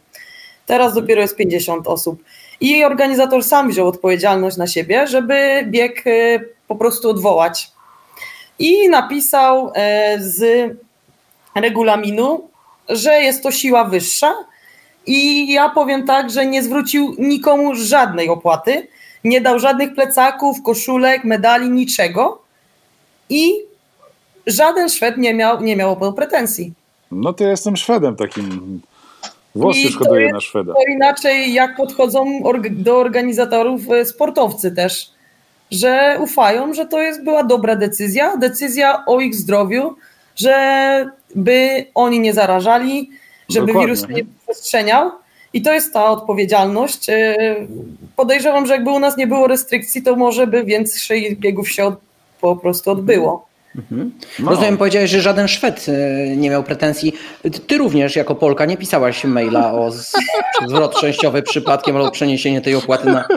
Teraz 0.66 0.94
dopiero 0.94 1.22
jest 1.22 1.36
50 1.36 1.88
osób. 1.88 2.24
I 2.60 2.84
organizator 2.84 3.44
sam 3.44 3.70
wziął 3.70 3.88
odpowiedzialność 3.88 4.58
na 4.58 4.68
siebie, 4.68 5.08
żeby 5.08 5.64
bieg 5.68 6.08
e, 6.08 6.40
po 6.68 6.76
prostu 6.76 7.10
odwołać. 7.10 7.72
I 8.60 8.90
napisał 8.90 9.72
e, 9.76 10.18
z 10.20 10.72
regulaminu, 11.56 12.50
że 12.90 13.22
jest 13.22 13.44
to 13.44 13.52
siła 13.52 13.84
wyższa. 13.84 14.36
I 15.08 15.52
ja 15.54 15.70
powiem 15.70 16.06
tak, 16.08 16.30
że 16.30 16.46
nie 16.46 16.64
zwrócił 16.64 17.16
nikomu 17.20 17.76
żadnej 17.76 18.30
opłaty, 18.30 18.88
nie 19.24 19.42
dał 19.42 19.60
żadnych 19.60 19.96
plecaków, 19.96 20.62
koszulek, 20.64 21.24
medali, 21.24 21.70
niczego. 21.70 22.42
I 23.30 23.54
żaden 24.48 24.90
Szwed 24.90 25.18
nie 25.18 25.34
miał, 25.34 25.62
nie 25.62 25.76
miał 25.76 26.14
pretensji. 26.14 26.74
No 27.12 27.34
to 27.34 27.44
ja 27.44 27.50
jestem 27.50 27.78
Szwedem 27.78 28.16
takim. 28.16 28.82
Włosy 29.56 29.80
I 29.80 29.84
jest- 29.84 30.00
na 30.34 30.42
Szweda. 30.42 30.74
To 30.74 30.80
inaczej 30.92 31.54
jak 31.54 31.76
podchodzą 31.76 32.42
do 32.72 32.98
organizatorów 32.98 33.82
e, 33.92 34.06
sportowcy 34.06 34.72
też, 34.72 35.10
że 35.72 36.18
ufają, 36.24 36.74
że 36.74 36.86
to 36.86 37.02
jest 37.02 37.24
była 37.24 37.44
dobra 37.44 37.76
decyzja, 37.76 38.38
decyzja 38.38 39.04
o 39.06 39.20
ich 39.20 39.36
zdrowiu, 39.36 39.96
żeby 40.36 41.86
oni 41.96 42.20
nie 42.20 42.34
zarażali, 42.34 43.10
żeby 43.50 43.68
Dokładnie. 43.68 43.94
wirus 43.96 44.10
nie 44.10 44.24
przestrzeniał. 44.56 45.12
I 45.54 45.62
to 45.62 45.74
jest 45.74 45.94
ta 45.94 46.10
odpowiedzialność. 46.10 47.10
E, 47.10 47.36
Podejrzewam, 48.16 48.66
że 48.66 48.74
jakby 48.74 48.92
u 48.92 49.00
nas 49.00 49.18
nie 49.18 49.28
było 49.28 49.48
restrykcji, 49.48 50.04
to 50.04 50.16
może 50.16 50.48
by 50.48 50.64
więcej 50.64 51.38
biegów 51.40 51.70
się 51.72 51.86
od, 51.86 51.96
po 52.42 52.56
prostu 52.56 52.92
odbyło. 52.92 53.48
No. 53.92 54.50
Rozumiem, 54.50 54.78
powiedziałeś, 54.78 55.12
że 55.12 55.22
żaden 55.22 55.48
Szwed 55.48 55.86
e, 55.90 56.28
nie 56.38 56.50
miał 56.50 56.64
pretensji. 56.64 57.14
Ty- 57.68 57.78
również 57.78 58.16
jako 58.16 58.36
Polka 58.36 58.66
nie 58.66 58.78
pisałaś 58.78 59.24
maila 59.24 59.74
o 59.74 59.92
zwrot 60.68 60.96
częściowy 61.00 61.42
przypadkiem 61.44 61.96
albo 61.98 62.12
przeniesienie 62.12 62.62
tej 62.62 62.76
opłaty 62.76 63.06
na... 63.12 63.28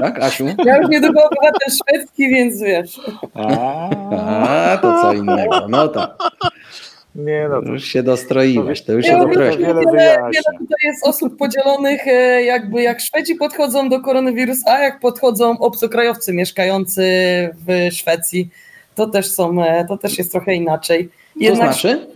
Tak, 0.00 0.22
Asiu? 0.22 0.46
Ja 0.64 0.76
już 0.76 0.88
niedługo 0.88 1.20
obywatel 1.24 1.68
szwedzki, 1.74 2.28
więc 2.28 2.60
wiesz. 2.60 3.00
A, 3.34 4.78
to 4.82 5.02
co 5.02 5.12
innego. 5.12 5.66
No 5.68 5.88
tak. 5.88 6.10
Nie 7.16 7.48
no, 7.48 7.62
to 7.62 7.68
Już 7.68 7.84
się 7.84 8.02
dostroiłeś, 8.02 8.82
to 8.82 8.92
już 8.92 9.06
się 9.06 9.18
dostroiłeś. 9.18 9.56
wiele 9.56 9.82
wiele, 9.92 10.18
tutaj 10.58 10.78
jest 10.82 11.06
osób 11.06 11.36
podzielonych, 11.36 12.08
e, 12.08 12.44
jakby 12.44 12.82
jak 12.82 13.00
Szwedzi 13.00 13.34
podchodzą 13.34 13.88
do 13.88 14.00
koronawirusa, 14.00 14.72
a 14.72 14.78
jak 14.78 15.00
podchodzą 15.00 15.58
obcokrajowcy 15.58 16.32
mieszkający 16.32 17.02
w 17.66 17.94
Szwecji. 17.94 18.48
To 18.94 19.06
też 19.06 19.30
są, 19.30 19.64
e, 19.64 19.84
to 19.84 19.98
też 19.98 20.18
jest 20.18 20.32
trochę 20.32 20.54
inaczej. 20.54 21.08
To 21.48 21.56
znaczy? 21.56 22.06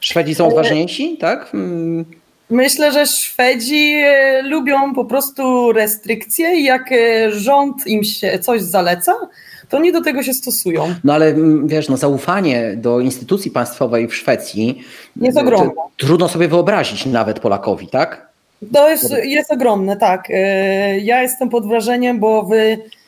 Szwedzi 0.00 0.34
są 0.34 0.48
odważniejsi, 0.48 1.16
tak? 1.18 1.50
Mm, 1.54 2.04
Myślę, 2.50 2.92
że 2.92 3.06
Szwedzi 3.06 3.92
e, 4.04 4.42
lubią 4.42 4.94
po 4.94 5.04
prostu 5.04 5.72
restrykcje 5.72 6.56
i 6.56 6.64
jak 6.64 6.92
e, 6.92 7.32
rząd 7.32 7.86
im 7.86 8.04
się 8.04 8.38
coś 8.38 8.62
zaleca, 8.62 9.12
to 9.70 9.76
oni 9.76 9.92
do 9.92 10.00
tego 10.00 10.22
się 10.22 10.34
stosują. 10.34 10.94
No 11.04 11.14
ale 11.14 11.26
mm, 11.26 11.68
wiesz, 11.68 11.88
no 11.88 11.96
zaufanie 11.96 12.74
do 12.76 13.00
instytucji 13.00 13.50
państwowej 13.50 14.08
w 14.08 14.14
Szwecji 14.14 14.82
Jest 15.16 15.36
to 15.36 15.42
ogromne. 15.42 15.72
Trudno 15.96 16.28
sobie 16.28 16.48
wyobrazić 16.48 17.06
nawet 17.06 17.40
Polakowi, 17.40 17.88
tak? 17.88 18.30
To 18.72 18.90
jest, 18.90 19.14
jest 19.22 19.52
ogromne, 19.52 19.96
tak. 19.96 20.24
E, 20.30 20.98
Ja 20.98 21.22
jestem 21.22 21.48
pod 21.48 21.68
wrażeniem, 21.68 22.20
bo 22.20 22.42
w 22.42 22.52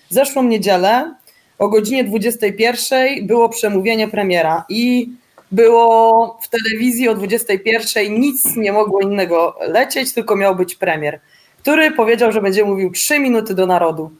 zeszłą 0.08 0.42
niedzielę 0.42 1.14
o 1.58 1.68
godzinie 1.68 2.04
21 2.04 3.26
było 3.26 3.48
przemówienie 3.48 4.08
premiera 4.08 4.64
i 4.68 5.08
było 5.52 6.38
w 6.42 6.48
telewizji 6.48 7.08
o 7.08 7.14
21 7.14 8.20
nic 8.20 8.56
nie 8.56 8.72
mogło 8.72 9.00
innego 9.00 9.56
lecieć, 9.68 10.12
tylko 10.12 10.36
miał 10.36 10.56
być 10.56 10.74
premier, 10.74 11.20
który 11.58 11.90
powiedział, 11.90 12.32
że 12.32 12.42
będzie 12.42 12.64
mówił 12.64 12.90
3 12.90 13.18
minuty 13.18 13.54
do 13.54 13.66
narodu. 13.66 14.10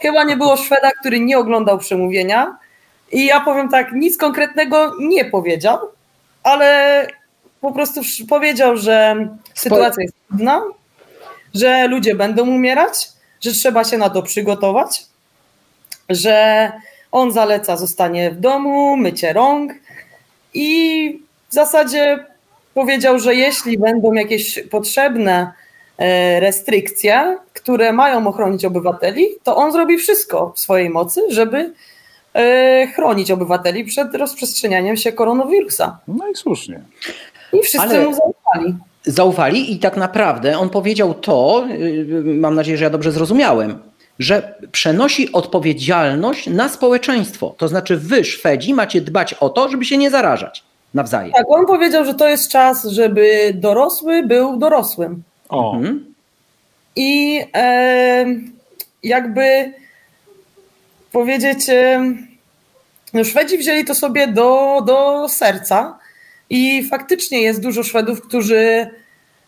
Chyba 0.00 0.24
nie 0.24 0.36
było 0.36 0.56
Szweda, 0.56 0.90
który 1.00 1.20
nie 1.20 1.38
oglądał 1.38 1.78
przemówienia. 1.78 2.56
I 3.12 3.26
ja 3.26 3.40
powiem 3.40 3.68
tak, 3.68 3.92
nic 3.92 4.16
konkretnego 4.16 4.92
nie 5.00 5.24
powiedział, 5.24 5.78
ale 6.42 7.06
po 7.60 7.72
prostu 7.72 8.00
powiedział, 8.28 8.76
że 8.76 9.28
sytuacja 9.54 10.02
jest 10.02 10.14
trudna, 10.28 10.62
że 11.54 11.88
ludzie 11.88 12.14
będą 12.14 12.48
umierać, 12.48 13.08
że 13.40 13.52
trzeba 13.52 13.84
się 13.84 13.98
na 13.98 14.10
to 14.10 14.22
przygotować, 14.22 15.06
że 16.08 16.72
on 17.12 17.32
zaleca 17.32 17.76
zostanie 17.76 18.30
w 18.30 18.40
domu, 18.40 18.96
mycie 18.96 19.32
rąk 19.32 19.72
i 20.54 21.22
w 21.48 21.54
zasadzie 21.54 22.24
powiedział, 22.74 23.18
że 23.18 23.34
jeśli 23.34 23.78
będą 23.78 24.12
jakieś 24.12 24.60
potrzebne 24.70 25.52
e, 25.98 26.40
restrykcje, 26.40 27.38
które 27.54 27.92
mają 27.92 28.26
ochronić 28.26 28.64
obywateli, 28.64 29.26
to 29.42 29.56
on 29.56 29.72
zrobi 29.72 29.98
wszystko 29.98 30.52
w 30.56 30.60
swojej 30.60 30.90
mocy, 30.90 31.22
żeby 31.30 31.72
e, 32.34 32.86
chronić 32.86 33.30
obywateli 33.30 33.84
przed 33.84 34.14
rozprzestrzenianiem 34.14 34.96
się 34.96 35.12
koronawirusa. 35.12 35.98
No 36.08 36.28
i 36.28 36.34
słusznie. 36.34 36.80
I 37.52 37.62
wszyscy 37.62 37.80
Ale... 37.80 38.04
mu 38.04 38.14
zaufali 38.14 38.74
zaufali 39.08 39.72
i 39.72 39.78
tak 39.78 39.96
naprawdę 39.96 40.58
on 40.58 40.70
powiedział 40.70 41.14
to, 41.14 41.64
y, 41.70 42.22
mam 42.24 42.54
nadzieję, 42.54 42.78
że 42.78 42.84
ja 42.84 42.90
dobrze 42.90 43.12
zrozumiałem, 43.12 43.78
że 44.18 44.54
przenosi 44.72 45.32
odpowiedzialność 45.32 46.46
na 46.46 46.68
społeczeństwo. 46.68 47.54
To 47.58 47.68
znaczy 47.68 47.96
wy, 47.96 48.24
Szwedzi, 48.24 48.74
macie 48.74 49.00
dbać 49.00 49.34
o 49.34 49.48
to, 49.48 49.68
żeby 49.68 49.84
się 49.84 49.96
nie 49.96 50.10
zarażać 50.10 50.64
nawzajem. 50.94 51.32
Tak, 51.32 51.44
on 51.48 51.66
powiedział, 51.66 52.04
że 52.04 52.14
to 52.14 52.28
jest 52.28 52.50
czas, 52.50 52.84
żeby 52.84 53.52
dorosły 53.54 54.22
był 54.22 54.56
dorosłym. 54.56 55.22
O. 55.48 55.76
Mhm. 55.76 56.14
I 56.96 57.40
e, 57.54 58.26
jakby 59.02 59.72
powiedzieć, 61.12 61.68
e, 61.68 62.14
no 63.14 63.24
Szwedzi 63.24 63.58
wzięli 63.58 63.84
to 63.84 63.94
sobie 63.94 64.26
do, 64.26 64.82
do 64.86 65.28
serca 65.28 65.98
i 66.50 66.88
faktycznie 66.90 67.40
jest 67.40 67.60
dużo 67.60 67.82
Szwedów, 67.82 68.22
którzy 68.22 68.90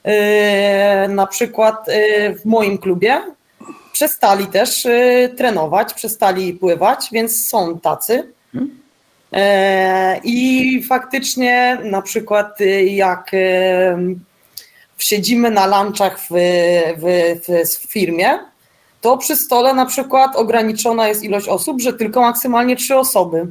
e, 0.04 1.08
na 1.08 1.26
przykład 1.26 1.88
e, 1.88 2.34
w 2.34 2.44
moim 2.44 2.78
klubie 2.78 3.22
przestali 3.92 4.46
też 4.46 4.86
e, 4.86 5.28
trenować, 5.36 5.94
przestali 5.94 6.52
pływać, 6.52 7.08
więc 7.12 7.48
są 7.48 7.80
tacy. 7.80 8.32
I 10.24 10.82
faktycznie 10.88 11.78
na 11.84 12.02
przykład 12.02 12.58
jak 12.86 13.30
siedzimy 15.02 15.50
na 15.50 15.82
lunchach 15.82 16.20
w, 16.20 16.28
w, 16.98 17.44
w 17.78 17.92
firmie, 17.92 18.38
to 19.00 19.16
przy 19.16 19.36
stole 19.36 19.74
na 19.74 19.86
przykład 19.86 20.36
ograniczona 20.36 21.08
jest 21.08 21.22
ilość 21.22 21.48
osób, 21.48 21.80
że 21.80 21.92
tylko 21.92 22.20
maksymalnie 22.20 22.76
trzy 22.76 22.96
osoby. 22.96 23.46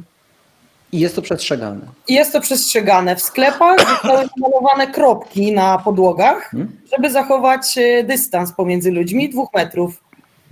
I 0.92 1.00
jest 1.00 1.16
to 1.16 1.22
przestrzegane. 1.22 1.80
I 2.08 2.14
jest 2.14 2.32
to 2.32 2.40
przestrzegane. 2.40 3.16
W 3.16 3.22
sklepach 3.22 3.78
zostały 3.90 4.28
namalowane 4.36 4.86
kropki 4.86 5.52
na 5.52 5.78
podłogach, 5.78 6.50
hmm? 6.50 6.72
żeby 6.92 7.10
zachować 7.10 7.78
e, 7.78 8.04
dystans 8.04 8.52
pomiędzy 8.52 8.90
ludźmi 8.90 9.28
dwóch 9.28 9.54
metrów. 9.54 10.02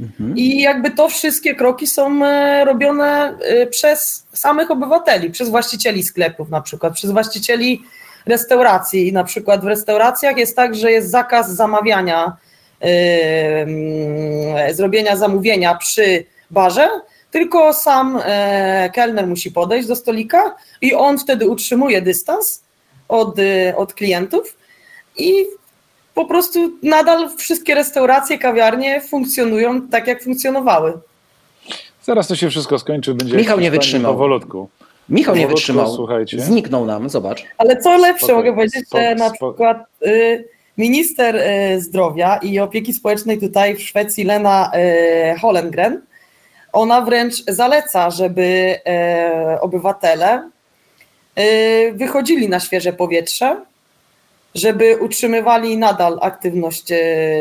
Mhm. 0.01 0.37
I 0.37 0.61
jakby 0.61 0.91
to 0.91 1.09
wszystkie 1.09 1.55
kroki 1.55 1.87
są 1.87 2.25
e, 2.25 2.65
robione 2.65 3.39
e, 3.41 3.67
przez 3.67 4.27
samych 4.33 4.71
obywateli, 4.71 5.31
przez 5.31 5.49
właścicieli 5.49 6.03
sklepów 6.03 6.51
na 6.51 6.61
przykład, 6.61 6.95
przez 6.95 7.11
właścicieli 7.11 7.83
restauracji. 8.27 9.13
Na 9.13 9.25
przykład 9.25 9.61
w 9.61 9.67
restauracjach 9.67 10.37
jest 10.37 10.57
tak, 10.57 10.75
że 10.75 10.93
jest 10.93 11.11
zakaz 11.11 11.51
zamawiania, 11.51 12.37
yy, 12.81 14.75
zrobienia 14.75 15.17
zamówienia 15.17 15.75
przy 15.75 16.25
barze, 16.51 16.89
tylko 17.31 17.73
sam 17.73 18.21
e, 18.25 18.91
kelner 18.95 19.27
musi 19.27 19.51
podejść 19.51 19.89
do 19.89 19.97
stolika 19.97 20.57
i 20.81 20.95
on 20.95 21.19
wtedy 21.19 21.49
utrzymuje 21.49 22.03
dystans 22.03 22.63
od, 23.09 23.39
e, 23.39 23.77
od 23.77 23.95
klientów 23.95 24.57
i 25.17 25.33
po 26.15 26.25
prostu 26.25 26.73
nadal 26.83 27.37
wszystkie 27.37 27.75
restauracje, 27.75 28.39
kawiarnie 28.39 29.01
funkcjonują 29.01 29.89
tak, 29.89 30.07
jak 30.07 30.23
funkcjonowały. 30.23 30.93
Zaraz 32.03 32.29
to 32.29 32.37
się 32.37 32.51
wszystko 32.51 32.79
skończy, 32.79 33.15
będzie 33.15 33.37
Michał 33.37 33.61
nie 33.61 33.71
wytrzymał. 33.71 34.13
Powolutku. 34.13 34.69
Michał 35.09 35.37
nie 35.37 35.49
wytrzymał. 35.49 35.95
Słuchajcie. 35.95 36.41
Zniknął 36.41 36.87
nam, 36.87 37.09
zobacz. 37.09 37.45
Ale 37.59 37.77
co 37.77 37.97
lepsze, 37.97 38.27
spoko, 38.27 38.39
mogę 38.39 38.53
powiedzieć, 38.53 38.87
spoko, 38.87 39.03
że 39.05 39.15
na 39.15 39.31
przykład 39.31 39.85
y, 40.07 40.45
minister 40.79 41.37
y, 41.37 41.81
zdrowia 41.81 42.37
i 42.37 42.59
opieki 42.59 42.93
społecznej 42.93 43.39
tutaj 43.39 43.77
w 43.77 43.83
Szwecji, 43.83 44.25
Lena 44.25 44.73
y, 45.35 45.39
Hollengren, 45.39 46.03
ona 46.73 47.01
wręcz 47.01 47.45
zaleca, 47.45 48.11
żeby 48.11 48.79
obywatele 49.61 50.51
wychodzili 51.95 52.49
na 52.49 52.61
świeże 52.61 52.93
powietrze, 52.93 53.57
żeby 54.55 54.97
utrzymywali 54.97 55.79
nadal 55.79 56.19
aktywność 56.23 56.85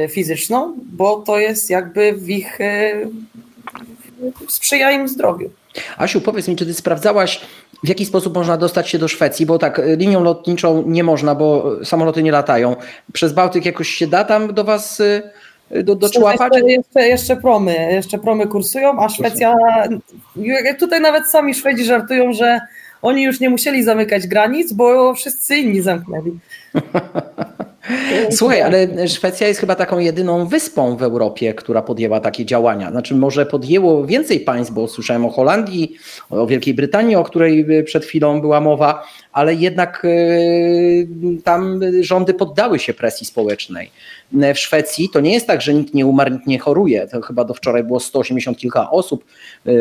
fizyczną, 0.10 0.74
bo 0.78 1.16
to 1.16 1.40
jest 1.40 1.70
jakby 1.70 2.14
w 2.14 2.30
ich 2.30 2.58
sprzyja 4.48 4.92
im 4.92 5.08
zdrowiu. 5.08 5.50
Asiu, 5.98 6.22
powiedz 6.22 6.48
mi, 6.48 6.56
czy 6.56 6.66
ty 6.66 6.74
sprawdzałaś, 6.74 7.42
w 7.84 7.88
jaki 7.88 8.06
sposób 8.06 8.36
można 8.36 8.58
dostać 8.58 8.90
się 8.90 9.00
do 9.00 9.08
Szwecji? 9.08 9.46
Bo 9.46 9.60
tak, 9.60 9.82
linią 9.98 10.24
lotniczą 10.24 10.84
nie 10.88 11.04
można, 11.04 11.36
bo 11.36 11.76
samoloty 11.84 12.24
nie 12.24 12.32
latają. 12.32 12.76
Przez 13.14 13.34
Bałtyk 13.34 13.66
jakoś 13.66 13.90
się 13.90 14.08
da 14.08 14.24
tam 14.24 14.54
do 14.54 14.64
was 14.64 15.02
do, 15.72 15.96
do 15.96 16.08
Jeszcze, 16.08 16.60
jeszcze, 16.68 17.08
jeszcze 17.08 17.36
promy, 17.36 17.92
jeszcze 17.92 18.20
promy 18.20 18.48
kursują, 18.48 19.00
a 19.00 19.10
Szwecja, 19.10 19.56
tutaj 20.80 21.02
nawet 21.02 21.30
sami 21.30 21.54
Szwedzi 21.54 21.86
żartują, 21.86 22.34
że 22.34 22.60
oni 23.02 23.24
już 23.24 23.40
nie 23.40 23.50
musieli 23.50 23.84
zamykać 23.84 24.28
granic, 24.28 24.74
bo 24.74 25.14
wszyscy 25.14 25.58
inni 25.58 25.82
zamknęli. 25.82 26.40
Słuchaj, 28.32 28.62
ale 28.62 29.08
Szwecja 29.08 29.48
jest 29.48 29.60
chyba 29.60 29.76
taką 29.76 30.00
jedyną 30.00 30.46
wyspą 30.46 30.98
w 30.98 31.04
Europie, 31.04 31.54
która 31.54 31.82
podjęła 31.82 32.20
takie 32.20 32.46
działania. 32.46 32.92
Znaczy, 32.92 33.16
może 33.16 33.46
podjęło 33.46 34.06
więcej 34.06 34.40
państw, 34.40 34.74
bo 34.74 34.88
słyszałem 34.88 35.26
o 35.26 35.30
Holandii, 35.30 35.96
o 36.30 36.48
Wielkiej 36.48 36.74
Brytanii, 36.74 37.16
o 37.16 37.24
której 37.24 37.66
przed 37.84 38.06
chwilą 38.06 38.42
była 38.42 38.62
mowa, 38.62 39.04
ale 39.32 39.54
jednak 39.54 40.06
e, 40.06 40.10
tam 41.44 41.82
rządy 42.02 42.34
poddały 42.34 42.80
się 42.80 42.94
presji 42.94 43.26
społecznej. 43.26 43.92
W 44.32 44.58
Szwecji 44.58 45.10
to 45.14 45.20
nie 45.20 45.34
jest 45.34 45.48
tak, 45.48 45.62
że 45.62 45.74
nikt 45.74 45.94
nie 45.94 46.06
umarł, 46.06 46.34
nikt 46.34 46.48
nie 46.48 46.60
choruje. 46.60 47.08
To 47.08 47.22
chyba 47.22 47.44
do 47.44 47.54
wczoraj 47.54 47.84
było 47.84 48.00
180 48.00 48.58
kilka 48.58 48.92
osób, 48.92 49.26
e, 49.66 49.72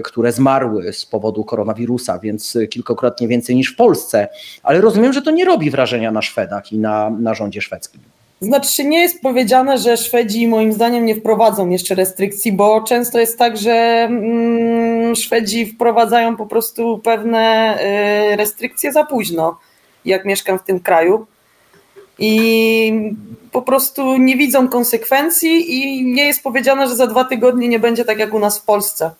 które 0.00 0.32
zmarły 0.32 0.92
z 0.92 1.06
powodu 1.06 1.44
koronawirusa, 1.44 2.18
więc 2.18 2.58
kilkakrotnie 2.70 3.28
więcej 3.28 3.56
niż 3.56 3.72
w 3.72 3.76
Polsce. 3.76 4.28
Ale 4.62 4.80
rozumiem, 4.80 5.12
że 5.12 5.22
to 5.22 5.30
nie 5.30 5.44
robi 5.44 5.70
wrażenia 5.70 6.12
na 6.12 6.22
Szwedach 6.22 6.72
i 6.72 6.78
na, 6.78 7.10
na 7.10 7.34
rządzie 7.34 7.60
szwedzkim. 7.60 8.00
Znaczy 8.40 8.84
nie 8.84 9.00
jest 9.00 9.22
powiedziane, 9.22 9.78
że 9.78 9.96
Szwedzi 9.96 10.48
moim 10.48 10.72
zdaniem 10.72 11.04
nie 11.04 11.14
wprowadzą 11.14 11.68
jeszcze 11.68 11.94
restrykcji, 11.94 12.52
bo 12.52 12.82
często 12.82 13.18
jest 13.18 13.38
tak, 13.38 13.56
że 13.56 13.72
mm, 13.72 15.16
Szwedzi 15.16 15.66
wprowadzają 15.66 16.36
po 16.36 16.46
prostu 16.46 17.00
pewne 17.04 17.74
y, 18.32 18.36
restrykcje 18.36 18.92
za 18.92 19.04
późno, 19.04 19.58
jak 20.04 20.24
mieszkam 20.24 20.58
w 20.58 20.62
tym 20.62 20.80
kraju. 20.80 21.26
I 22.18 22.92
po 23.52 23.62
prostu 23.62 24.16
nie 24.16 24.36
widzą 24.36 24.68
konsekwencji 24.68 25.74
i 25.74 26.04
nie 26.04 26.24
jest 26.24 26.42
powiedziane, 26.42 26.88
że 26.88 26.96
za 26.96 27.06
dwa 27.06 27.24
tygodnie 27.24 27.68
nie 27.68 27.78
będzie 27.78 28.04
tak 28.04 28.18
jak 28.18 28.34
u 28.34 28.38
nas 28.38 28.58
w 28.58 28.64
Polsce. 28.64 29.10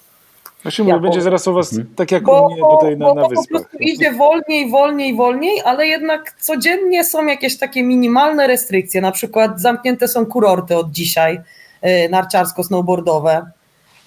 Właśnie 0.62 0.88
ja 0.88 0.99
będzie 0.99 1.20
zaraz 1.20 1.47
u 1.49 1.55
was 1.55 1.70
hmm. 1.70 1.94
tak 1.97 2.12
jak 2.12 2.22
bo, 2.22 2.47
u 2.47 2.53
mnie 2.53 2.62
tutaj 2.70 2.97
na, 2.97 3.07
bo, 3.07 3.14
na 3.14 3.28
wyspach. 3.28 3.44
Po 3.44 3.59
prostu 3.59 3.76
idzie 3.80 4.12
wolniej, 4.12 4.70
wolniej, 4.70 5.16
wolniej, 5.16 5.62
ale 5.64 5.86
jednak 5.86 6.36
codziennie 6.40 7.05
są 7.05 7.26
jakieś 7.26 7.59
takie 7.59 7.82
minimalne 7.82 8.47
restrykcje. 8.47 9.01
Na 9.01 9.12
przykład 9.12 9.61
zamknięte 9.61 10.09
są 10.09 10.26
kurorty 10.26 10.76
od 10.76 10.90
dzisiaj, 10.90 11.40
y, 11.84 12.09
narciarsko-snowboardowe. 12.11 13.42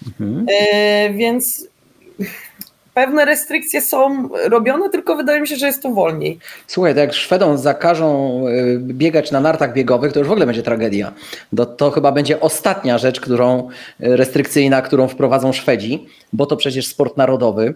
Mhm. 0.08 0.46
Y, 0.50 1.14
więc 1.14 1.68
pewne 2.94 3.26
restrykcje 3.26 3.82
są 3.82 4.30
robione, 4.44 4.90
tylko 4.90 5.16
wydaje 5.16 5.42
mi 5.42 5.48
się, 5.48 5.56
że 5.56 5.68
jest 5.68 5.84
to 5.84 5.90
wolniej. 5.92 6.40
Słuchaj, 6.68 6.96
jak 6.96 7.14
Szwedom 7.14 7.58
zakażą 7.58 8.44
y, 8.48 8.80
biegać 8.80 9.32
na 9.32 9.40
nartach 9.40 9.74
biegowych, 9.74 10.14
to 10.14 10.20
już 10.20 10.28
w 10.28 10.32
ogóle 10.32 10.46
będzie 10.46 10.64
tragedia. 10.64 11.14
To, 11.58 11.66
to 11.66 11.92
chyba 11.92 12.12
będzie 12.12 12.40
ostatnia 12.40 12.98
rzecz, 12.98 13.20
którą 13.20 13.68
y, 13.68 13.68
restrykcyjna, 14.00 14.82
którą 14.82 15.08
wprowadzą 15.08 15.54
Szwedzi, 15.54 16.08
bo 16.34 16.46
to 16.46 16.58
przecież 16.58 16.88
sport 16.88 17.18
narodowy. 17.18 17.74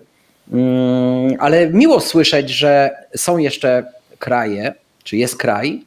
Mm, 0.54 1.36
ale 1.40 1.70
miło 1.70 2.00
słyszeć, 2.00 2.50
że 2.50 2.90
są 3.16 3.38
jeszcze 3.38 3.86
kraje, 4.20 4.74
czy 5.04 5.18
jest 5.18 5.38
kraj, 5.38 5.84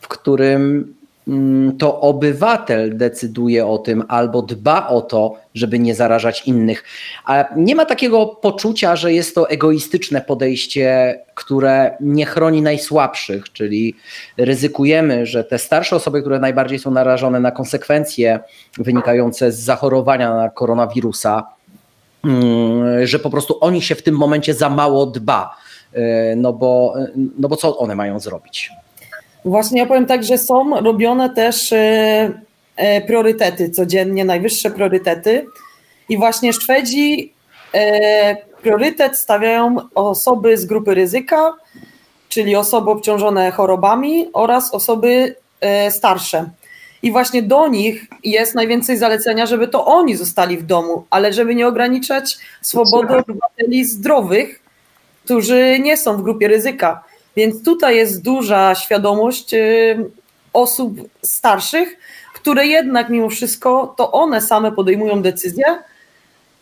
w 0.00 0.08
którym 0.08 0.94
to 1.78 2.00
obywatel 2.00 2.96
decyduje 2.96 3.66
o 3.66 3.78
tym 3.78 4.04
albo 4.08 4.42
dba 4.42 4.88
o 4.88 5.00
to, 5.00 5.34
żeby 5.54 5.78
nie 5.78 5.94
zarażać 5.94 6.42
innych. 6.46 6.84
A 7.24 7.44
nie 7.56 7.74
ma 7.74 7.84
takiego 7.84 8.26
poczucia, 8.26 8.96
że 8.96 9.12
jest 9.12 9.34
to 9.34 9.50
egoistyczne 9.50 10.20
podejście, 10.20 11.18
które 11.34 11.96
nie 12.00 12.26
chroni 12.26 12.62
najsłabszych, 12.62 13.52
czyli 13.52 13.94
ryzykujemy, 14.36 15.26
że 15.26 15.44
te 15.44 15.58
starsze 15.58 15.96
osoby, 15.96 16.20
które 16.20 16.38
najbardziej 16.38 16.78
są 16.78 16.90
narażone 16.90 17.40
na 17.40 17.50
konsekwencje 17.50 18.40
wynikające 18.78 19.52
z 19.52 19.58
zachorowania 19.58 20.34
na 20.34 20.50
koronawirusa, 20.50 21.46
mm, 22.24 23.06
że 23.06 23.18
po 23.18 23.30
prostu 23.30 23.58
oni 23.60 23.82
się 23.82 23.94
w 23.94 24.02
tym 24.02 24.14
momencie 24.16 24.54
za 24.54 24.70
mało 24.70 25.06
dba. 25.06 25.56
E, 25.92 26.36
no 26.36 26.52
bo, 26.52 26.94
no 27.38 27.48
bo 27.48 27.56
co 27.56 27.78
one 27.78 27.94
mają 27.94 28.20
zrobić? 28.20 28.70
Właśnie 29.44 29.80
ja 29.80 29.86
powiem 29.86 30.06
tak, 30.06 30.24
że 30.24 30.38
są 30.38 30.80
robione 30.80 31.30
też 31.30 31.72
e, 31.72 32.40
e, 32.76 33.00
priorytety 33.00 33.70
codziennie, 33.70 34.24
najwyższe 34.24 34.70
priorytety. 34.70 35.46
I 36.08 36.16
właśnie 36.16 36.52
Szwedzi 36.52 37.32
priorytet 38.62 39.18
stawiają 39.18 39.76
osoby 39.94 40.56
z 40.56 40.66
grupy 40.66 40.94
ryzyka, 40.94 41.54
czyli 42.28 42.56
osoby 42.56 42.90
obciążone 42.90 43.50
chorobami 43.50 44.28
oraz 44.32 44.74
osoby 44.74 45.34
starsze. 45.90 46.50
I 47.02 47.12
właśnie 47.12 47.42
do 47.42 47.68
nich 47.68 48.06
jest 48.24 48.54
najwięcej 48.54 48.96
zalecenia, 48.96 49.46
żeby 49.46 49.68
to 49.68 49.86
oni 49.86 50.16
zostali 50.16 50.58
w 50.58 50.62
domu, 50.66 51.04
ale 51.10 51.32
żeby 51.32 51.54
nie 51.54 51.66
ograniczać 51.66 52.38
swobody 52.62 53.16
obywateli 53.16 53.84
zdrowych, 53.84 54.60
którzy 55.24 55.78
nie 55.80 55.96
są 55.96 56.16
w 56.16 56.22
grupie 56.22 56.48
ryzyka. 56.48 57.04
Więc 57.38 57.64
tutaj 57.64 57.96
jest 57.96 58.22
duża 58.22 58.74
świadomość 58.74 59.54
y, 59.54 59.96
osób 60.52 61.00
starszych, 61.22 61.96
które 62.34 62.66
jednak 62.66 63.08
mimo 63.08 63.28
wszystko 63.28 63.94
to 63.96 64.12
one 64.12 64.40
same 64.40 64.72
podejmują 64.72 65.22
decyzje. 65.22 65.64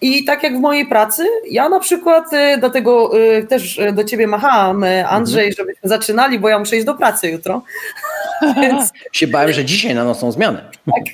I 0.01 0.25
tak 0.25 0.43
jak 0.43 0.57
w 0.57 0.61
mojej 0.61 0.87
pracy, 0.87 1.27
ja 1.51 1.69
na 1.69 1.81
przykład, 1.81 2.33
y, 2.33 2.59
dlatego 2.59 3.21
y, 3.21 3.47
też 3.47 3.81
do 3.93 4.05
ciebie 4.05 4.27
machałam, 4.27 4.85
Andrzej, 5.09 5.47
mhm. 5.47 5.57
żebyśmy 5.57 5.89
zaczynali, 5.89 6.39
bo 6.39 6.49
ja 6.49 6.59
muszę 6.59 6.77
iść 6.77 6.87
do 6.87 6.95
pracy 6.95 7.29
jutro. 7.29 7.63
Więc... 8.63 8.91
się 9.13 9.27
bałem, 9.27 9.53
że 9.53 9.65
dzisiaj 9.65 9.95
na 9.95 10.05
nocną 10.05 10.33
zmianę. 10.33 10.71
Tak. 10.87 11.05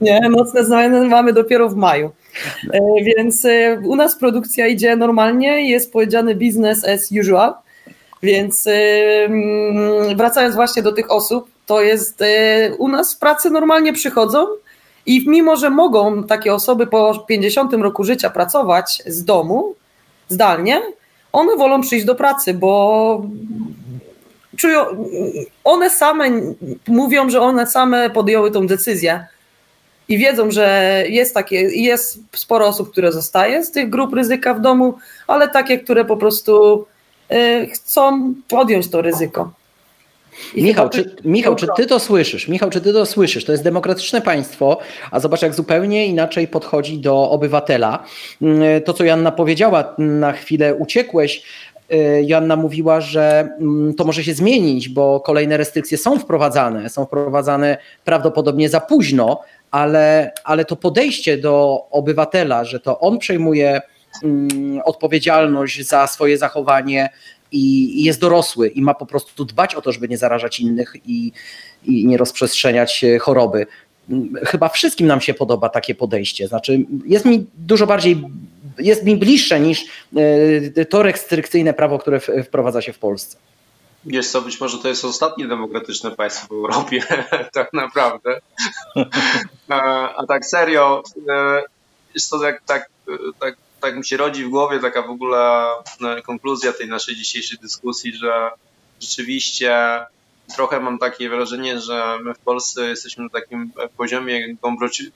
Nie, 0.00 0.20
nocne 0.20 0.64
zmiany 0.64 1.08
mamy 1.08 1.32
dopiero 1.32 1.68
w 1.68 1.76
maju. 1.76 2.10
E, 2.72 2.80
więc 3.04 3.46
u 3.84 3.96
nas 3.96 4.18
produkcja 4.18 4.66
idzie 4.66 4.96
normalnie, 4.96 5.70
jest 5.70 5.92
powiedziane 5.92 6.34
business 6.34 6.84
as 6.84 7.12
usual. 7.20 7.54
Więc 8.22 8.68
wracając 10.16 10.54
właśnie 10.54 10.82
do 10.82 10.92
tych 10.92 11.10
osób, 11.10 11.50
to 11.66 11.82
jest 11.82 12.24
u 12.78 12.88
nas 12.88 13.14
w 13.14 13.18
pracy 13.18 13.50
normalnie 13.50 13.92
przychodzą 13.92 14.46
i 15.06 15.28
mimo, 15.28 15.56
że 15.56 15.70
mogą 15.70 16.24
takie 16.24 16.54
osoby 16.54 16.86
po 16.86 17.24
50 17.28 17.72
roku 17.72 18.04
życia 18.04 18.30
pracować 18.30 19.02
z 19.06 19.24
domu, 19.24 19.74
zdalnie, 20.28 20.82
one 21.32 21.56
wolą 21.56 21.80
przyjść 21.80 22.06
do 22.06 22.14
pracy, 22.14 22.54
bo 22.54 23.22
czują, 24.56 24.84
one 25.64 25.90
same 25.90 26.30
mówią, 26.88 27.30
że 27.30 27.40
one 27.40 27.66
same 27.66 28.10
podjęły 28.10 28.50
tą 28.50 28.66
decyzję 28.66 29.26
i 30.08 30.18
wiedzą, 30.18 30.50
że 30.50 31.04
jest 31.08 31.34
takie, 31.34 31.56
jest 31.60 32.18
sporo 32.32 32.66
osób, 32.66 32.90
które 32.90 33.12
zostaje 33.12 33.64
z 33.64 33.70
tych 33.70 33.90
grup 33.90 34.14
ryzyka 34.14 34.54
w 34.54 34.60
domu, 34.60 34.98
ale 35.26 35.48
takie, 35.48 35.78
które 35.78 36.04
po 36.04 36.16
prostu 36.16 36.82
y, 36.82 36.97
chcą 37.72 38.34
podjąć 38.48 38.90
to 38.90 39.02
ryzyko. 39.02 39.50
Michał, 40.56 40.88
czy, 40.88 41.16
Michał, 41.24 41.54
czy 41.54 41.66
ty 41.76 41.86
to 41.86 42.00
słyszysz? 42.00 42.48
Michał, 42.48 42.70
czy 42.70 42.80
ty 42.80 42.92
to 42.92 43.06
słyszysz? 43.06 43.44
To 43.44 43.52
jest 43.52 43.64
demokratyczne 43.64 44.20
państwo, 44.20 44.78
a 45.10 45.20
zobacz, 45.20 45.42
jak 45.42 45.54
zupełnie 45.54 46.06
inaczej 46.06 46.48
podchodzi 46.48 46.98
do 46.98 47.30
obywatela. 47.30 48.04
Mm, 48.42 48.82
to, 48.82 48.92
co 48.92 49.04
Janna 49.04 49.32
powiedziała, 49.32 49.94
na 49.98 50.32
chwilę 50.32 50.74
uciekłeś. 50.74 51.42
Y, 51.92 52.24
Joanna 52.26 52.56
mówiła, 52.56 53.00
że 53.00 53.48
mm, 53.60 53.94
to 53.94 54.04
może 54.04 54.24
się 54.24 54.34
zmienić, 54.34 54.88
bo 54.88 55.20
kolejne 55.20 55.56
restrykcje 55.56 55.98
są 55.98 56.18
wprowadzane, 56.18 56.88
są 56.88 57.04
wprowadzane 57.04 57.76
prawdopodobnie 58.04 58.68
za 58.68 58.80
późno, 58.80 59.40
ale, 59.70 60.32
ale 60.44 60.64
to 60.64 60.76
podejście 60.76 61.38
do 61.38 61.84
obywatela, 61.90 62.64
że 62.64 62.80
to 62.80 63.00
on 63.00 63.18
przejmuje 63.18 63.80
odpowiedzialność 64.84 65.86
za 65.86 66.06
swoje 66.06 66.38
zachowanie 66.38 67.08
i, 67.52 68.04
jest 68.04 68.20
dorosły 68.20 68.68
i 68.68 68.82
ma 68.82 68.94
po 68.94 69.06
prostu 69.06 69.44
dbać 69.44 69.74
o 69.74 69.82
to, 69.82 69.92
żeby 69.92 70.08
nie 70.08 70.18
zarażać 70.18 70.60
innych 70.60 70.94
i, 71.06 71.32
i 71.84 72.06
nie 72.06 72.16
rozprzestrzeniać 72.16 73.04
choroby. 73.20 73.66
Mm, 74.10 74.34
chyba 74.46 74.68
wszystkim 74.68 75.06
nam 75.06 75.20
się 75.20 75.34
podoba 75.34 75.68
takie 75.68 75.94
podejście. 75.94 76.48
Znaczy, 76.48 76.86
jest 77.04 77.24
mi 77.24 77.46
dużo 77.56 77.86
bardziej, 77.86 78.24
jest 78.78 79.04
mi 79.04 79.16
bliższe 79.16 79.60
niż 79.60 79.84
e, 80.76 80.84
to 80.84 81.02
restrykcyjne 81.02 81.74
prawo, 81.74 81.98
które 81.98 82.20
wprowadza 82.20 82.82
się 82.82 82.92
w 82.92 82.98
Polsce. 82.98 83.36
Wiesz 84.04 84.28
co, 84.28 84.42
być 84.42 84.60
może 84.60 84.78
to 84.78 84.88
jest 84.88 85.04
ostatnie 85.04 85.48
demokratyczne 85.48 86.10
państwo 86.10 86.46
w 86.46 86.52
Europie, 86.52 87.02
tak 87.52 87.72
naprawdę. 87.72 88.40
A, 89.68 90.26
tak 90.28 90.46
serio, 90.46 91.02
e, 91.28 91.62
jest 92.14 92.30
to 92.30 92.38
tak, 92.38 92.62
tak, 92.66 92.90
tak, 93.40 93.56
tak 93.80 93.96
mi 93.96 94.06
się 94.06 94.16
rodzi 94.16 94.44
w 94.44 94.48
głowie 94.48 94.80
taka 94.80 95.02
w 95.02 95.10
ogóle 95.10 95.66
e, 96.00 96.22
konkluzja 96.22 96.72
tej 96.72 96.88
naszej 96.88 97.16
dzisiejszej 97.16 97.58
dyskusji, 97.58 98.16
że 98.16 98.50
rzeczywiście 99.00 100.00
trochę 100.56 100.80
mam 100.80 100.98
takie 100.98 101.28
wrażenie, 101.30 101.80
że 101.80 102.18
my 102.24 102.34
w 102.34 102.38
Polsce 102.38 102.88
jesteśmy 102.88 103.24
na 103.24 103.30
takim 103.30 103.72
poziomie 103.96 104.54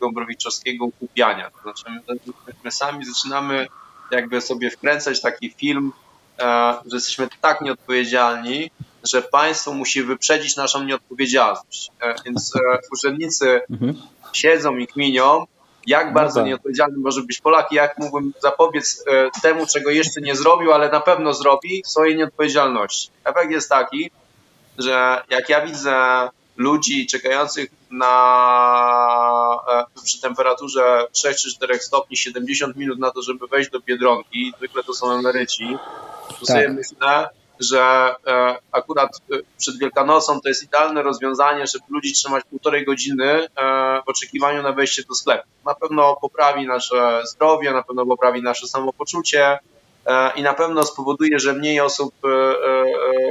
gombrowiczowskiego 0.01 0.85
ukupiania. 0.85 1.51
To 1.51 1.63
znaczy 1.63 1.85
my, 2.09 2.33
my 2.65 2.71
sami 2.71 3.05
zaczynamy 3.05 3.67
jakby 4.11 4.41
sobie 4.41 4.71
wkręcać 4.71 5.21
taki 5.21 5.51
film 5.51 5.93
E, 6.43 6.75
że 6.87 6.97
jesteśmy 6.97 7.29
tak 7.41 7.61
nieodpowiedzialni, 7.61 8.71
że 9.05 9.23
państwo 9.23 9.73
musi 9.73 10.03
wyprzedzić 10.03 10.57
naszą 10.57 10.85
nieodpowiedzialność. 10.85 11.91
E, 12.01 12.15
więc 12.25 12.57
e, 12.57 12.79
urzędnicy 12.93 13.61
mhm. 13.71 14.03
siedzą 14.33 14.77
i 14.77 14.87
kminią, 14.87 15.47
jak 15.87 16.07
no 16.07 16.13
bardzo 16.13 16.41
tak. 16.41 16.47
nieodpowiedzialny 16.47 16.99
może 16.99 17.23
być 17.23 17.41
Polak 17.41 17.73
i 17.73 17.75
jak 17.75 17.99
mógłbym 17.99 18.33
zapobiec 18.43 19.05
temu, 19.43 19.67
czego 19.67 19.91
jeszcze 19.91 20.21
nie 20.21 20.37
zrobił, 20.37 20.73
ale 20.73 20.89
na 20.89 21.01
pewno 21.01 21.35
zrobi 21.35 21.83
swojej 21.87 22.17
nieodpowiedzialności. 22.17 23.11
Efekt 23.25 23.51
jest 23.51 23.69
taki, 23.69 24.11
że 24.79 25.23
jak 25.31 25.49
ja 25.49 25.67
widzę 25.67 26.29
ludzi 26.57 27.07
czekających 27.07 27.71
na, 27.91 28.17
przy 30.05 30.21
temperaturze 30.21 31.07
3 31.13 31.35
czy 31.35 31.55
4 31.55 31.79
stopni 31.79 32.17
70 32.17 32.77
minut 32.77 32.99
na 32.99 33.11
to, 33.11 33.23
żeby 33.23 33.47
wejść 33.47 33.71
do 33.71 33.81
Biedronki, 33.81 34.53
zwykle 34.59 34.83
to 34.83 34.95
są 34.95 35.13
emeryci, 35.13 35.77
to 36.29 36.35
tak. 36.35 36.47
sobie 36.47 36.69
myślę, 36.69 37.29
że 37.61 38.15
e, 38.27 38.57
akurat 38.73 39.11
e, 39.33 39.37
przed 39.59 39.79
Wielkanocą 39.79 40.41
to 40.41 40.49
jest 40.49 40.65
idealne 40.65 41.03
rozwiązanie, 41.03 41.67
żeby 41.67 41.85
ludzi 41.89 42.13
trzymać 42.13 42.45
półtorej 42.51 42.85
godziny 42.85 43.31
e, 43.31 43.49
w 44.07 44.09
oczekiwaniu 44.09 44.63
na 44.63 44.73
wejście 44.73 45.03
do 45.09 45.15
sklepu. 45.15 45.49
Na 45.67 45.75
pewno 45.75 46.17
poprawi 46.21 46.67
nasze 46.67 47.23
zdrowie, 47.25 47.73
na 47.73 47.83
pewno 47.83 48.07
poprawi 48.07 48.43
nasze 48.43 48.67
samopoczucie 48.67 49.59
i 50.37 50.43
na 50.43 50.55
pewno 50.55 50.85
spowoduje, 50.85 51.39
że 51.39 51.53
mniej 51.53 51.81
osób 51.81 52.15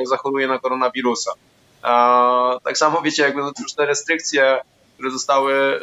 zachoruje 0.04 0.48
na 0.48 0.60
koronawirusa. 0.60 1.32
Tak 2.64 2.78
samo 2.78 3.02
wiecie, 3.02 3.24
jakby 3.24 3.42
już 3.42 3.74
te 3.74 3.86
restrykcje, 3.86 4.60
które 4.94 5.12
zostały 5.12 5.82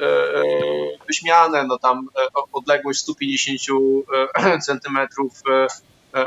wyśmiane, 1.06 1.64
no 1.64 1.78
tam 1.78 2.08
odległość 2.52 3.00
150 3.00 3.60
centymetrów 4.66 5.32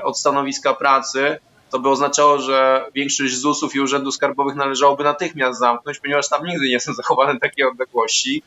od 0.04 0.20
stanowiska 0.20 0.74
pracy, 0.74 1.40
to 1.72 1.80
by 1.80 1.90
oznaczało, 1.90 2.40
że 2.40 2.86
większość 2.96 3.38
ZUS-ów 3.38 3.76
i 3.76 3.80
urzędów 3.80 4.16
skarbowych 4.16 4.56
należałoby 4.56 5.04
natychmiast 5.04 5.60
zamknąć, 5.60 6.00
ponieważ 6.00 6.30
tam 6.30 6.46
nigdy 6.46 6.70
nie 6.70 6.80
są 6.80 6.94
zachowane 6.94 7.40
takie 7.40 7.68
odległości. 7.68 8.44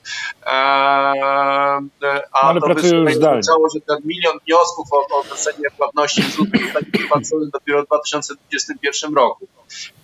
Eee, 0.47 0.53
a 2.33 2.41
Ale 2.41 2.61
to 2.61 2.66
by 2.66 3.11
oznaczało, 3.11 3.68
że 3.75 3.81
ten 3.81 3.99
milion 4.05 4.39
wniosków 4.47 4.89
o, 4.93 5.18
o 5.18 5.22
wrzucenie 5.22 5.70
płatności 5.77 6.22
ZUS 6.22 6.37
zostanie 6.37 6.87
wypłacony 6.93 7.51
dopiero 7.53 7.83
w 7.83 7.87
2021 7.87 9.14
roku. 9.14 9.49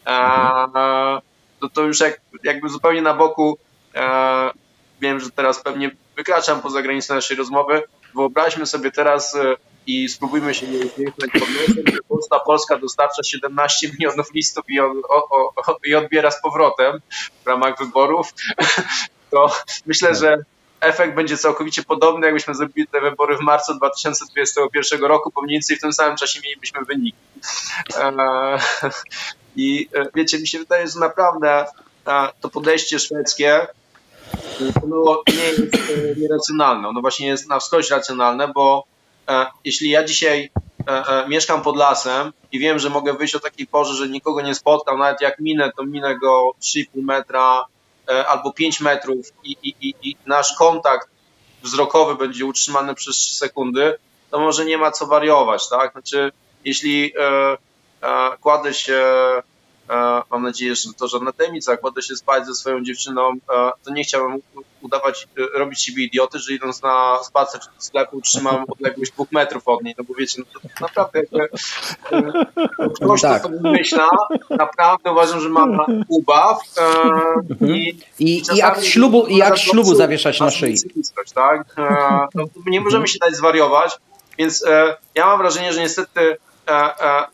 Eee, 0.07 1.21
to, 1.61 1.69
to 1.69 1.83
już 1.83 2.01
jak, 2.01 2.21
jakby 2.45 2.69
zupełnie 2.69 3.03
na 3.03 3.15
boku, 3.15 3.59
eee, 3.95 4.51
wiem, 5.01 5.21
że 5.21 5.31
teraz 5.31 5.63
pewnie 5.63 5.91
wykraczam 6.17 6.61
poza 6.61 6.83
granicę 6.83 7.15
naszej 7.15 7.37
rozmowy, 7.37 7.83
wyobraźmy 8.15 8.67
sobie 8.67 8.91
teraz 8.91 9.35
e, 9.35 9.57
i 9.87 10.09
spróbujmy 10.09 10.55
się 10.55 10.67
nie 10.67 10.79
uśmiechnąć 10.79 11.33
pod 11.33 11.49
nosem, 11.49 11.85
że 11.87 12.39
Polska 12.47 12.79
dostarcza 12.79 13.23
17 13.23 13.91
milionów 13.99 14.35
listów 14.35 14.65
i, 14.69 14.81
o, 14.81 14.93
o, 15.09 15.53
i 15.85 15.95
odbiera 15.95 16.31
z 16.31 16.43
powrotem 16.43 17.01
w 17.45 17.47
ramach 17.47 17.79
wyborów, 17.79 18.35
to 19.31 19.57
myślę, 19.87 20.15
że 20.15 20.45
efekt 20.81 21.15
będzie 21.15 21.37
całkowicie 21.37 21.83
podobny, 21.83 22.27
jakbyśmy 22.27 22.55
zrobili 22.55 22.89
te 22.89 23.01
wybory 23.01 23.37
w 23.37 23.41
marcu 23.41 23.75
2021 23.75 25.05
roku, 25.05 25.33
bo 25.35 25.43
mniej 25.43 25.55
więcej 25.55 25.77
w 25.77 25.81
tym 25.81 25.93
samym 25.93 26.17
czasie 26.17 26.41
mielibyśmy 26.45 26.85
wyniki. 26.85 27.19
E, 27.97 28.13
I 29.57 29.89
e, 29.95 30.07
wiecie, 30.15 30.39
mi 30.39 30.49
się 30.49 30.59
wydaje, 30.59 30.89
że 30.89 31.01
naprawdę 31.01 31.67
to 32.41 32.49
podejście 32.49 32.99
szwedzkie 32.99 33.67
no, 34.87 35.23
nie 35.29 35.45
jest 35.45 35.93
nieracjonalne. 36.17 36.89
Ono 36.89 37.01
właśnie 37.01 37.27
jest 37.27 37.49
na 37.49 37.59
wskroś 37.59 37.91
racjonalne, 37.91 38.49
bo 38.49 38.85
jeśli 39.65 39.91
ja 39.91 40.05
dzisiaj 40.05 40.51
mieszkam 41.29 41.63
pod 41.63 41.77
lasem 41.77 42.33
i 42.53 42.59
wiem, 42.59 42.79
że 42.79 42.91
mogę 42.91 43.13
wyjść 43.13 43.35
o 43.35 43.41
takiej 43.41 43.67
porze, 43.67 43.95
że 43.95 44.09
nikogo 44.09 44.41
nie 44.41 44.55
spotkam, 44.55 44.99
nawet 44.99 45.21
jak 45.21 45.39
minę, 45.39 45.73
to 45.77 45.85
minę 45.85 46.19
go 46.19 46.53
3,5 46.61 46.87
metra 46.95 47.65
albo 48.29 48.53
5 48.53 48.81
metrów 48.81 49.27
i, 49.45 49.57
i, 49.63 49.75
i, 49.81 49.95
i 50.03 50.17
nasz 50.27 50.57
kontakt 50.59 51.09
wzrokowy 51.63 52.15
będzie 52.15 52.47
utrzymany 52.47 52.95
przez 52.95 53.17
3 53.17 53.35
sekundy, 53.35 53.95
to 54.31 54.41
może 54.41 54.65
nie 54.65 54.79
ma 54.79 54.91
co 54.91 55.07
wariować, 55.07 55.69
tak? 55.69 55.93
Znaczy, 55.93 56.33
jeśli 56.65 57.13
e, 57.19 57.57
e, 58.03 58.37
kładę 58.41 58.75
się 58.75 58.95
E, 58.95 59.50
mam 60.31 60.43
nadzieję, 60.43 60.75
że 60.75 60.93
to 60.99 61.09
żadna 61.09 61.33
tajemnica. 61.33 61.73
Jak 61.73 61.81
kładę 61.81 62.03
się 62.03 62.17
spać 62.17 62.47
ze 62.47 62.55
swoją 62.55 62.85
dziewczyną, 62.85 63.33
e, 63.33 63.71
to 63.85 63.93
nie 63.93 64.05
chciałbym 64.05 64.43
udawać, 64.81 65.29
e, 65.39 65.59
robić 65.59 65.83
siebie 65.83 66.05
idioty, 66.05 66.39
że 66.39 66.53
idąc 66.53 66.83
na 66.83 67.19
spacer 67.23 67.61
czy 67.61 67.67
do 67.67 67.83
sklepu 67.83 68.21
trzymam 68.21 68.65
odległość 68.73 69.13
dwóch 69.13 69.33
metrów 69.33 69.69
od 69.69 69.83
niej, 69.83 69.95
no 69.99 70.05
bo 70.05 70.15
wiecie, 70.15 70.43
no 70.43 70.61
to 70.61 70.69
naprawdę 70.81 71.21
jakby 71.21 71.49
ktoś 72.95 73.23
tak. 73.23 73.43
to 73.43 73.49
sobie 73.49 73.71
myśla, 73.71 74.09
naprawdę 74.51 75.13
uważam, 75.13 75.41
że 75.41 75.49
mam 75.49 75.79
ubaw 76.09 76.59
mhm. 77.51 77.77
i, 77.77 78.01
I, 78.19 78.43
i 78.57 78.63
akt 78.63 78.85
ślubu, 78.85 79.27
i 79.27 79.43
akt 79.43 79.59
ślubu 79.59 79.95
zawieszać 79.95 80.41
na 80.41 80.51
szyi. 80.51 80.77
Tak? 81.35 81.77
No, 82.35 82.45
nie 82.67 82.81
możemy 82.81 83.09
się 83.09 83.19
dać 83.19 83.35
zwariować, 83.35 83.99
więc 84.39 84.65
ja 85.15 85.27
mam 85.27 85.39
wrażenie, 85.39 85.73
że 85.73 85.81
niestety 85.81 86.21
E, 86.21 86.33
e, 86.33 86.50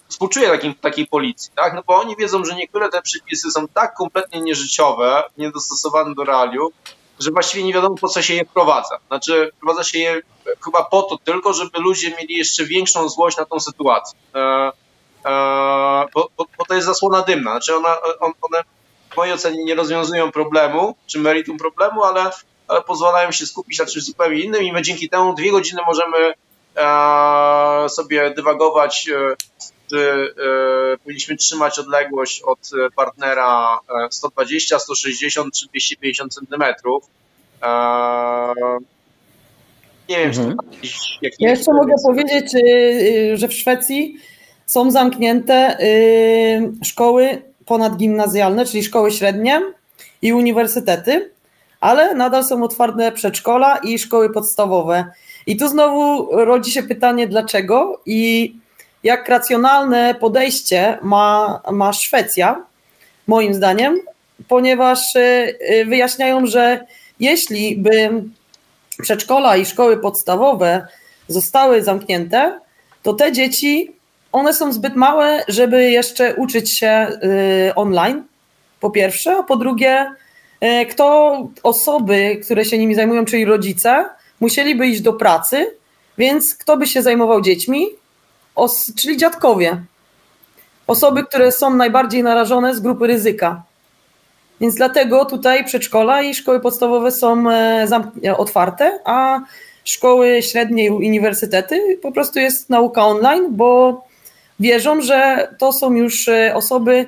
współczuję 0.09 0.49
takim, 0.49 0.75
takiej 0.75 1.07
policji, 1.07 1.51
tak? 1.57 1.75
No 1.75 1.83
bo 1.87 1.97
oni 1.97 2.17
wiedzą, 2.17 2.45
że 2.45 2.55
niektóre 2.55 2.89
te 2.89 3.03
przepisy 3.03 3.51
są 3.51 3.69
tak 3.69 3.95
kompletnie 3.95 4.41
nieżyciowe, 4.41 5.23
niedostosowane 5.39 6.15
do 6.15 6.25
realiów, 6.25 6.73
że 7.21 7.31
właściwie 7.31 7.65
nie 7.65 7.73
wiadomo 7.73 7.97
po 8.01 8.09
co 8.09 8.23
się 8.23 8.35
je 8.35 8.45
wprowadza. 8.45 8.99
Znaczy, 9.07 9.51
wprowadza 9.57 9.85
się 9.85 9.99
je 9.99 10.21
chyba 10.65 10.85
po 10.85 11.03
to 11.03 11.19
tylko, 11.25 11.53
żeby 11.53 11.79
ludzie 11.79 12.11
mieli 12.11 12.35
jeszcze 12.35 12.65
większą 12.65 13.09
złość 13.09 13.37
na 13.37 13.45
tą 13.45 13.61
sytuację. 13.61 14.19
E, 14.35 14.41
e, 14.41 16.07
bo, 16.15 16.31
bo, 16.37 16.47
bo, 16.59 16.65
to 16.65 16.75
jest 16.75 16.87
zasłona 16.87 17.23
dymna. 17.23 17.51
Znaczy, 17.51 17.77
ona, 17.77 17.97
on, 18.21 18.33
one 18.43 18.63
w 19.11 19.17
mojej 19.17 19.35
ocenie 19.35 19.65
nie 19.65 19.75
rozwiązują 19.75 20.33
problemu, 20.33 20.97
czy 21.07 21.19
meritum 21.19 21.59
problemu, 21.59 22.05
ale, 22.05 22.31
ale 22.69 22.83
pozwalają 22.83 23.33
się 23.33 23.47
skupić 23.47 23.79
na 23.79 23.87
czymś 23.87 24.05
zupełnie 24.05 24.41
innym 24.41 24.63
i 24.63 24.73
my 24.73 24.83
dzięki 24.83 25.09
temu 25.09 25.35
dwie 25.35 25.51
godziny 25.51 25.83
możemy 25.87 26.35
sobie 27.89 28.31
dywagować, 28.31 29.09
e, 29.09 29.37
czy 29.91 29.99
e, 30.95 30.99
powinniśmy 30.99 31.37
trzymać 31.37 31.79
odległość 31.79 32.43
od 32.43 32.71
partnera 32.97 33.79
120, 34.11 34.79
160 34.79 35.55
czy 35.55 35.67
250 35.67 36.35
centymetrów. 36.35 37.05
Nie 40.09 40.17
wiem, 40.17 40.29
mhm. 40.29 40.57
czy 40.71 40.89
jakiś 41.23 41.41
Ja 41.41 41.51
jeszcze 41.51 41.73
mogę 41.73 41.95
powiedzieć, 42.05 42.53
że 43.35 43.49
w 43.49 43.53
Szwecji 43.53 44.17
są 44.67 44.91
zamknięte 44.91 45.79
szkoły 46.85 47.43
ponadgimnazjalne, 47.67 48.67
czyli 48.67 48.85
szkoły 48.85 49.11
średnie 49.13 49.63
i 50.23 50.33
uniwersytety, 50.33 51.31
ale 51.81 52.15
nadal 52.15 52.45
są 52.45 52.65
otwarte 52.65 53.13
przedszkola 53.13 53.77
i 53.77 53.99
szkoły 53.99 54.33
podstawowe. 54.33 55.05
I 55.47 55.57
tu 55.57 55.69
znowu 55.69 56.29
rodzi 56.45 56.71
się 56.71 56.83
pytanie, 56.83 57.29
dlaczego? 57.29 58.01
I 58.07 58.55
jak 59.03 59.29
racjonalne 59.29 60.15
podejście 60.15 60.99
ma, 61.03 61.61
ma 61.73 61.93
Szwecja, 61.93 62.65
moim 63.27 63.55
zdaniem, 63.55 63.99
ponieważ 64.49 65.17
y, 65.17 65.19
y, 65.71 65.85
wyjaśniają, 65.85 66.47
że 66.47 66.87
jeśli 67.21 67.77
by 67.77 68.23
przedszkola 69.03 69.57
i 69.57 69.67
szkoły 69.67 69.99
podstawowe 69.99 70.87
zostały 71.29 71.83
zamknięte, 71.83 72.61
to 73.03 73.13
te 73.13 73.33
dzieci, 73.33 73.93
one 74.33 74.55
są 74.55 74.73
zbyt 74.73 74.97
małe, 74.97 75.45
żeby 75.49 75.91
jeszcze 75.91 76.35
uczyć 76.35 76.73
się 76.73 77.07
y, 77.69 77.75
online, 77.75 78.23
po 78.81 78.91
pierwsze, 78.91 79.37
a 79.37 79.43
po 79.43 79.57
drugie, 79.57 80.11
kto 80.91 81.49
osoby, 81.63 82.41
które 82.45 82.65
się 82.65 82.79
nimi 82.79 82.95
zajmują, 82.95 83.25
czyli 83.25 83.45
rodzice, 83.45 84.05
musieliby 84.41 84.87
iść 84.87 85.01
do 85.01 85.13
pracy, 85.13 85.77
więc 86.19 86.55
kto 86.55 86.77
by 86.77 86.87
się 86.87 87.03
zajmował 87.03 87.41
dziećmi? 87.41 87.87
Os 88.55 88.95
czyli 88.95 89.17
dziadkowie. 89.17 89.83
Osoby, 90.87 91.25
które 91.25 91.53
są 91.53 91.75
najbardziej 91.75 92.23
narażone 92.23 92.75
z 92.75 92.81
grupy 92.81 93.07
ryzyka. 93.07 93.63
Więc 94.61 94.75
dlatego 94.75 95.25
tutaj 95.25 95.65
przedszkola 95.65 96.23
i 96.23 96.35
szkoły 96.35 96.61
podstawowe 96.61 97.13
są 97.13 97.51
e, 97.51 98.37
otwarte, 98.37 99.01
a 99.05 99.41
szkoły 99.85 100.43
średnie 100.43 100.85
i 100.85 100.91
uniwersytety 100.91 101.99
po 102.03 102.13
prostu 102.13 102.39
jest 102.39 102.71
nauka 102.71 103.07
online, 103.07 103.47
bo 103.51 104.05
wierzą, 104.61 105.01
że 105.01 105.49
to 105.59 105.73
są 105.73 105.93
już 105.93 106.29
e, 106.29 106.55
osoby 106.55 107.07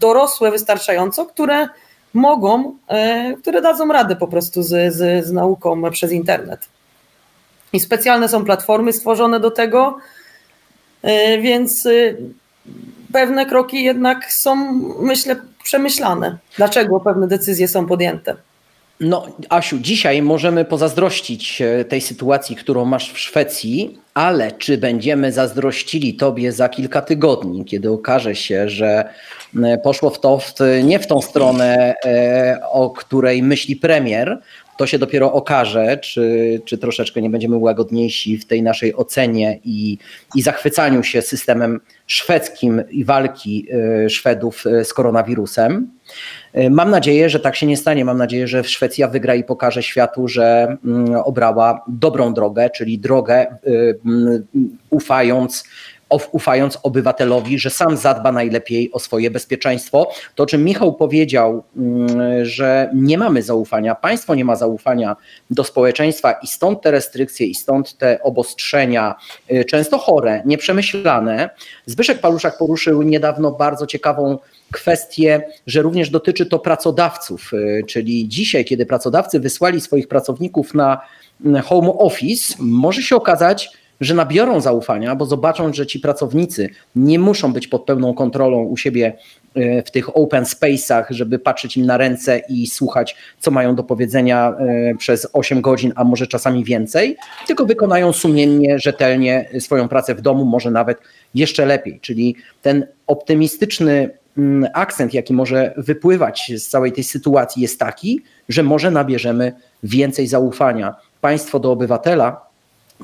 dorosłe 0.00 0.50
wystarczająco, 0.50 1.26
które 1.26 1.68
mogą, 2.16 2.76
e, 2.88 3.34
które 3.42 3.62
dadzą 3.62 3.88
radę 3.88 4.16
po 4.16 4.28
prostu 4.28 4.62
z, 4.62 4.94
z, 4.94 5.26
z 5.26 5.32
nauką 5.32 5.90
przez 5.90 6.12
internet. 6.12 6.68
I 7.72 7.80
specjalne 7.80 8.28
są 8.28 8.44
platformy 8.44 8.92
stworzone 8.92 9.40
do 9.40 9.50
tego, 9.50 9.98
e, 11.02 11.38
więc 11.38 11.86
e, 11.86 11.90
pewne 13.12 13.46
kroki 13.46 13.84
jednak 13.84 14.32
są, 14.32 14.72
myślę, 15.00 15.36
przemyślane. 15.62 16.38
Dlaczego 16.56 17.00
pewne 17.00 17.28
decyzje 17.28 17.68
są 17.68 17.86
podjęte? 17.86 18.36
No, 19.00 19.26
Asiu, 19.48 19.78
dzisiaj 19.78 20.22
możemy 20.22 20.64
pozazdrościć 20.64 21.62
tej 21.88 22.00
sytuacji, 22.00 22.56
którą 22.56 22.84
masz 22.84 23.12
w 23.12 23.18
Szwecji, 23.18 23.98
ale 24.14 24.52
czy 24.52 24.78
będziemy 24.78 25.32
zazdrościli 25.32 26.14
tobie 26.14 26.52
za 26.52 26.68
kilka 26.68 27.02
tygodni, 27.02 27.64
kiedy 27.64 27.90
okaże 27.90 28.34
się, 28.34 28.68
że 28.68 29.08
e, 29.64 29.78
poszło 29.78 30.10
w 30.10 30.20
to 30.20 30.38
w, 30.38 30.54
nie 30.84 30.98
w 30.98 31.06
tą 31.06 31.22
stronę, 31.22 31.94
e, 32.04 32.58
o 32.70 32.90
której 32.90 33.42
myśli 33.42 33.76
premier, 33.76 34.38
to 34.76 34.86
się 34.86 34.98
dopiero 34.98 35.32
okaże, 35.32 35.98
czy, 35.98 36.60
czy 36.64 36.78
troszeczkę 36.78 37.22
nie 37.22 37.30
będziemy 37.30 37.56
łagodniejsi 37.56 38.38
w 38.38 38.46
tej 38.46 38.62
naszej 38.62 38.94
ocenie 38.94 39.60
i, 39.64 39.98
i 40.34 40.42
zachwycaniu 40.42 41.02
się 41.02 41.22
systemem 41.22 41.80
szwedzkim 42.06 42.82
i 42.90 43.04
walki 43.04 43.66
e, 44.04 44.10
Szwedów 44.10 44.64
z 44.84 44.92
koronawirusem. 44.92 45.90
Mam 46.70 46.90
nadzieję, 46.90 47.30
że 47.30 47.40
tak 47.40 47.56
się 47.56 47.66
nie 47.66 47.76
stanie. 47.76 48.04
Mam 48.04 48.18
nadzieję, 48.18 48.48
że 48.48 48.64
Szwecja 48.64 49.08
wygra 49.08 49.34
i 49.34 49.44
pokaże 49.44 49.82
światu, 49.82 50.28
że 50.28 50.76
mm, 50.84 51.14
obrała 51.24 51.84
dobrą 51.88 52.34
drogę, 52.34 52.70
czyli 52.70 52.98
drogę 52.98 53.46
ufając 54.90 55.64
ufając 56.32 56.78
obywatelowi, 56.82 57.58
że 57.58 57.70
sam 57.70 57.96
zadba 57.96 58.32
najlepiej 58.32 58.92
o 58.92 58.98
swoje 58.98 59.30
bezpieczeństwo. 59.30 60.10
To, 60.34 60.42
o 60.42 60.46
czym 60.46 60.64
Michał 60.64 60.94
powiedział, 60.94 61.64
mm, 61.76 62.44
że 62.44 62.90
nie 62.94 63.18
mamy 63.18 63.42
zaufania, 63.42 63.94
państwo 63.94 64.34
nie 64.34 64.44
ma 64.44 64.56
zaufania 64.56 65.16
do 65.50 65.64
społeczeństwa 65.64 66.32
i 66.32 66.46
stąd 66.46 66.82
te 66.82 66.90
restrykcje 66.90 67.46
i 67.46 67.54
stąd 67.54 67.98
te 67.98 68.22
obostrzenia, 68.22 69.14
y, 69.52 69.64
często 69.64 69.98
chore, 69.98 70.42
nieprzemyślane. 70.44 71.50
Zbyszek 71.86 72.20
Paluszak 72.20 72.58
poruszył 72.58 73.02
niedawno 73.02 73.50
bardzo 73.52 73.86
ciekawą 73.86 74.38
kwestię, 74.72 75.42
że 75.66 75.82
również 75.82 76.10
dotyczy 76.10 76.46
to 76.46 76.58
pracodawców, 76.58 77.52
y, 77.52 77.84
czyli 77.86 78.28
dzisiaj, 78.28 78.64
kiedy 78.64 78.86
pracodawcy 78.86 79.40
wysłali 79.40 79.80
swoich 79.80 80.08
pracowników 80.08 80.74
na 80.74 81.00
home 81.64 81.92
office, 81.92 82.54
może 82.58 83.02
się 83.02 83.16
okazać, 83.16 83.70
że 84.00 84.14
nabiorą 84.14 84.60
zaufania, 84.60 85.14
bo 85.14 85.26
zobaczą, 85.26 85.72
że 85.72 85.86
ci 85.86 86.00
pracownicy 86.00 86.68
nie 86.96 87.18
muszą 87.18 87.52
być 87.52 87.68
pod 87.68 87.84
pełną 87.84 88.14
kontrolą 88.14 88.62
u 88.62 88.76
siebie 88.76 89.12
e, 89.54 89.82
w 89.82 89.90
tych 89.90 90.16
open 90.16 90.44
space'ach, 90.44 91.04
żeby 91.10 91.38
patrzeć 91.38 91.76
im 91.76 91.86
na 91.86 91.96
ręce 91.96 92.42
i 92.48 92.66
słuchać, 92.66 93.16
co 93.40 93.50
mają 93.50 93.74
do 93.74 93.82
powiedzenia 93.82 94.54
e, 94.58 94.94
przez 94.94 95.28
8 95.32 95.60
godzin, 95.60 95.92
a 95.96 96.04
może 96.04 96.26
czasami 96.26 96.64
więcej, 96.64 97.16
tylko 97.46 97.66
wykonają 97.66 98.12
sumiennie, 98.12 98.78
rzetelnie 98.78 99.48
swoją 99.58 99.88
pracę 99.88 100.14
w 100.14 100.20
domu, 100.20 100.44
może 100.44 100.70
nawet 100.70 100.98
jeszcze 101.34 101.66
lepiej. 101.66 102.00
Czyli 102.00 102.36
ten 102.62 102.86
optymistyczny 103.06 104.10
mm, 104.38 104.70
akcent, 104.74 105.14
jaki 105.14 105.34
może 105.34 105.74
wypływać 105.76 106.52
z 106.56 106.68
całej 106.68 106.92
tej 106.92 107.04
sytuacji, 107.04 107.62
jest 107.62 107.78
taki, 107.78 108.22
że 108.48 108.62
może 108.62 108.90
nabierzemy 108.90 109.52
więcej 109.82 110.26
zaufania. 110.26 110.94
Państwo 111.20 111.58
do 111.58 111.72
obywatela, 111.72 112.46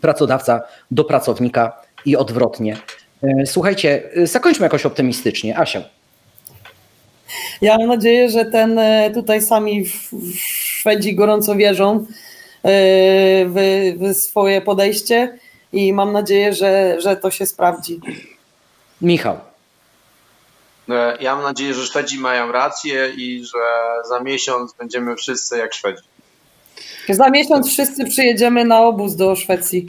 pracodawca 0.01 0.63
do 0.91 1.05
pracownika 1.05 1.73
i 2.05 2.17
odwrotnie. 2.17 2.77
E, 3.23 3.47
słuchajcie, 3.47 4.11
e, 4.17 4.27
zakończmy 4.27 4.67
jakoś 4.67 4.87
optymistycznie. 4.87 5.59
Asia. 5.59 5.83
Ja 7.61 7.79
mam 7.79 7.89
nadzieję, 7.89 8.31
że 8.31 8.45
ten 8.45 8.79
e, 8.79 9.11
tutaj 9.15 9.43
sami 9.43 9.87
Szwedzi 10.37 11.15
gorąco 11.15 11.55
wierzą 11.55 12.07
w, 12.65 13.95
w 14.01 14.15
swoje 14.15 14.61
podejście 14.61 15.39
i 15.73 15.93
mam 15.93 16.13
nadzieję, 16.13 16.53
że, 16.53 17.01
że 17.01 17.17
to 17.17 17.31
się 17.31 17.47
sprawdzi. 17.47 18.01
Michał. 19.01 19.39
Ja 21.21 21.35
mam 21.35 21.45
nadzieję, 21.45 21.75
że 21.75 21.87
Szwedzi 21.87 22.19
mają 22.19 22.53
rację 22.53 23.13
i 23.17 23.45
że 23.45 23.59
za 24.09 24.21
miesiąc 24.21 24.73
będziemy 24.73 25.17
wszyscy 25.17 25.59
jak 25.59 25.75
Szwedzi. 25.75 26.03
Za 27.09 27.31
miesiąc 27.31 27.69
wszyscy 27.69 28.05
przyjedziemy 28.05 28.65
na 28.65 28.81
obóz 28.83 29.17
do 29.17 29.37
Szwecji. 29.37 29.87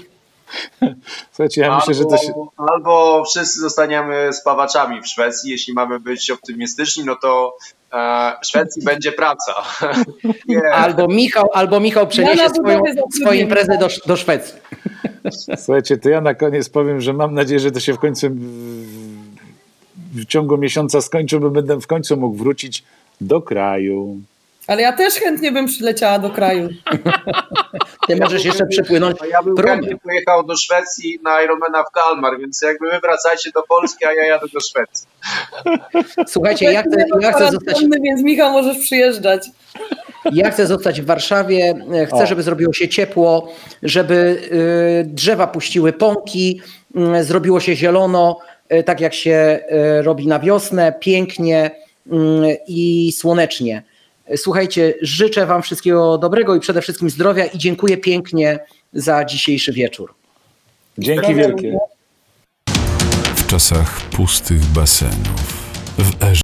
Słuchajcie, 1.31 1.61
ja 1.61 1.75
myślę, 1.75 1.93
że 1.93 2.05
to 2.05 2.17
się... 2.17 2.27
Albo- 2.27 2.73
Albo 2.73 3.23
wszyscy 3.25 3.59
zostaniemy 3.59 4.33
spawaczami 4.33 5.01
w 5.01 5.07
Szwecji. 5.07 5.51
Jeśli 5.51 5.73
mamy 5.73 5.99
być 5.99 6.31
optymistyczni, 6.31 7.03
no 7.05 7.15
to 7.21 7.55
e, 7.93 8.33
w 8.43 8.47
Szwecji 8.47 8.81
będzie 8.85 9.11
praca. 9.11 9.53
Nie, 10.47 10.61
Albo 10.73 11.07
Michał, 11.07 11.49
albo 11.53 11.79
Michał 11.79 12.07
przeniesie 12.07 12.43
na 12.43 12.49
swoją, 12.49 12.63
budowie 12.79 12.93
zatrudnienia. 12.93 13.25
swoją 13.27 13.41
imprezę 13.41 13.77
do, 13.77 13.87
do 14.05 14.15
Szwecji. 14.17 14.53
Słuchajcie, 15.57 15.97
to 15.97 16.09
ja 16.09 16.21
na 16.21 16.33
koniec 16.33 16.69
powiem, 16.69 17.01
że 17.01 17.13
mam 17.13 17.33
nadzieję, 17.33 17.59
że 17.59 17.71
to 17.71 17.79
się 17.79 17.93
w 17.93 17.99
końcu 17.99 18.27
w, 18.29 18.35
w 20.21 20.25
ciągu 20.25 20.57
miesiąca 20.57 21.01
skończy, 21.01 21.39
bo 21.39 21.49
będę 21.49 21.79
w 21.81 21.87
końcu 21.87 22.17
mógł 22.17 22.35
wrócić 22.37 22.83
do 23.21 23.41
kraju. 23.41 24.17
Ale 24.67 24.81
ja 24.81 24.93
też 24.93 25.13
chętnie 25.13 25.51
bym 25.51 25.67
przyleciała 25.67 26.19
do 26.19 26.29
kraju. 26.29 26.69
Ty 28.07 28.15
możesz 28.15 28.45
jeszcze 28.45 28.65
przepłynąć 28.65 29.17
ja 29.31 29.43
bym 29.43 29.57
chętnie 29.57 29.97
pojechał 29.97 30.43
do 30.43 30.55
Szwecji 30.55 31.19
na 31.23 31.41
Ironmana 31.41 31.83
w 31.83 31.91
Kalmar, 31.91 32.39
więc 32.39 32.61
jakby 32.61 32.91
wy 32.91 32.99
wracacie 32.99 33.51
do 33.55 33.63
Polski, 33.63 34.05
a 34.05 34.13
ja 34.13 34.25
jadę 34.25 34.47
do 34.53 34.59
Szwecji. 34.59 35.07
Słuchajcie, 36.33 36.71
ja 36.71 36.83
chcę, 36.83 37.05
ja 37.21 37.31
chcę 37.31 37.51
zostać 37.51 37.81
Więc 38.03 38.23
Michał 38.23 38.51
możesz 38.51 38.77
przyjeżdżać. 38.77 39.49
Ja 40.31 40.51
chcę 40.51 40.67
zostać 40.67 41.01
w 41.01 41.05
Warszawie, 41.05 41.75
e, 41.93 42.05
chcę, 42.05 42.23
O. 42.23 42.25
żeby 42.25 42.43
zrobiło 42.43 42.73
się 42.73 42.87
ciepło, 42.87 43.53
żeby 43.83 44.41
y, 45.03 45.05
drzewa 45.07 45.47
puściły 45.47 45.93
pąki, 45.93 46.61
y, 47.19 47.23
zrobiło 47.23 47.59
się 47.59 47.75
zielono, 47.75 48.39
y, 48.73 48.83
tak 48.83 49.01
jak 49.01 49.13
się 49.13 49.59
robi 50.01 50.27
na 50.27 50.39
wiosnę, 50.39 50.93
pięknie 50.99 51.71
y, 52.07 52.11
i 52.67 53.11
słonecznie. 53.11 53.83
Słuchajcie, 54.35 54.93
życzę 55.01 55.45
Wam 55.45 55.61
wszystkiego 55.61 56.17
dobrego 56.17 56.55
i 56.55 56.59
przede 56.59 56.81
wszystkim 56.81 57.09
zdrowia 57.09 57.45
i 57.45 57.57
dziękuję 57.57 57.97
pięknie 57.97 58.59
za 58.93 59.25
dzisiejszy 59.25 59.73
wieczór. 59.73 60.13
Dzięki 60.97 61.35
wielkie. 61.35 61.77
W 63.35 63.47
czasach 63.47 64.01
pustych 64.01 64.65
basenów, 64.65 65.63
w 65.97 66.23
erze 66.23 66.41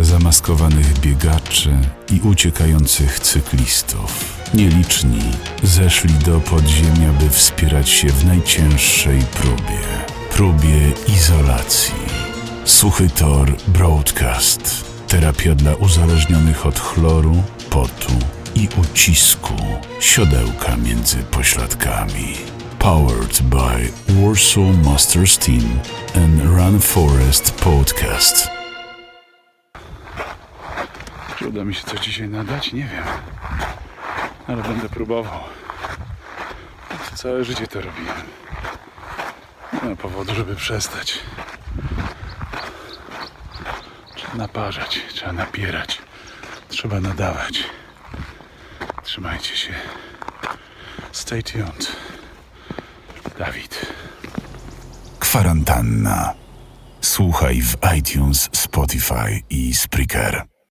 zamaskowanych 0.00 0.98
biegaczy 0.98 1.70
i 2.12 2.28
uciekających 2.28 3.20
cyklistów, 3.20 4.40
nieliczni 4.54 5.22
zeszli 5.62 6.14
do 6.14 6.40
podziemia, 6.40 7.12
by 7.20 7.30
wspierać 7.30 7.88
się 7.88 8.08
w 8.08 8.26
najcięższej 8.26 9.18
próbie 9.40 10.10
próbie 10.40 10.92
izolacji. 11.08 11.94
Suchy 12.64 13.08
Tor 13.08 13.56
Broadcast. 13.68 14.89
Terapia 15.10 15.54
dla 15.54 15.74
uzależnionych 15.74 16.66
od 16.66 16.80
chloru, 16.80 17.42
potu 17.70 18.12
i 18.54 18.68
ucisku. 18.80 19.54
Siodełka 20.00 20.76
między 20.76 21.16
pośladkami. 21.16 22.36
Powered 22.78 23.42
by 23.42 23.90
Warsaw 24.08 24.86
Masters 24.86 25.38
Team 25.38 25.80
and 26.16 26.44
Run 26.44 26.80
Forest 26.80 27.54
Podcast. 27.54 28.50
Czy 31.38 31.48
uda 31.48 31.64
mi 31.64 31.74
się 31.74 31.84
coś 31.84 32.00
dzisiaj 32.00 32.28
nadać? 32.28 32.72
Nie 32.72 32.84
wiem. 32.84 33.04
Ale 34.46 34.62
będę 34.62 34.88
próbował. 34.88 35.40
Całe 37.14 37.44
życie 37.44 37.66
to 37.66 37.80
robiłem. 37.80 38.26
Nie 39.82 39.90
ma 39.90 39.96
powodu, 39.96 40.34
żeby 40.34 40.56
przestać. 40.56 41.18
Naparzać, 44.34 45.00
trzeba 45.14 45.32
napierać, 45.32 45.98
trzeba 46.68 47.00
nadawać. 47.00 47.64
Trzymajcie 49.02 49.56
się. 49.56 49.74
Stay 51.12 51.42
tuned. 51.42 51.96
Dawid. 53.38 53.86
Kwarantanna. 55.18 56.34
Słuchaj 57.00 57.62
w 57.62 57.76
iTunes, 57.98 58.48
Spotify 58.52 59.42
i 59.50 59.74
Spreaker. 59.74 60.46